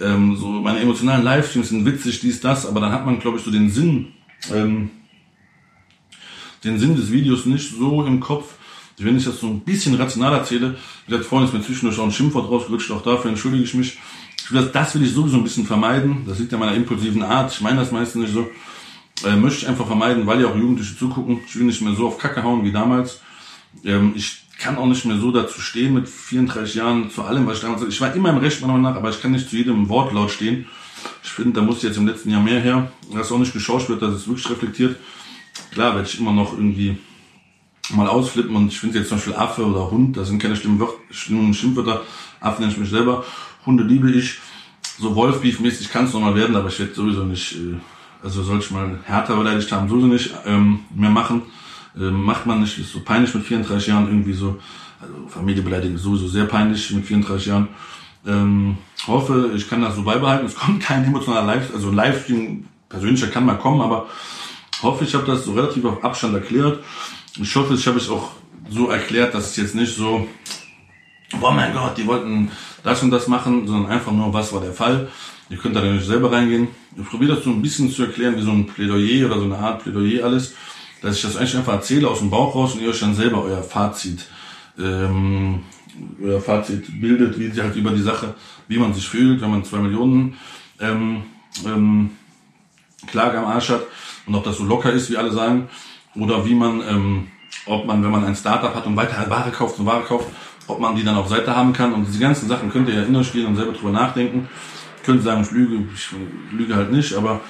[0.00, 3.44] Ähm, so meine emotionalen Livestreams sind witzig, dies, das, aber dann hat man, glaube ich,
[3.44, 4.12] so den Sinn,
[4.52, 4.90] ähm,
[6.62, 8.54] den Sinn des Videos nicht so im Kopf.
[8.98, 10.76] Wenn ich das so ein bisschen rational erzähle,
[11.06, 13.98] wie gesagt, vorhin ist mir zwischendurch auch ein Schimpfwort rausgerutscht, auch dafür entschuldige ich mich.
[14.38, 16.24] Ich will das, das will ich sowieso ein bisschen vermeiden.
[16.26, 17.52] Das liegt an meiner impulsiven Art.
[17.52, 18.48] Ich meine das meistens nicht so.
[19.26, 21.40] Äh, möchte ich einfach vermeiden, weil ja auch Jugendliche zugucken.
[21.46, 23.20] Ich will nicht mehr so auf Kacke hauen wie damals.
[23.84, 27.56] Ähm, ich kann auch nicht mehr so dazu stehen mit 34 Jahren zu allem, was
[27.56, 29.56] ich damals Ich war immer im Recht meiner Meinung nach, aber ich kann nicht zu
[29.56, 30.66] jedem Wortlaut stehen.
[31.22, 32.90] Ich finde, da muss jetzt im letzten Jahr mehr her.
[33.12, 34.96] Das ist auch nicht geschauspielt, dass es wirklich reflektiert.
[35.72, 36.98] Klar werde ich immer noch irgendwie
[37.90, 40.80] mal ausflippen und ich finde jetzt zum Beispiel Affe oder Hund, das sind keine schlimmen,
[40.80, 42.02] Wör schlimmen Schimpfwörter.
[42.40, 43.24] Affe nenne ich mich selber.
[43.64, 44.38] Hunde liebe ich.
[44.98, 47.76] So Wolfbeef-mäßig kann es nochmal werden, aber ich werde sowieso nicht, äh,
[48.22, 51.42] also soll ich mal härter beleidigt haben, sowieso nicht ähm, mehr machen
[51.96, 54.58] äh, macht man nicht, ist so peinlich mit 34 Jahren irgendwie so,
[55.00, 57.68] also Familie beleidigen ist sowieso sehr peinlich mit 34 Jahren.
[58.26, 60.46] Ähm, hoffe, ich kann das so beibehalten.
[60.46, 64.08] Es kommt kein emotionaler Live, also Livestream persönlicher kann mal kommen, aber
[64.82, 66.82] hoffe, ich habe das so relativ auf Abstand erklärt.
[67.40, 68.30] Ich hoffe, ich habe es auch
[68.68, 70.26] so erklärt, dass es jetzt nicht so,
[71.40, 72.50] boah mein Gott, die wollten
[72.82, 75.08] das und das machen, sondern einfach nur, was war der Fall.
[75.48, 76.68] Ihr könnt da nicht selber reingehen.
[76.96, 79.58] Ich probiere das so ein bisschen zu erklären, wie so ein Plädoyer oder so eine
[79.58, 80.54] Art Plädoyer alles
[81.02, 83.42] dass ich das eigentlich einfach erzähle aus dem Bauch raus und ihr euch dann selber
[83.42, 84.26] euer Fazit,
[84.78, 85.60] ähm,
[86.22, 88.34] euer Fazit bildet, wie sie halt über die Sache,
[88.68, 90.36] wie man sich fühlt, wenn man zwei Millionen
[90.80, 91.22] ähm,
[91.64, 92.10] ähm,
[93.06, 93.82] Klage am Arsch hat
[94.26, 95.68] und ob das so locker ist, wie alle sagen,
[96.14, 97.26] oder wie man, ähm,
[97.66, 100.26] ob man, wenn man ein Startup hat und weiter Ware kauft und Ware kauft,
[100.66, 101.92] ob man die dann auf Seite haben kann.
[101.92, 104.48] Und diese ganzen Sachen könnt ihr ja in euch gehen und selber drüber nachdenken.
[105.04, 106.08] Könnt sagen, ich lüge, ich
[106.52, 107.40] lüge halt nicht, aber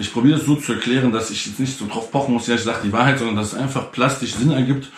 [0.00, 2.54] ich probiere es so zu erklären, dass ich jetzt nicht so drauf pochen muss, ja,
[2.54, 4.88] ich sage die Wahrheit, sondern dass es einfach plastisch Sinn ergibt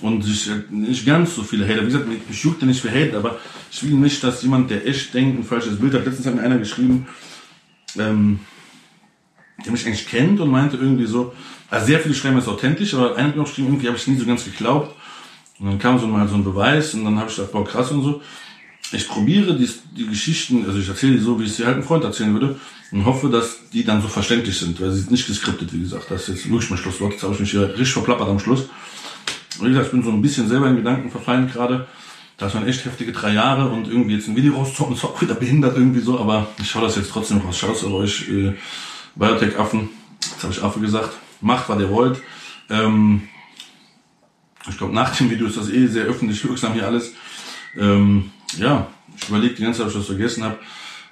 [0.00, 1.82] und ich nicht ganz so viele Hater.
[1.82, 3.38] Wie gesagt, ich jucke nicht für Hate, aber
[3.70, 6.04] ich will nicht, dass jemand, der echt denkt, ein falsches Bild hat.
[6.04, 7.06] Letztens hat mir einer geschrieben,
[7.98, 8.40] ähm,
[9.64, 11.34] der mich eigentlich kennt und meinte irgendwie so,
[11.68, 14.06] also sehr viele schreiben es authentisch, aber einer hat mir auch geschrieben, irgendwie habe ich
[14.06, 14.94] nie so ganz geglaubt.
[15.58, 17.90] Und dann kam so mal so ein Beweis und dann habe ich gedacht, boah, krass
[17.90, 18.20] und so.
[18.92, 21.84] Ich probiere die, die Geschichten, also ich erzähle die so, wie ich sie halt einem
[21.84, 22.60] Freund erzählen würde
[22.90, 26.10] und hoffe, dass die dann so verständlich sind, weil sie sind nicht geskriptet, wie gesagt.
[26.10, 27.12] Das ist jetzt wirklich mein Schlusswort.
[27.12, 28.68] Jetzt habe ich mich hier richtig verplappert am Schluss.
[29.60, 31.86] Wie gesagt, ich bin so ein bisschen selber in Gedanken verfallen gerade.
[32.36, 35.34] Das waren echt heftige drei Jahre und irgendwie jetzt ein Video rauszocken, ist auch wieder
[35.34, 37.58] behindert irgendwie so, aber ich schaue das jetzt trotzdem raus.
[37.58, 38.54] Schaut euch, äh,
[39.14, 39.88] Biotech-Affen.
[40.22, 41.10] Jetzt habe ich Affe gesagt.
[41.40, 42.20] Macht, was ihr wollt.
[42.68, 43.28] Ähm,
[44.68, 47.12] Ich glaube, nach dem Video ist das eh sehr öffentlich wirksam hier alles.
[47.76, 50.58] Ähm, ja, ich überlege die ganze Zeit, ob ich was vergessen habe.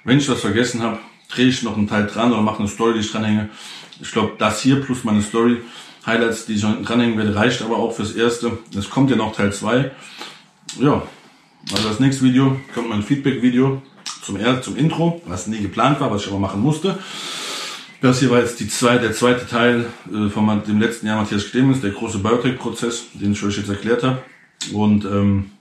[0.03, 0.99] Wenn ich was vergessen habe,
[1.29, 3.49] drehe ich noch einen Teil dran oder mache eine Story, die ich dranhänge.
[4.01, 5.61] Ich glaube, das hier plus meine Story,
[6.05, 8.57] Highlights, die ich dranhängen werde, reicht aber auch fürs Erste.
[8.77, 9.91] Es kommt ja noch Teil 2.
[10.79, 11.03] Ja,
[11.71, 13.81] also das nächste Video kommt mein Feedback-Video
[14.23, 16.97] zum, zum Intro, was nie geplant war, was ich aber machen musste.
[18.01, 21.51] Das hier war jetzt die zwei, der zweite Teil äh, von dem letzten Jahr Matthias
[21.51, 24.23] Clemens, der große Biotech-Prozess, den ich euch jetzt erklärt habe.
[24.73, 25.51] Und ähm,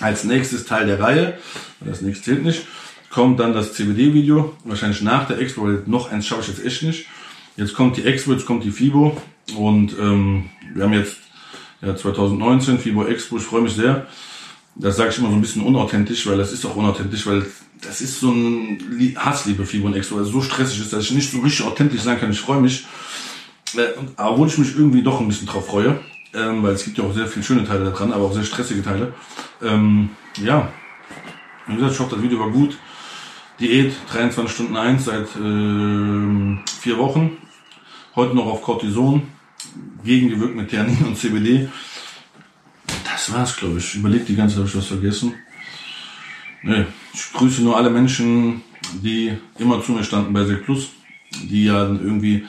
[0.00, 1.38] als nächstes Teil der Reihe,
[1.80, 2.66] das nächste zählt nicht,
[3.10, 6.82] kommt dann das CBD-Video, wahrscheinlich nach der Expo, weil noch eins schaffe ich jetzt echt
[6.82, 7.06] nicht.
[7.56, 9.16] Jetzt kommt die Expo, jetzt kommt die FIBO
[9.56, 11.16] und ähm, wir haben jetzt
[11.80, 14.06] ja, 2019 FIBO Expo, ich freue mich sehr.
[14.76, 17.46] Das sage ich immer so ein bisschen unauthentisch, weil das ist auch unauthentisch, weil
[17.80, 21.10] das ist so ein Hassliebe Fibo und Expo, weil es so stressig ist, dass ich
[21.12, 22.30] nicht so richtig authentisch sein kann.
[22.30, 22.84] Ich freue mich,
[23.76, 26.00] äh, obwohl ich mich irgendwie doch ein bisschen drauf freue,
[26.34, 28.82] ähm, weil es gibt ja auch sehr viele schöne Teile daran, aber auch sehr stressige
[28.82, 29.12] Teile.
[29.62, 30.10] Ähm,
[30.42, 30.68] ja,
[31.66, 32.76] wie gesagt, ich hoffe, das Video war gut.
[33.60, 37.36] Diät 23 Stunden 1 seit äh, vier Wochen.
[38.16, 39.22] Heute noch auf Cortison,
[40.04, 41.68] gegengewirkt mit Theanin und CBD.
[43.04, 43.94] Das war's, glaube ich.
[43.94, 45.34] Überlege die ganze Zeit, habe ich was vergessen.
[46.62, 48.62] Nee, ich grüße nur alle Menschen,
[49.02, 50.90] die immer zu mir standen bei Sek Plus,
[51.42, 52.46] die ja irgendwie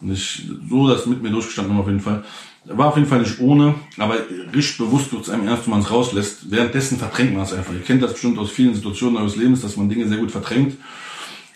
[0.00, 2.24] nicht so das mit mir durchgestanden haben auf jeden Fall.
[2.72, 4.14] War auf jeden Fall nicht ohne, aber
[4.54, 6.50] richtig bewusst wird es einem erst, wenn man es rauslässt.
[6.50, 7.72] Währenddessen verdrängt man es einfach.
[7.72, 10.76] Ihr kennt das bestimmt aus vielen Situationen eures Lebens, dass man Dinge sehr gut verdrängt.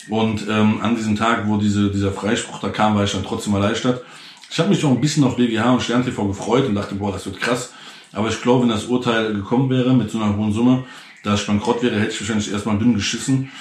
[0.09, 3.53] Und ähm, an diesem Tag, wo diese, dieser Freispruch da kam, war ich dann trotzdem
[3.53, 4.03] erleichtert.
[4.49, 7.11] Ich habe mich noch ein bisschen auf BGH und Stern TV gefreut und dachte, boah,
[7.11, 7.71] das wird krass.
[8.11, 10.83] Aber ich glaube, wenn das Urteil gekommen wäre mit so einer hohen Summe,
[11.23, 13.51] da ich bankrott wäre, hätte ich wahrscheinlich erstmal dünn geschissen.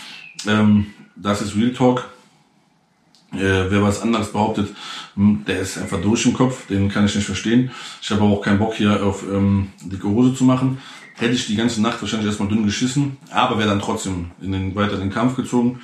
[0.47, 0.87] Ähm,
[1.17, 2.09] das ist Real Talk.
[3.37, 4.75] Äh, wer was anderes behauptet,
[5.15, 7.71] hm, der ist einfach durch im Kopf, den kann ich nicht verstehen.
[8.01, 10.79] Ich habe auch keinen Bock hier auf ähm, dicke Hose zu machen.
[11.15, 14.75] Hätte ich die ganze Nacht wahrscheinlich erstmal dünn geschissen, aber wäre dann trotzdem in den
[14.75, 15.81] weiteren Kampf gezogen.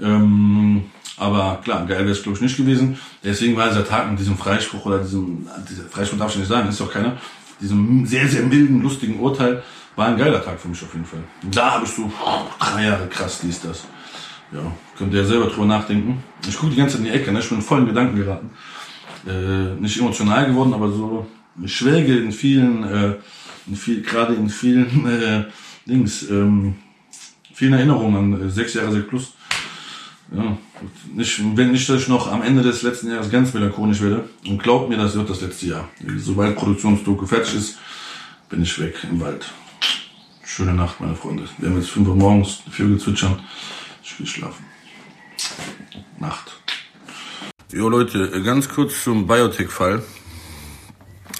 [0.00, 0.84] Ähm,
[1.16, 2.98] aber klar, geil wäre es glaube ich nicht gewesen.
[3.24, 6.68] Deswegen war dieser Tag mit diesem Freispruch oder diesem, dieser Freispruch darf ich nicht sagen,
[6.68, 7.16] ist doch keiner,
[7.60, 9.62] diesem sehr, sehr milden, lustigen Urteil
[9.96, 11.24] war ein geiler Tag für mich auf jeden Fall.
[11.50, 12.10] Da habe ich so
[12.60, 13.84] drei Jahre krass, dies, das.
[14.52, 16.22] Ja, könnt ihr ja selber drüber nachdenken.
[16.48, 17.40] Ich gucke die ganze Zeit in die Ecke, ne?
[17.40, 18.50] ich bin in vollen Gedanken geraten.
[19.26, 21.26] Äh, nicht emotional geworden, aber so,
[21.62, 23.14] ich schwelge in vielen, äh,
[23.66, 25.44] in viel, gerade in vielen äh,
[25.86, 26.76] Dings, ähm,
[27.52, 29.34] vielen Erinnerungen an äh, sechs Jahre, sechs plus.
[30.34, 30.56] Ja,
[31.14, 34.28] nicht, wenn nicht, dass ich noch am Ende des letzten Jahres ganz melancholisch werde.
[34.46, 35.88] Und glaubt mir, das wird das letzte Jahr.
[36.18, 37.78] Sobald Produktionsdoku fertig ist,
[38.48, 39.50] bin ich weg im Wald.
[40.44, 41.44] Schöne Nacht, meine Freunde.
[41.58, 43.40] Wir haben jetzt 5 Uhr morgens, Vögel zwitschern.
[44.10, 44.64] Ich will schlafen.
[46.18, 46.62] Nacht.
[47.70, 50.02] Jo Leute, ganz kurz zum Biotech-Fall.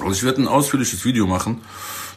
[0.00, 1.62] Also ich werde ein ausführliches Video machen.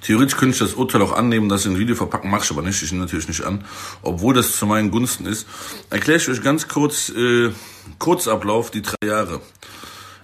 [0.02, 2.64] Theoretisch könnte ich das Urteil auch annehmen, das in ein Video verpacken, mache ich aber
[2.64, 2.84] nicht.
[2.84, 3.64] Ich nehme natürlich nicht an,
[4.02, 5.48] obwohl das zu meinen Gunsten ist.
[5.90, 7.52] Erkläre ich euch ganz kurz äh,
[7.98, 9.40] Kurzablauf, die drei Jahre.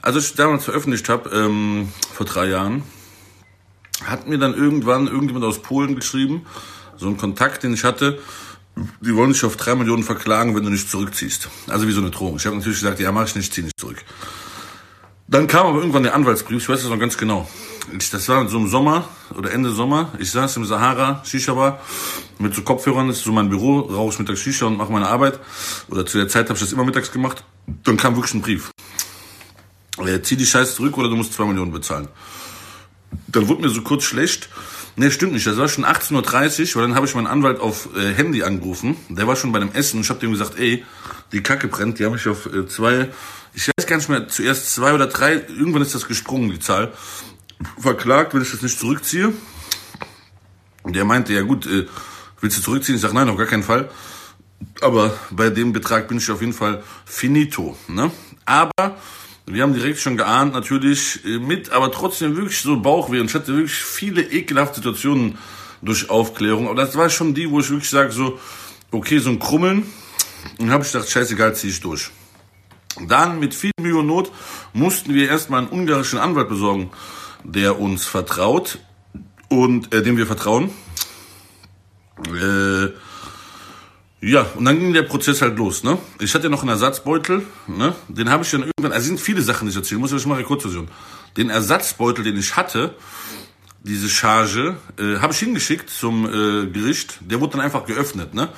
[0.01, 2.83] Also ich damals veröffentlicht habe, ähm, vor drei Jahren,
[4.03, 6.45] hat mir dann irgendwann irgendjemand aus Polen geschrieben,
[6.97, 8.19] so ein Kontakt, den ich hatte,
[9.01, 11.49] die wollen dich auf drei Millionen verklagen, wenn du nicht zurückziehst.
[11.67, 12.37] Also wie so eine Drohung.
[12.37, 13.97] Ich habe natürlich gesagt, ja, mach ich nicht, zieh nicht zurück.
[15.29, 17.49] Dann kam aber irgendwann der Anwaltsbrief, ich weiß das noch ganz genau.
[18.11, 20.13] Das war so im Sommer oder Ende Sommer.
[20.19, 21.81] Ich saß im Sahara, Shisha Bar,
[22.39, 25.07] mit so Kopfhörern, das ist so mein Büro, rauche ich mittags Shisha und mache meine
[25.07, 25.39] Arbeit.
[25.89, 27.43] Oder zu der Zeit habe ich das immer mittags gemacht.
[27.83, 28.71] Dann kam wirklich ein Brief.
[29.97, 32.07] Äh, zieh die Scheiße zurück oder du musst zwei Millionen bezahlen.
[33.27, 34.49] Dann wurde mir so kurz schlecht.
[34.99, 35.45] Nee, stimmt nicht.
[35.45, 38.97] Das war schon 18.30 Uhr, weil dann habe ich meinen Anwalt auf äh, Handy angerufen.
[39.09, 40.83] Der war schon bei dem Essen und ich habe dem gesagt, ey,
[41.31, 41.99] die Kacke brennt.
[41.99, 43.09] Die habe ich auf äh, zwei,
[43.53, 46.93] ich weiß gar nicht mehr, zuerst zwei oder drei, irgendwann ist das gesprungen, die Zahl.
[47.77, 49.33] Verklagt, wenn ich das nicht zurückziehe.
[50.81, 51.85] Und der meinte, ja gut, äh,
[52.41, 52.95] willst du zurückziehen?
[52.95, 53.91] Ich sage, nein, auf gar keinen Fall.
[54.81, 57.77] Aber bei dem Betrag bin ich auf jeden Fall finito.
[57.87, 58.09] Ne?
[58.45, 58.97] Aber
[59.49, 63.21] wir haben direkt schon geahnt, natürlich äh, mit, aber trotzdem wirklich so Bauchweh.
[63.21, 65.37] Und ich hatte wirklich viele ekelhafte Situationen
[65.81, 66.67] durch Aufklärung.
[66.67, 68.39] Aber das war schon die, wo ich wirklich sage, so,
[68.91, 69.83] okay, so ein Krummeln.
[70.59, 72.11] Und habe ich gedacht, scheißegal, ziehe ich durch.
[73.07, 74.31] Dann mit viel Mühe und Not
[74.73, 76.89] mussten wir erstmal einen ungarischen Anwalt besorgen,
[77.43, 78.79] der uns vertraut
[79.49, 80.71] und äh, dem wir vertrauen.
[82.25, 82.89] Äh,
[84.19, 85.97] ja, und dann ging der Prozess halt los, ne?
[86.19, 87.93] Ich hatte ja noch einen Ersatzbeutel, ne?
[88.07, 90.35] Den habe ich dann irgendwann, also sind viele Sachen, die ich erzählen muss, ich mal
[90.35, 90.87] eine Kurzversion.
[91.37, 92.95] Den Ersatzbeutel, den ich hatte,
[93.83, 97.19] diese Charge, äh, habe ich hingeschickt zum äh, Gericht.
[97.21, 98.33] Der wurde dann einfach geöffnet.
[98.33, 98.49] Ne?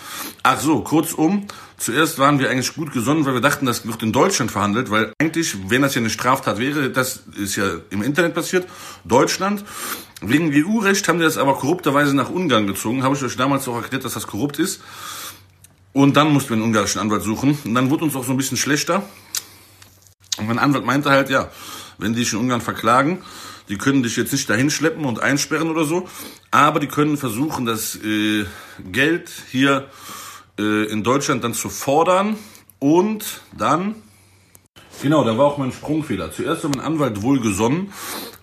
[0.44, 4.12] Ach so, kurzum, zuerst waren wir eigentlich gut gesonnen, weil wir dachten, das wird in
[4.12, 8.34] Deutschland verhandelt, weil eigentlich, wenn das ja eine Straftat wäre, das ist ja im Internet
[8.34, 8.68] passiert,
[9.04, 9.64] Deutschland.
[10.22, 13.04] Wegen EU-Recht haben die das aber korrupterweise nach Ungarn gezogen.
[13.04, 14.82] Habe ich euch damals auch erklärt, dass das korrupt ist.
[15.94, 17.58] Und dann mussten wir einen ungarischen Anwalt suchen.
[17.64, 19.04] Und dann wurde uns auch so ein bisschen schlechter.
[20.38, 21.50] Und mein Anwalt meinte halt, ja,
[21.98, 23.22] wenn die dich in Ungarn verklagen,
[23.68, 26.08] die können dich jetzt nicht dahin schleppen und einsperren oder so,
[26.50, 28.46] aber die können versuchen, das äh,
[28.92, 29.90] Geld hier
[30.58, 32.38] äh, in Deutschland dann zu fordern
[32.80, 33.96] und dann
[35.02, 36.34] Genau, da war auch mein Sprungfehler.
[36.34, 37.94] Zuerst war mein Anwalt wohlgesonnen,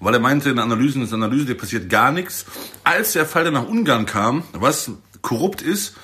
[0.01, 2.47] weil er meinte, in der Analyse, in Analyse, dir passiert gar nichts.
[2.83, 4.91] Als der Fall dann nach Ungarn kam, was
[5.21, 5.97] korrupt ist,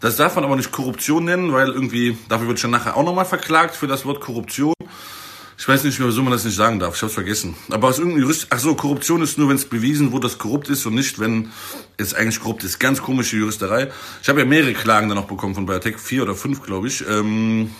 [0.00, 3.24] das darf man aber nicht Korruption nennen, weil irgendwie, dafür wird schon nachher auch nochmal
[3.24, 4.74] verklagt für das Wort Korruption.
[5.58, 6.96] Ich weiß nicht mehr, wieso man das nicht sagen darf.
[6.96, 7.56] Ich habe es vergessen.
[7.70, 10.68] Aber aus irgendeinem Jurist, ach so, Korruption ist nur, wenn es bewiesen wurde, dass korrupt
[10.68, 11.50] ist und nicht, wenn
[11.96, 12.78] es eigentlich korrupt ist.
[12.78, 13.90] Ganz komische Juristerei.
[14.22, 17.02] Ich habe ja mehrere Klagen dann noch bekommen von Biotech, vier oder fünf, glaube ich.
[17.08, 17.70] Ähm,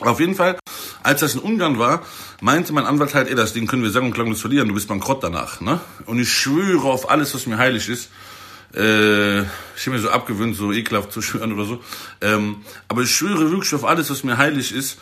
[0.00, 0.58] auf jeden Fall,
[1.04, 2.02] als das in Ungarn war,
[2.40, 4.88] meinte mein Anwalt halt, ey, das Ding können wir sagen und klanglos verlieren, du bist
[4.88, 5.60] bankrott danach.
[5.60, 5.80] Ne?
[6.06, 8.10] Und ich schwöre auf alles, was mir heilig ist.
[8.74, 11.82] Äh, ich habe mir so abgewöhnt, so ekelhaft zu schwören oder so.
[12.20, 12.56] Ähm,
[12.88, 14.98] aber ich schwöre wirklich auf alles, was mir heilig ist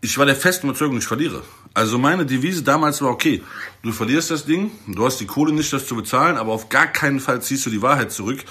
[0.00, 1.42] ich war der festen Überzeugung, ich verliere.
[1.74, 3.42] Also meine Devise damals war, okay,
[3.82, 6.86] du verlierst das Ding, du hast die Kohle nicht, das zu bezahlen, aber auf gar
[6.86, 8.44] keinen Fall ziehst du die Wahrheit zurück.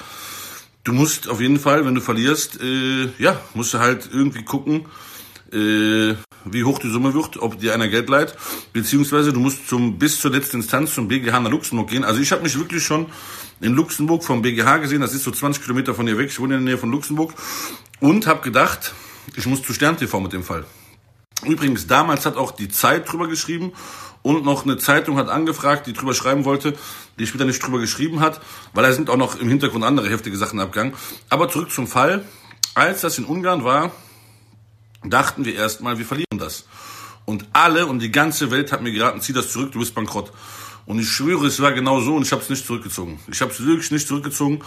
[0.84, 4.86] Du musst auf jeden Fall, wenn du verlierst, äh, ja, musst du halt irgendwie gucken,
[5.52, 6.16] äh,
[6.46, 8.36] wie hoch die Summe wird, ob dir einer Geld leiht,
[8.74, 12.04] beziehungsweise du musst zum bis zur letzten Instanz zum BGH nach Luxemburg gehen.
[12.04, 13.08] Also ich habe mich wirklich schon
[13.60, 16.56] in Luxemburg vom BGH gesehen, das ist so 20 Kilometer von hier weg, ich wohne
[16.56, 17.34] in der Nähe von Luxemburg
[18.00, 18.94] und habe gedacht,
[19.36, 20.66] ich muss zu Stern TV mit dem Fall.
[21.44, 23.74] Übrigens, damals hat auch die Zeit drüber geschrieben
[24.24, 26.76] und noch eine Zeitung hat angefragt, die drüber schreiben wollte,
[27.20, 28.42] die später nicht drüber geschrieben hat,
[28.74, 30.94] weil da sind auch noch im Hintergrund andere heftige Sachen abgegangen.
[31.30, 32.26] Aber zurück zum Fall.
[32.74, 33.92] Als das in Ungarn war,
[35.04, 36.66] dachten wir erstmal, wir verlieren das.
[37.26, 40.32] Und alle und die ganze Welt hat mir geraten, zieh das zurück, du bist bankrott.
[40.88, 43.20] Und ich schwöre, es war genau so und ich habe es nicht zurückgezogen.
[43.30, 44.64] Ich habe es wirklich nicht zurückgezogen.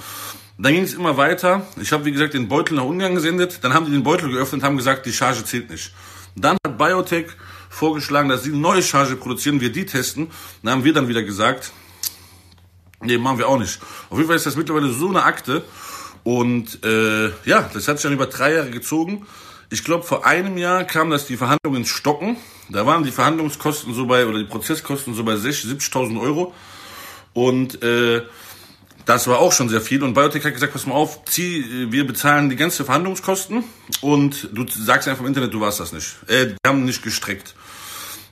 [0.59, 1.67] Dann ging es immer weiter.
[1.81, 3.61] Ich habe, wie gesagt, den Beutel nach Ungarn gesendet.
[3.63, 5.95] Dann haben die den Beutel geöffnet und haben gesagt, die Charge zählt nicht.
[6.37, 7.29] Dann hat Biotech
[7.71, 10.31] vorgeschlagen, dass sie eine neue Charge produzieren, wir die testen.
[10.63, 11.73] Dann haben wir dann wieder gesagt,
[13.01, 13.81] nee, machen wir auch nicht.
[14.11, 15.65] Auf jeden Fall ist das mittlerweile so eine Akte.
[16.23, 19.27] Und äh, ja, das hat sich dann über drei Jahre gezogen.
[19.71, 22.37] Ich glaube, vor einem Jahr kam das die Verhandlungen stocken.
[22.71, 26.55] Da waren die Verhandlungskosten so bei, oder die Prozesskosten so bei 70.000 Euro.
[27.33, 28.23] Und äh,
[29.07, 30.03] das war auch schon sehr viel.
[30.03, 33.65] Und Biotech hat gesagt, pass mal auf, zieh, wir bezahlen die ganze Verhandlungskosten
[34.01, 36.17] und du sagst einfach im Internet, du warst das nicht.
[36.29, 37.55] Äh, die haben nicht gestreckt.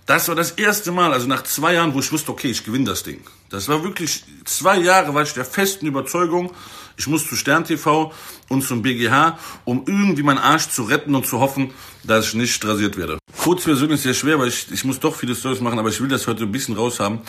[0.06, 2.86] Das war das erste Mal, also nach zwei Jahren, wo ich wusste, okay, ich gewinne
[2.86, 3.20] das Ding.
[3.50, 6.52] Das war wirklich, zwei Jahre war ich der festen Überzeugung,
[6.98, 8.12] ich muss zu Stern TV
[8.48, 11.70] und zum BGH, um irgendwie meinen Arsch zu retten und zu hoffen,
[12.04, 13.18] dass ich nicht rasiert werde.
[13.42, 16.08] Kurzversion ist sehr schwer, weil ich, ich muss doch viele Stories machen, aber ich will
[16.08, 17.20] das heute ein bisschen raushaben.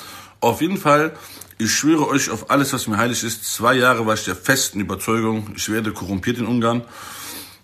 [0.42, 1.14] Auf jeden Fall
[1.62, 3.44] ich schwöre euch auf alles, was mir heilig ist.
[3.44, 6.84] Zwei Jahre war ich der festen Überzeugung, ich werde korrumpiert in Ungarn.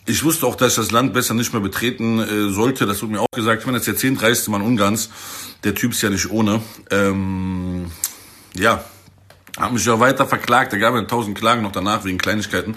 [0.05, 2.85] Ich wusste auch, dass ich das Land besser nicht mehr betreten äh, sollte.
[2.85, 3.61] Das wurde mir auch gesagt.
[3.61, 5.09] Ich meine, das ist der zehntreichste Mann Ungarns.
[5.63, 6.61] Der Typ ist ja nicht ohne.
[6.91, 7.89] Ähm,
[8.53, 8.83] ja,
[9.57, 10.73] hat mich ja weiter verklagt.
[10.73, 12.75] Da gab es tausend Klagen noch danach wegen Kleinigkeiten.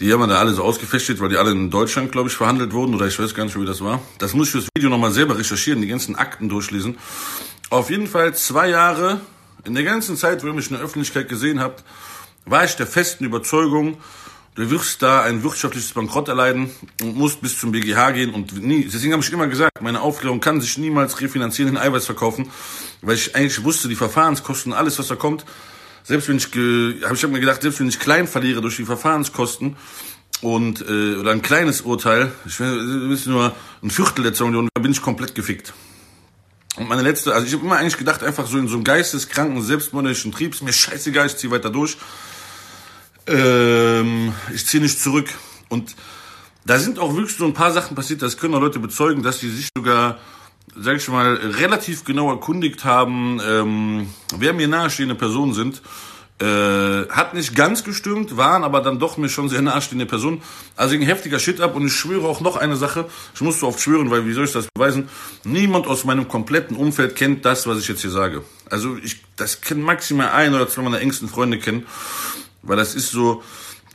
[0.00, 2.94] Die haben da alle so ausgefechtet, weil die alle in Deutschland, glaube ich, verhandelt wurden.
[2.94, 4.00] Oder ich weiß gar nicht, wie das war.
[4.18, 6.98] Das muss ich fürs Video nochmal selber recherchieren, die ganzen Akten durchlesen.
[7.70, 9.20] Auf jeden Fall zwei Jahre
[9.64, 11.84] in der ganzen Zeit, wo ihr mich in der Öffentlichkeit gesehen habt,
[12.46, 13.98] war ich der festen Überzeugung,
[14.54, 16.70] du wirst da ein wirtschaftliches Bankrott erleiden
[17.02, 20.40] und musst bis zum BGH gehen und nie, deswegen habe ich immer gesagt, meine Aufklärung
[20.40, 22.50] kann sich niemals refinanzieren in Eiweiß verkaufen,
[23.02, 25.44] weil ich eigentlich wusste, die Verfahrenskosten, alles was da kommt,
[26.08, 26.46] selbst wenn ich,
[27.04, 29.76] habe ich hab mir gedacht, selbst wenn ich klein verliere durch die Verfahrenskosten
[30.40, 34.92] und äh, oder ein kleines Urteil, ich will nur ein Viertel der Zone, dann bin
[34.92, 35.74] ich komplett gefickt.
[36.76, 39.60] Und meine letzte, also ich habe immer eigentlich gedacht, einfach so in so einem geisteskranken,
[39.60, 41.98] selbstmörderischen Trieb, ist mir scheißegal, ich ziehe weiter durch.
[43.26, 45.28] Ähm, ich ziehe nicht zurück.
[45.68, 45.94] Und
[46.64, 49.40] da sind auch wirklich so ein paar Sachen passiert, das können auch Leute bezeugen, dass
[49.40, 50.18] die sich sogar,
[50.76, 55.82] sag ich mal, relativ genau erkundigt haben, ähm, wer mir nahestehende Personen sind
[56.40, 60.42] äh, hat nicht ganz gestimmt, waren aber dann doch mir schon sehr nahestehende Personen.
[60.76, 63.06] Also ein heftiger Shit ab und ich schwöre auch noch eine Sache.
[63.34, 65.08] Ich muss so oft schwören, weil wie soll ich das beweisen?
[65.44, 68.42] Niemand aus meinem kompletten Umfeld kennt das, was ich jetzt hier sage.
[68.70, 71.86] Also ich, das kennt maximal ein oder zwei meiner engsten Freunde kennen,
[72.62, 73.42] weil das ist so,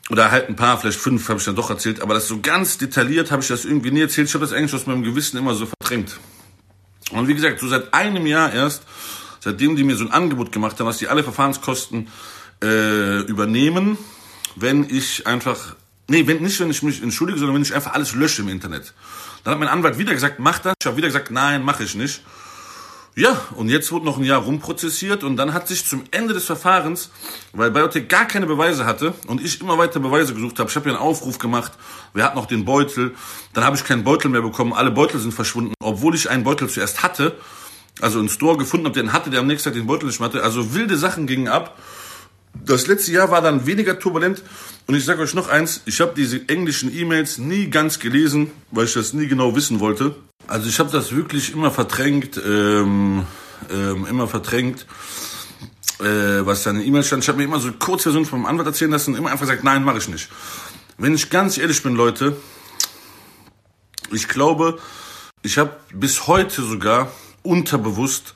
[0.10, 2.78] oder halt ein paar, vielleicht fünf habe ich dann doch erzählt, aber das so ganz
[2.78, 4.28] detailliert habe ich das irgendwie nie erzählt.
[4.28, 6.20] Ich habe das eigentlich aus meinem Gewissen immer so verdrängt.
[7.12, 8.84] Und wie gesagt, so seit einem Jahr erst
[9.44, 12.08] seitdem die mir so ein Angebot gemacht haben, dass die alle Verfahrenskosten
[12.64, 13.98] äh, übernehmen,
[14.56, 15.76] wenn ich einfach,
[16.08, 18.94] nee, wenn nicht, wenn ich mich entschuldige, sondern wenn ich einfach alles lösche im Internet.
[19.44, 20.76] Dann hat mein Anwalt wieder gesagt, mach das.
[20.80, 22.22] Ich habe wieder gesagt, nein, mache ich nicht.
[23.16, 26.46] Ja, und jetzt wurde noch ein Jahr rumprozessiert und dann hat sich zum Ende des
[26.46, 27.12] Verfahrens,
[27.52, 30.90] weil Biotech gar keine Beweise hatte und ich immer weiter Beweise gesucht habe, ich habe
[30.90, 31.74] ja einen Aufruf gemacht,
[32.16, 33.14] wer hat noch den Beutel,
[33.54, 36.68] dann habe ich keinen Beutel mehr bekommen, alle Beutel sind verschwunden, obwohl ich einen Beutel
[36.68, 37.36] zuerst hatte,
[38.02, 40.30] also einen Store gefunden habe, den hatte, der am nächsten Tag den Beutel nicht mehr
[40.30, 41.78] hatte, also wilde Sachen gingen ab.
[42.66, 44.42] Das letzte Jahr war dann weniger turbulent
[44.88, 48.86] und ich sage euch noch eins, ich habe diese englischen E-Mails nie ganz gelesen, weil
[48.86, 50.16] ich das nie genau wissen wollte.
[50.48, 53.26] Also ich habe das wirklich immer verdrängt, ähm,
[53.72, 54.86] ähm, immer verdrängt,
[56.00, 57.24] äh, was da in E-Mail stand.
[57.24, 59.64] Ich habe mir immer so eine Kurzversion vom Anwalt erzählen lassen und immer einfach gesagt,
[59.64, 60.30] nein, mache ich nicht.
[60.98, 62.36] Wenn ich ganz ehrlich bin, Leute,
[64.12, 64.80] ich glaube,
[65.42, 67.12] ich habe bis heute sogar
[67.42, 68.34] unterbewusst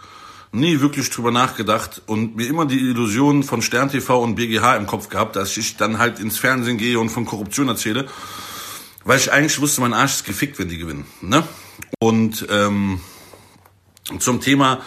[0.52, 4.88] nie wirklich drüber nachgedacht und mir immer die Illusion von Stern TV und BGH im
[4.88, 8.08] Kopf gehabt, dass ich dann halt ins Fernsehen gehe und von Korruption erzähle,
[9.04, 11.06] weil ich eigentlich wusste, mein Arsch ist gefickt, wenn die gewinnen.
[11.22, 11.44] Ne?
[12.00, 13.00] Und ähm,
[14.20, 14.82] zum Thema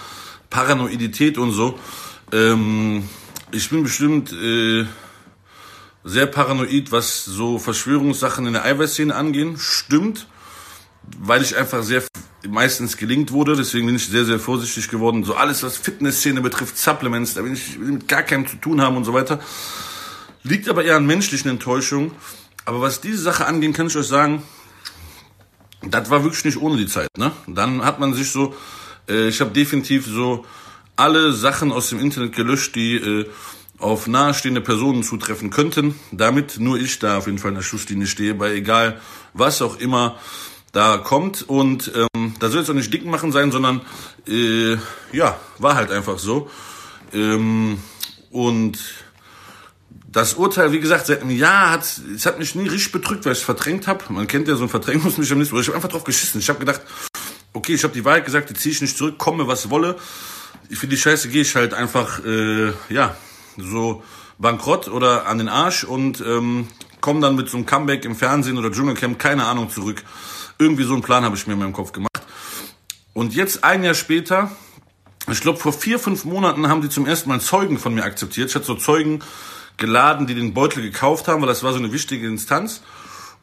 [0.48, 1.78] Paranoidität und so,
[2.32, 3.08] ähm,
[3.52, 4.86] ich bin bestimmt äh,
[6.04, 9.56] sehr paranoid, was so Verschwörungssachen in der Eiweißszene angehen.
[9.58, 10.26] Stimmt,
[11.18, 12.02] weil ich einfach sehr
[12.48, 15.24] meistens gelingt wurde, deswegen bin ich sehr, sehr vorsichtig geworden.
[15.24, 18.96] So alles, was Fitnessszene betrifft, Supplements, da will ich mit gar keinem zu tun haben
[18.96, 19.40] und so weiter.
[20.42, 22.12] Liegt aber eher an menschlichen Enttäuschungen.
[22.64, 24.42] Aber was diese Sache angeht, kann ich euch sagen,
[25.82, 27.08] das war wirklich nicht ohne die Zeit.
[27.16, 27.32] Ne?
[27.46, 28.54] Dann hat man sich so,
[29.08, 30.44] äh, ich habe definitiv so
[30.96, 33.26] alle Sachen aus dem Internet gelöscht, die äh,
[33.78, 38.06] auf nahestehende Personen zutreffen könnten, damit nur ich da auf jeden Fall in der Schusslinie
[38.06, 39.00] stehe, bei egal
[39.32, 40.18] was auch immer
[40.72, 41.48] da kommt.
[41.48, 43.80] Und ähm, da soll jetzt auch nicht dick machen sein, sondern
[44.28, 44.76] äh,
[45.12, 46.50] ja, war halt einfach so.
[47.14, 47.78] Ähm,
[48.30, 48.78] und
[50.12, 53.32] das Urteil, wie gesagt, seit einem Jahr hat es hat mich nie richtig bedrückt, weil
[53.32, 54.12] ich es verdrängt habe.
[54.12, 55.62] Man kennt ja so einen Verdrängungsmechanismus.
[55.62, 56.40] Ich habe einfach drauf geschissen.
[56.40, 56.80] Ich habe gedacht,
[57.52, 59.96] okay, ich habe die Wahrheit gesagt, die ziehe ich nicht zurück, komme was wolle.
[60.70, 63.16] Für die Scheiße gehe ich halt einfach, äh, ja,
[63.56, 64.02] so
[64.38, 66.68] bankrott oder an den Arsch und ähm,
[67.00, 70.02] komme dann mit so einem Comeback im Fernsehen oder Dschungelcamp, keine Ahnung, zurück.
[70.58, 72.10] Irgendwie so einen Plan habe ich mir in meinem Kopf gemacht.
[73.12, 74.50] Und jetzt ein Jahr später,
[75.30, 78.48] ich glaube vor vier, fünf Monaten haben die zum ersten Mal Zeugen von mir akzeptiert.
[78.48, 79.20] Ich hatte so Zeugen
[79.76, 82.82] geladen, die den Beutel gekauft haben, weil das war so eine wichtige Instanz.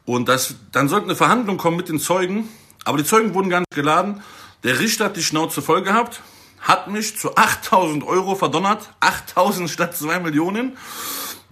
[0.06, 2.48] Und das, dann sollte eine Verhandlung kommen mit den Zeugen,
[2.86, 4.22] aber die Zeugen wurden gar nicht geladen.
[4.64, 6.22] Der Richter hat die Schnauze voll gehabt,
[6.60, 10.78] hat mich zu 8000 Euro verdonnert, 8000 statt 2 Millionen.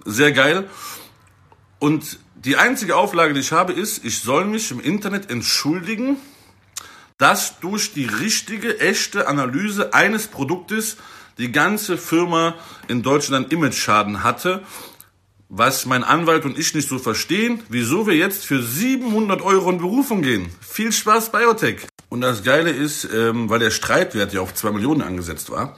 [0.05, 0.69] Sehr geil.
[1.79, 6.17] Und die einzige Auflage, die ich habe, ist, ich soll mich im Internet entschuldigen,
[7.17, 10.97] dass durch die richtige, echte Analyse eines Produktes
[11.37, 12.55] die ganze Firma
[12.87, 14.63] in Deutschland Image-Schaden hatte,
[15.49, 19.77] was mein Anwalt und ich nicht so verstehen, wieso wir jetzt für 700 Euro in
[19.77, 20.49] Berufung gehen.
[20.59, 21.87] Viel Spaß, Biotech!
[22.09, 25.77] Und das Geile ist, ähm, weil der Streitwert ja auf 2 Millionen angesetzt war,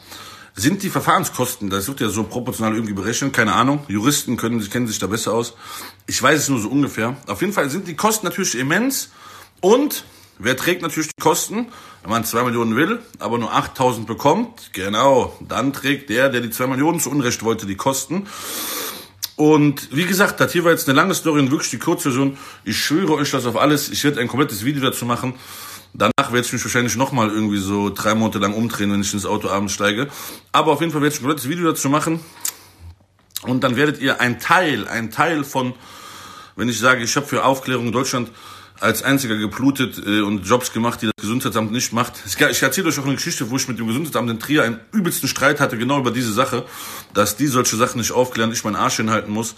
[0.55, 4.88] sind die Verfahrenskosten, das wird ja so proportional irgendwie berechnet, keine Ahnung, Juristen können, kennen
[4.88, 5.53] sich da besser aus.
[6.07, 7.15] Ich weiß es nur so ungefähr.
[7.27, 9.11] Auf jeden Fall sind die Kosten natürlich immens
[9.61, 10.03] und
[10.39, 11.67] Wer trägt natürlich die Kosten?
[12.07, 16.49] Wenn man zwei Millionen will, aber nur 8000 bekommt, genau, dann trägt der, der die
[16.49, 18.27] zwei Millionen zu Unrecht wollte, die Kosten.
[19.35, 22.38] Und wie gesagt, das hier war jetzt eine lange Story und wirklich die Kurzversion.
[22.63, 23.89] Ich schwöre euch das auf alles.
[23.89, 25.34] Ich werde ein komplettes Video dazu machen.
[25.93, 29.25] Danach werde ich mich wahrscheinlich nochmal irgendwie so drei Monate lang umdrehen, wenn ich ins
[29.25, 30.07] Auto abends steige.
[30.53, 32.21] Aber auf jeden Fall werde ich ein komplettes Video dazu machen.
[33.41, 35.73] Und dann werdet ihr ein Teil, ein Teil von,
[36.55, 38.31] wenn ich sage, ich habe für Aufklärung in Deutschland
[38.80, 42.14] als einziger geblutet äh, und Jobs gemacht, die das Gesundheitsamt nicht macht.
[42.26, 45.28] Ich erzähle euch auch eine Geschichte, wo ich mit dem Gesundheitsamt in Trier einen übelsten
[45.28, 46.66] Streit hatte, genau über diese Sache,
[47.14, 49.56] dass die solche Sachen nicht aufklären, ich meinen Arsch hinhalten muss.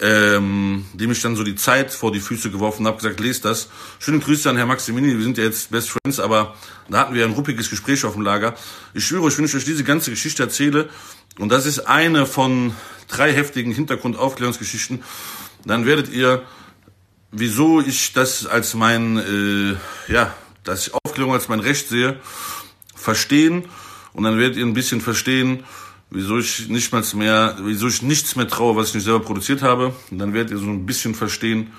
[0.00, 3.68] Ähm, dem ich dann so die Zeit vor die Füße geworfen habe, gesagt, lest das.
[4.00, 6.56] Schöne Grüße an Herr Maximini, wir sind ja jetzt Best Friends, aber
[6.88, 8.56] da hatten wir ein ruppiges Gespräch auf dem Lager.
[8.92, 10.88] Ich schwöre euch, wenn ich euch diese ganze Geschichte erzähle,
[11.38, 12.74] und das ist eine von
[13.06, 15.04] drei heftigen Hintergrundaufklärungsgeschichten,
[15.64, 16.42] dann werdet ihr
[17.34, 22.18] wieso ich das als mein, äh, ja, dass ich Aufklärung als mein Recht sehe,
[22.94, 23.64] verstehen
[24.12, 25.64] und dann werdet ihr ein bisschen verstehen,
[26.10, 29.92] wieso ich nicht mehr, wieso ich nichts mehr traue, was ich nicht selber produziert habe.
[30.10, 31.72] Und dann werdet ihr so ein bisschen verstehen,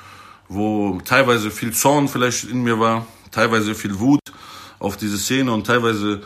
[0.50, 4.20] wo teilweise viel Zorn vielleicht in mir war, teilweise viel Wut
[4.78, 6.22] auf diese Szene und teilweise,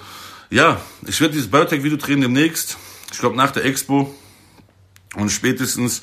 [0.50, 2.78] ja, ich werde dieses Biotech-Video drehen demnächst.
[3.12, 4.14] Ich glaube nach der Expo
[5.16, 6.02] und spätestens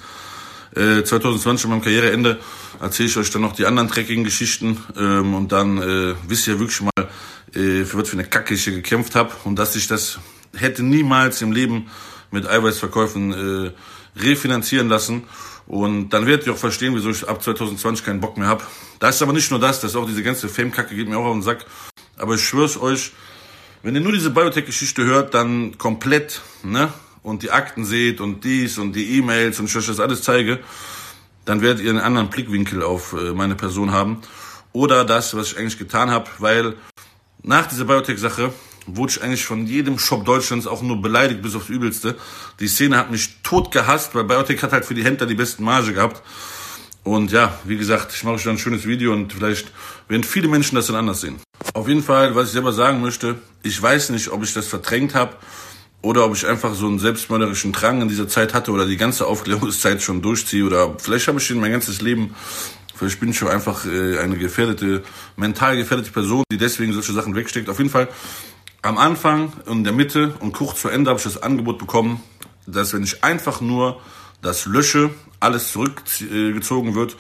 [0.75, 2.39] äh, 2020 meinem Karriereende
[2.81, 6.81] erzähle ich euch dann noch die anderen Trekking-Geschichten ähm, und dann äh, wisst ihr wirklich
[6.81, 7.09] mal,
[7.55, 10.19] äh, für was für eine Kacke ich hier gekämpft habe und dass sich das
[10.57, 11.89] hätte niemals im Leben
[12.31, 13.33] mit Eiweißverkäufen
[13.67, 13.73] äh,
[14.21, 15.25] refinanzieren lassen.
[15.67, 18.63] Und dann werdet ihr auch verstehen, wieso ich ab 2020 keinen Bock mehr habe.
[19.01, 21.25] Da ist aber nicht nur das, das ist auch diese ganze Fame-Kacke geht mir auch
[21.25, 21.67] auf den Sack.
[22.17, 23.13] Aber ich schwör's euch,
[23.83, 26.93] wenn ihr nur diese Biotech-Geschichte hört, dann komplett, ne?
[27.23, 30.61] Und die Akten seht und dies und die E-Mails und ich euch das alles zeige,
[31.47, 34.21] dann werdet ihr einen anderen Blickwinkel auf äh, meine Person haben.
[34.73, 36.75] Oder das, was ich eigentlich getan habe, weil
[37.43, 38.53] nach dieser Biotech-Sache
[38.87, 42.17] wurde ich eigentlich von jedem Shop Deutschlands auch nur beleidigt bis aufs Übelste.
[42.61, 45.65] Die Szene hat mich tot gehasst, weil Biotech hat halt für die Händler die besten
[45.65, 46.23] Marge gehabt.
[47.03, 49.71] Und ja, wie gesagt, ich mache euch da ein schönes Video und vielleicht
[50.09, 51.37] werden viele Menschen das dann anders sehen.
[51.73, 55.15] Auf jeden Fall, was ich selber sagen möchte, ich weiß nicht, ob ich das verdrängt
[55.15, 55.37] habe
[56.03, 59.27] oder ob ich einfach so einen selbstmörderischen Drang in dieser Zeit hatte oder die ganze
[59.27, 62.35] Aufklärungszeit schon durchziehe oder vielleicht habe ich ihn mein ganzes Leben
[62.97, 65.03] Vielleicht bin ich schon einfach äh, eine gefährdete,
[65.37, 67.69] mental gefährdete Person, die deswegen solche Sachen wegsteckt.
[67.69, 68.09] Auf jeden Fall
[68.81, 72.23] am Anfang in der Mitte und kurz vor Ende habe ich das Angebot bekommen,
[72.67, 74.01] dass wenn ich einfach nur
[74.41, 75.11] das lösche,
[75.41, 77.17] alles zurückgezogen wird.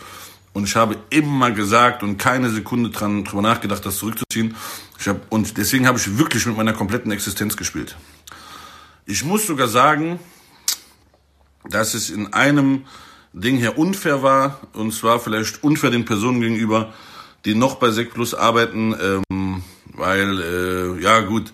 [0.55, 4.57] Und ich habe immer gesagt und keine Sekunde dran drüber nachgedacht, das zurückzuziehen.
[4.99, 7.97] Ich hab, und deswegen habe ich wirklich mit meiner kompletten Existenz gespielt.
[9.09, 10.19] Ich muss sogar sagen,
[11.71, 12.87] dass es in einem
[13.33, 14.61] Ding her unfair war.
[14.73, 16.93] Und zwar vielleicht unfair den Personen gegenüber,
[17.45, 18.97] die noch bei Sek Plus arbeiten.
[19.01, 19.63] Ähm,
[19.95, 21.53] weil, äh, ja gut,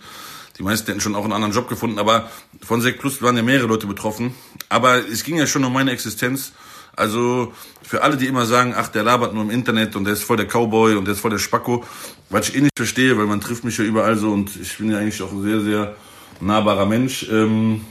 [0.56, 2.30] die meisten hätten schon auch einen anderen Job gefunden, aber
[2.62, 4.34] von Sekt Plus waren ja mehrere Leute betroffen.
[4.70, 6.52] Aber es ging ja schon um meine Existenz.
[6.96, 7.52] Also
[7.82, 10.38] für alle, die immer sagen, ach, der labert nur im Internet und der ist voll
[10.38, 11.84] der Cowboy und der ist voll der Spacko,
[12.30, 14.90] was ich eh nicht verstehe, weil man trifft mich ja überall so und ich bin
[14.90, 15.96] ja eigentlich auch sehr, sehr
[16.40, 17.28] nahbarer Mensch.
[17.30, 17.82] Ähm,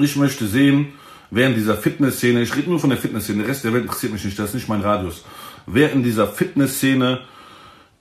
[0.00, 0.92] ich möchte sehen,
[1.30, 4.24] in dieser Fitnessszene, ich rede nur von der Fitnessszene, der Rest der Welt interessiert mich
[4.24, 5.24] nicht, das ist nicht mein Radius.
[5.66, 7.20] Wer in dieser Fitnessszene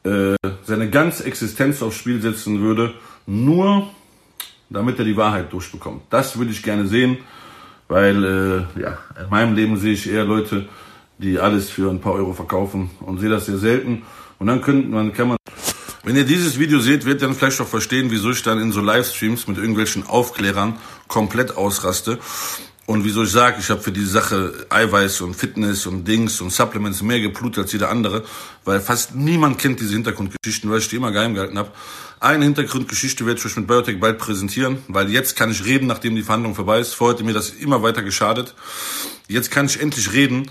[0.04, 2.94] äh, seine ganze Existenz aufs Spiel setzen würde,
[3.26, 3.90] nur
[4.70, 6.04] damit er die Wahrheit durchbekommt.
[6.10, 7.18] Das würde ich gerne sehen,
[7.88, 8.24] weil
[8.76, 10.68] äh, ja, in meinem Leben sehe ich eher Leute,
[11.18, 14.04] die alles für ein paar Euro verkaufen und sehe das sehr selten.
[14.38, 15.38] Und dann könnte man, kann man,
[16.10, 18.72] wenn ihr dieses Video seht, werdet ihr dann vielleicht auch verstehen, wieso ich dann in
[18.72, 20.76] so Livestreams mit irgendwelchen Aufklärern
[21.07, 22.18] komplett ausraste.
[22.88, 26.52] Und wieso ich sage, ich habe für diese Sache Eiweiß und Fitness und Dings und
[26.52, 28.23] Supplements mehr geblutet als jeder andere,
[28.65, 31.69] weil fast niemand kennt diese Hintergrundgeschichten, weil ich die immer geheim gehalten habe.
[32.19, 36.15] Eine Hintergrundgeschichte werde ich euch mit Biotech bald präsentieren, weil jetzt kann ich reden, nachdem
[36.15, 36.95] die Verhandlung vorbei ist.
[36.95, 38.56] Vorher hat mir das immer weiter geschadet.
[39.27, 40.49] Jetzt kann ich endlich reden.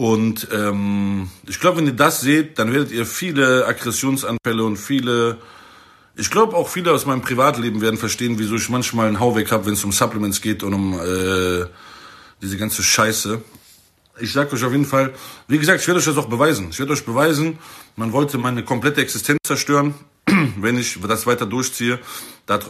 [0.00, 5.36] Und ähm, ich glaube, wenn ihr das seht, dann werdet ihr viele Aggressionsanfälle und viele
[6.16, 9.52] ich glaube auch viele aus meinem Privatleben werden verstehen, wieso ich manchmal einen Hau weg
[9.52, 11.66] habe, wenn es um Supplements geht und um äh,
[12.40, 13.42] diese ganze Scheiße.
[14.20, 15.12] Ich sag euch auf jeden Fall,
[15.48, 16.68] wie gesagt, ich werde euch das auch beweisen.
[16.70, 17.58] Ich werde euch beweisen,
[17.96, 19.92] man wollte meine komplette Existenz zerstören,
[20.56, 21.98] wenn ich das weiter durchziehe,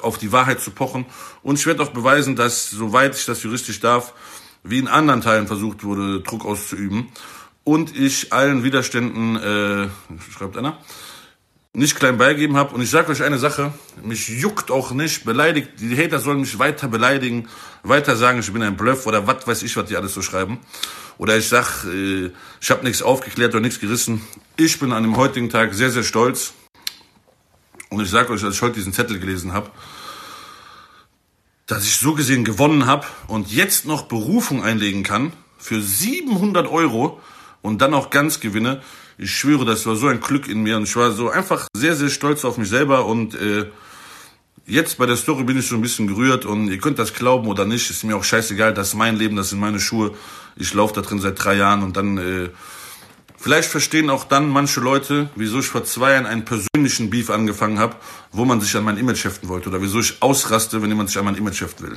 [0.02, 1.07] auf die Wahrheit zu pochen.
[1.44, 4.15] Und ich werde auch beweisen, dass, soweit ich das juristisch darf,
[4.62, 7.08] wie in anderen Teilen versucht wurde, Druck auszuüben.
[7.64, 9.88] Und ich allen Widerständen, äh,
[10.32, 10.78] schreibt einer,
[11.72, 12.74] nicht klein beigeben habe.
[12.74, 13.72] Und ich sage euch eine Sache,
[14.02, 17.48] mich juckt auch nicht, beleidigt, die Hater sollen mich weiter beleidigen,
[17.82, 20.58] weiter sagen, ich bin ein Bluff oder was weiß ich, was die alles so schreiben.
[21.18, 22.30] Oder ich sag, äh,
[22.60, 24.22] ich habe nichts aufgeklärt oder nichts gerissen.
[24.56, 26.54] Ich bin an dem heutigen Tag sehr, sehr stolz.
[27.90, 29.70] Und ich sage euch, als ich heute diesen Zettel gelesen habe,
[31.70, 37.20] dass ich so gesehen gewonnen habe und jetzt noch Berufung einlegen kann für 700 Euro
[37.62, 38.82] und dann auch ganz gewinne.
[39.18, 41.94] Ich schwöre, das war so ein Glück in mir und ich war so einfach sehr,
[41.94, 43.66] sehr stolz auf mich selber und äh,
[44.66, 47.47] jetzt bei der Story bin ich so ein bisschen gerührt und ihr könnt das glauben
[47.47, 50.12] oder nicht, ist mir auch scheißegal, das ist mein Leben, das sind meine Schuhe.
[50.56, 52.48] Ich laufe da drin seit drei Jahren und dann äh,
[53.42, 57.78] Vielleicht verstehen auch dann manche Leute, wieso ich vor zwei Jahren einen persönlichen Beef angefangen
[57.78, 57.96] habe,
[58.32, 61.16] wo man sich an mein Image heften wollte oder wieso ich ausraste, wenn jemand sich
[61.16, 61.96] an mein Image heften will.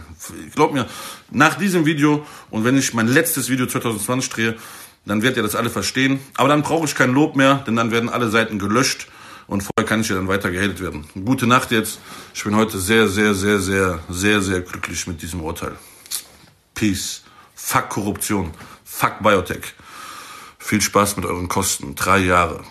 [0.55, 0.87] Glaub mir,
[1.31, 4.55] nach diesem Video und wenn ich mein letztes Video 2020 drehe,
[5.05, 6.21] dann werdet ihr das alle verstehen.
[6.35, 9.07] Aber dann brauche ich kein Lob mehr, denn dann werden alle Seiten gelöscht
[9.45, 11.05] und vorher kann ich ja dann weiter gehatet werden.
[11.25, 11.99] Gute Nacht jetzt.
[12.33, 15.75] Ich bin heute sehr, sehr, sehr, sehr, sehr, sehr glücklich mit diesem Urteil.
[16.73, 17.21] Peace.
[17.53, 18.51] Fuck Korruption.
[18.85, 19.73] Fuck Biotech.
[20.65, 21.93] Viel Spaß mit euren Kosten.
[21.93, 22.61] Drei Jahre.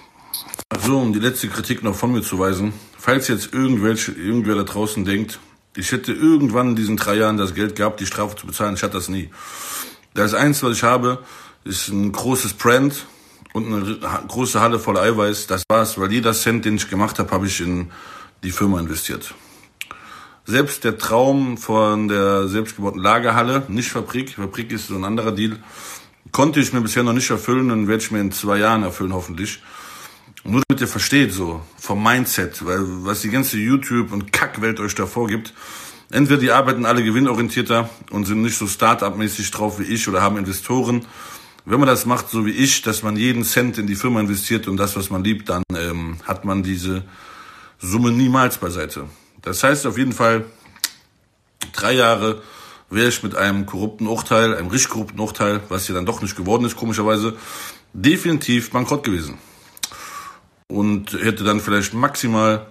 [0.83, 2.73] So, um die letzte Kritik noch von mir zu weisen.
[2.97, 5.41] Falls jetzt irgendwelche, irgendwer da draußen denkt,
[5.77, 8.83] ich hätte irgendwann in diesen drei Jahren das Geld gehabt, die Strafe zu bezahlen, ich
[8.83, 9.29] hatte das nie.
[10.15, 11.23] Das Einzige, was ich habe,
[11.65, 13.05] ist ein großes Brand
[13.53, 15.47] und eine große Halle voll Eiweiß.
[15.47, 17.91] Das war's, weil jeder Cent, den ich gemacht habe, habe ich in
[18.43, 19.35] die Firma investiert.
[20.47, 25.59] Selbst der Traum von der selbstgebauten Lagerhalle, nicht Fabrik, Fabrik ist so ein anderer Deal,
[26.31, 29.13] konnte ich mir bisher noch nicht erfüllen und werde ich mir in zwei Jahren erfüllen,
[29.13, 29.63] hoffentlich.
[30.45, 34.95] Nur damit ihr versteht, so, vom Mindset, weil was die ganze YouTube- und Kackwelt euch
[34.95, 35.53] da vorgibt,
[36.13, 40.37] Entweder die arbeiten alle gewinnorientierter und sind nicht so Start-up-mäßig drauf wie ich oder haben
[40.37, 41.07] Investoren.
[41.65, 44.69] Wenn man das macht, so wie ich, dass man jeden Cent in die Firma investiert
[44.69, 47.05] und das, was man liebt, dann ähm, hat man diese
[47.79, 49.07] Summe niemals beiseite.
[49.41, 50.45] Das heißt auf jeden Fall,
[51.73, 52.43] drei Jahre
[52.93, 56.37] wäre ich mit einem korrupten Urteil, einem richtig korrupten Urteil, was hier dann doch nicht
[56.37, 57.37] geworden ist, komischerweise,
[57.93, 59.39] definitiv bankrott gewesen.
[60.69, 62.67] Und hätte dann vielleicht maximal,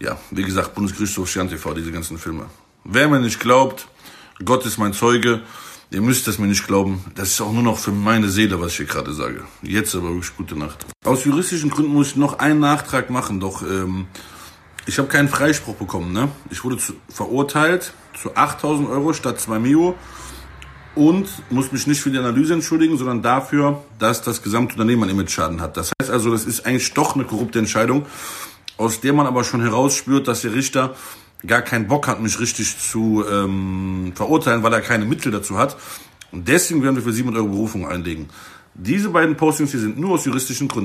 [0.00, 2.46] ja, wie gesagt, Bundesgerichtshof, Stern TV, diese ganzen Filme.
[2.84, 3.88] Wer mir nicht glaubt,
[4.44, 5.42] Gott ist mein Zeuge,
[5.90, 8.72] ihr müsst es mir nicht glauben, das ist auch nur noch für meine Seele, was
[8.72, 9.44] ich hier gerade sage.
[9.62, 10.86] Jetzt aber wirklich gute Nacht.
[11.04, 14.06] Aus juristischen Gründen muss ich noch einen Nachtrag machen, doch ähm,
[14.86, 16.12] ich habe keinen Freispruch bekommen.
[16.12, 16.28] Ne?
[16.50, 16.78] Ich wurde
[17.08, 19.94] verurteilt zu 8000 Euro statt 2 Mio
[20.94, 25.12] und muss mich nicht für die Analyse entschuldigen, sondern dafür, dass das gesamte Unternehmen einen
[25.12, 25.76] Image-Schaden hat.
[25.76, 28.06] Das heißt also, das ist eigentlich doch eine korrupte Entscheidung,
[28.76, 30.94] aus der man aber schon herausspürt, dass der Richter
[31.46, 35.76] gar keinen Bock hat, mich richtig zu ähm, verurteilen, weil er keine Mittel dazu hat.
[36.30, 38.28] Und deswegen werden wir für 700 Euro Berufung einlegen.
[38.74, 40.80] Diese beiden Postings hier sind nur aus juristischen Gründen.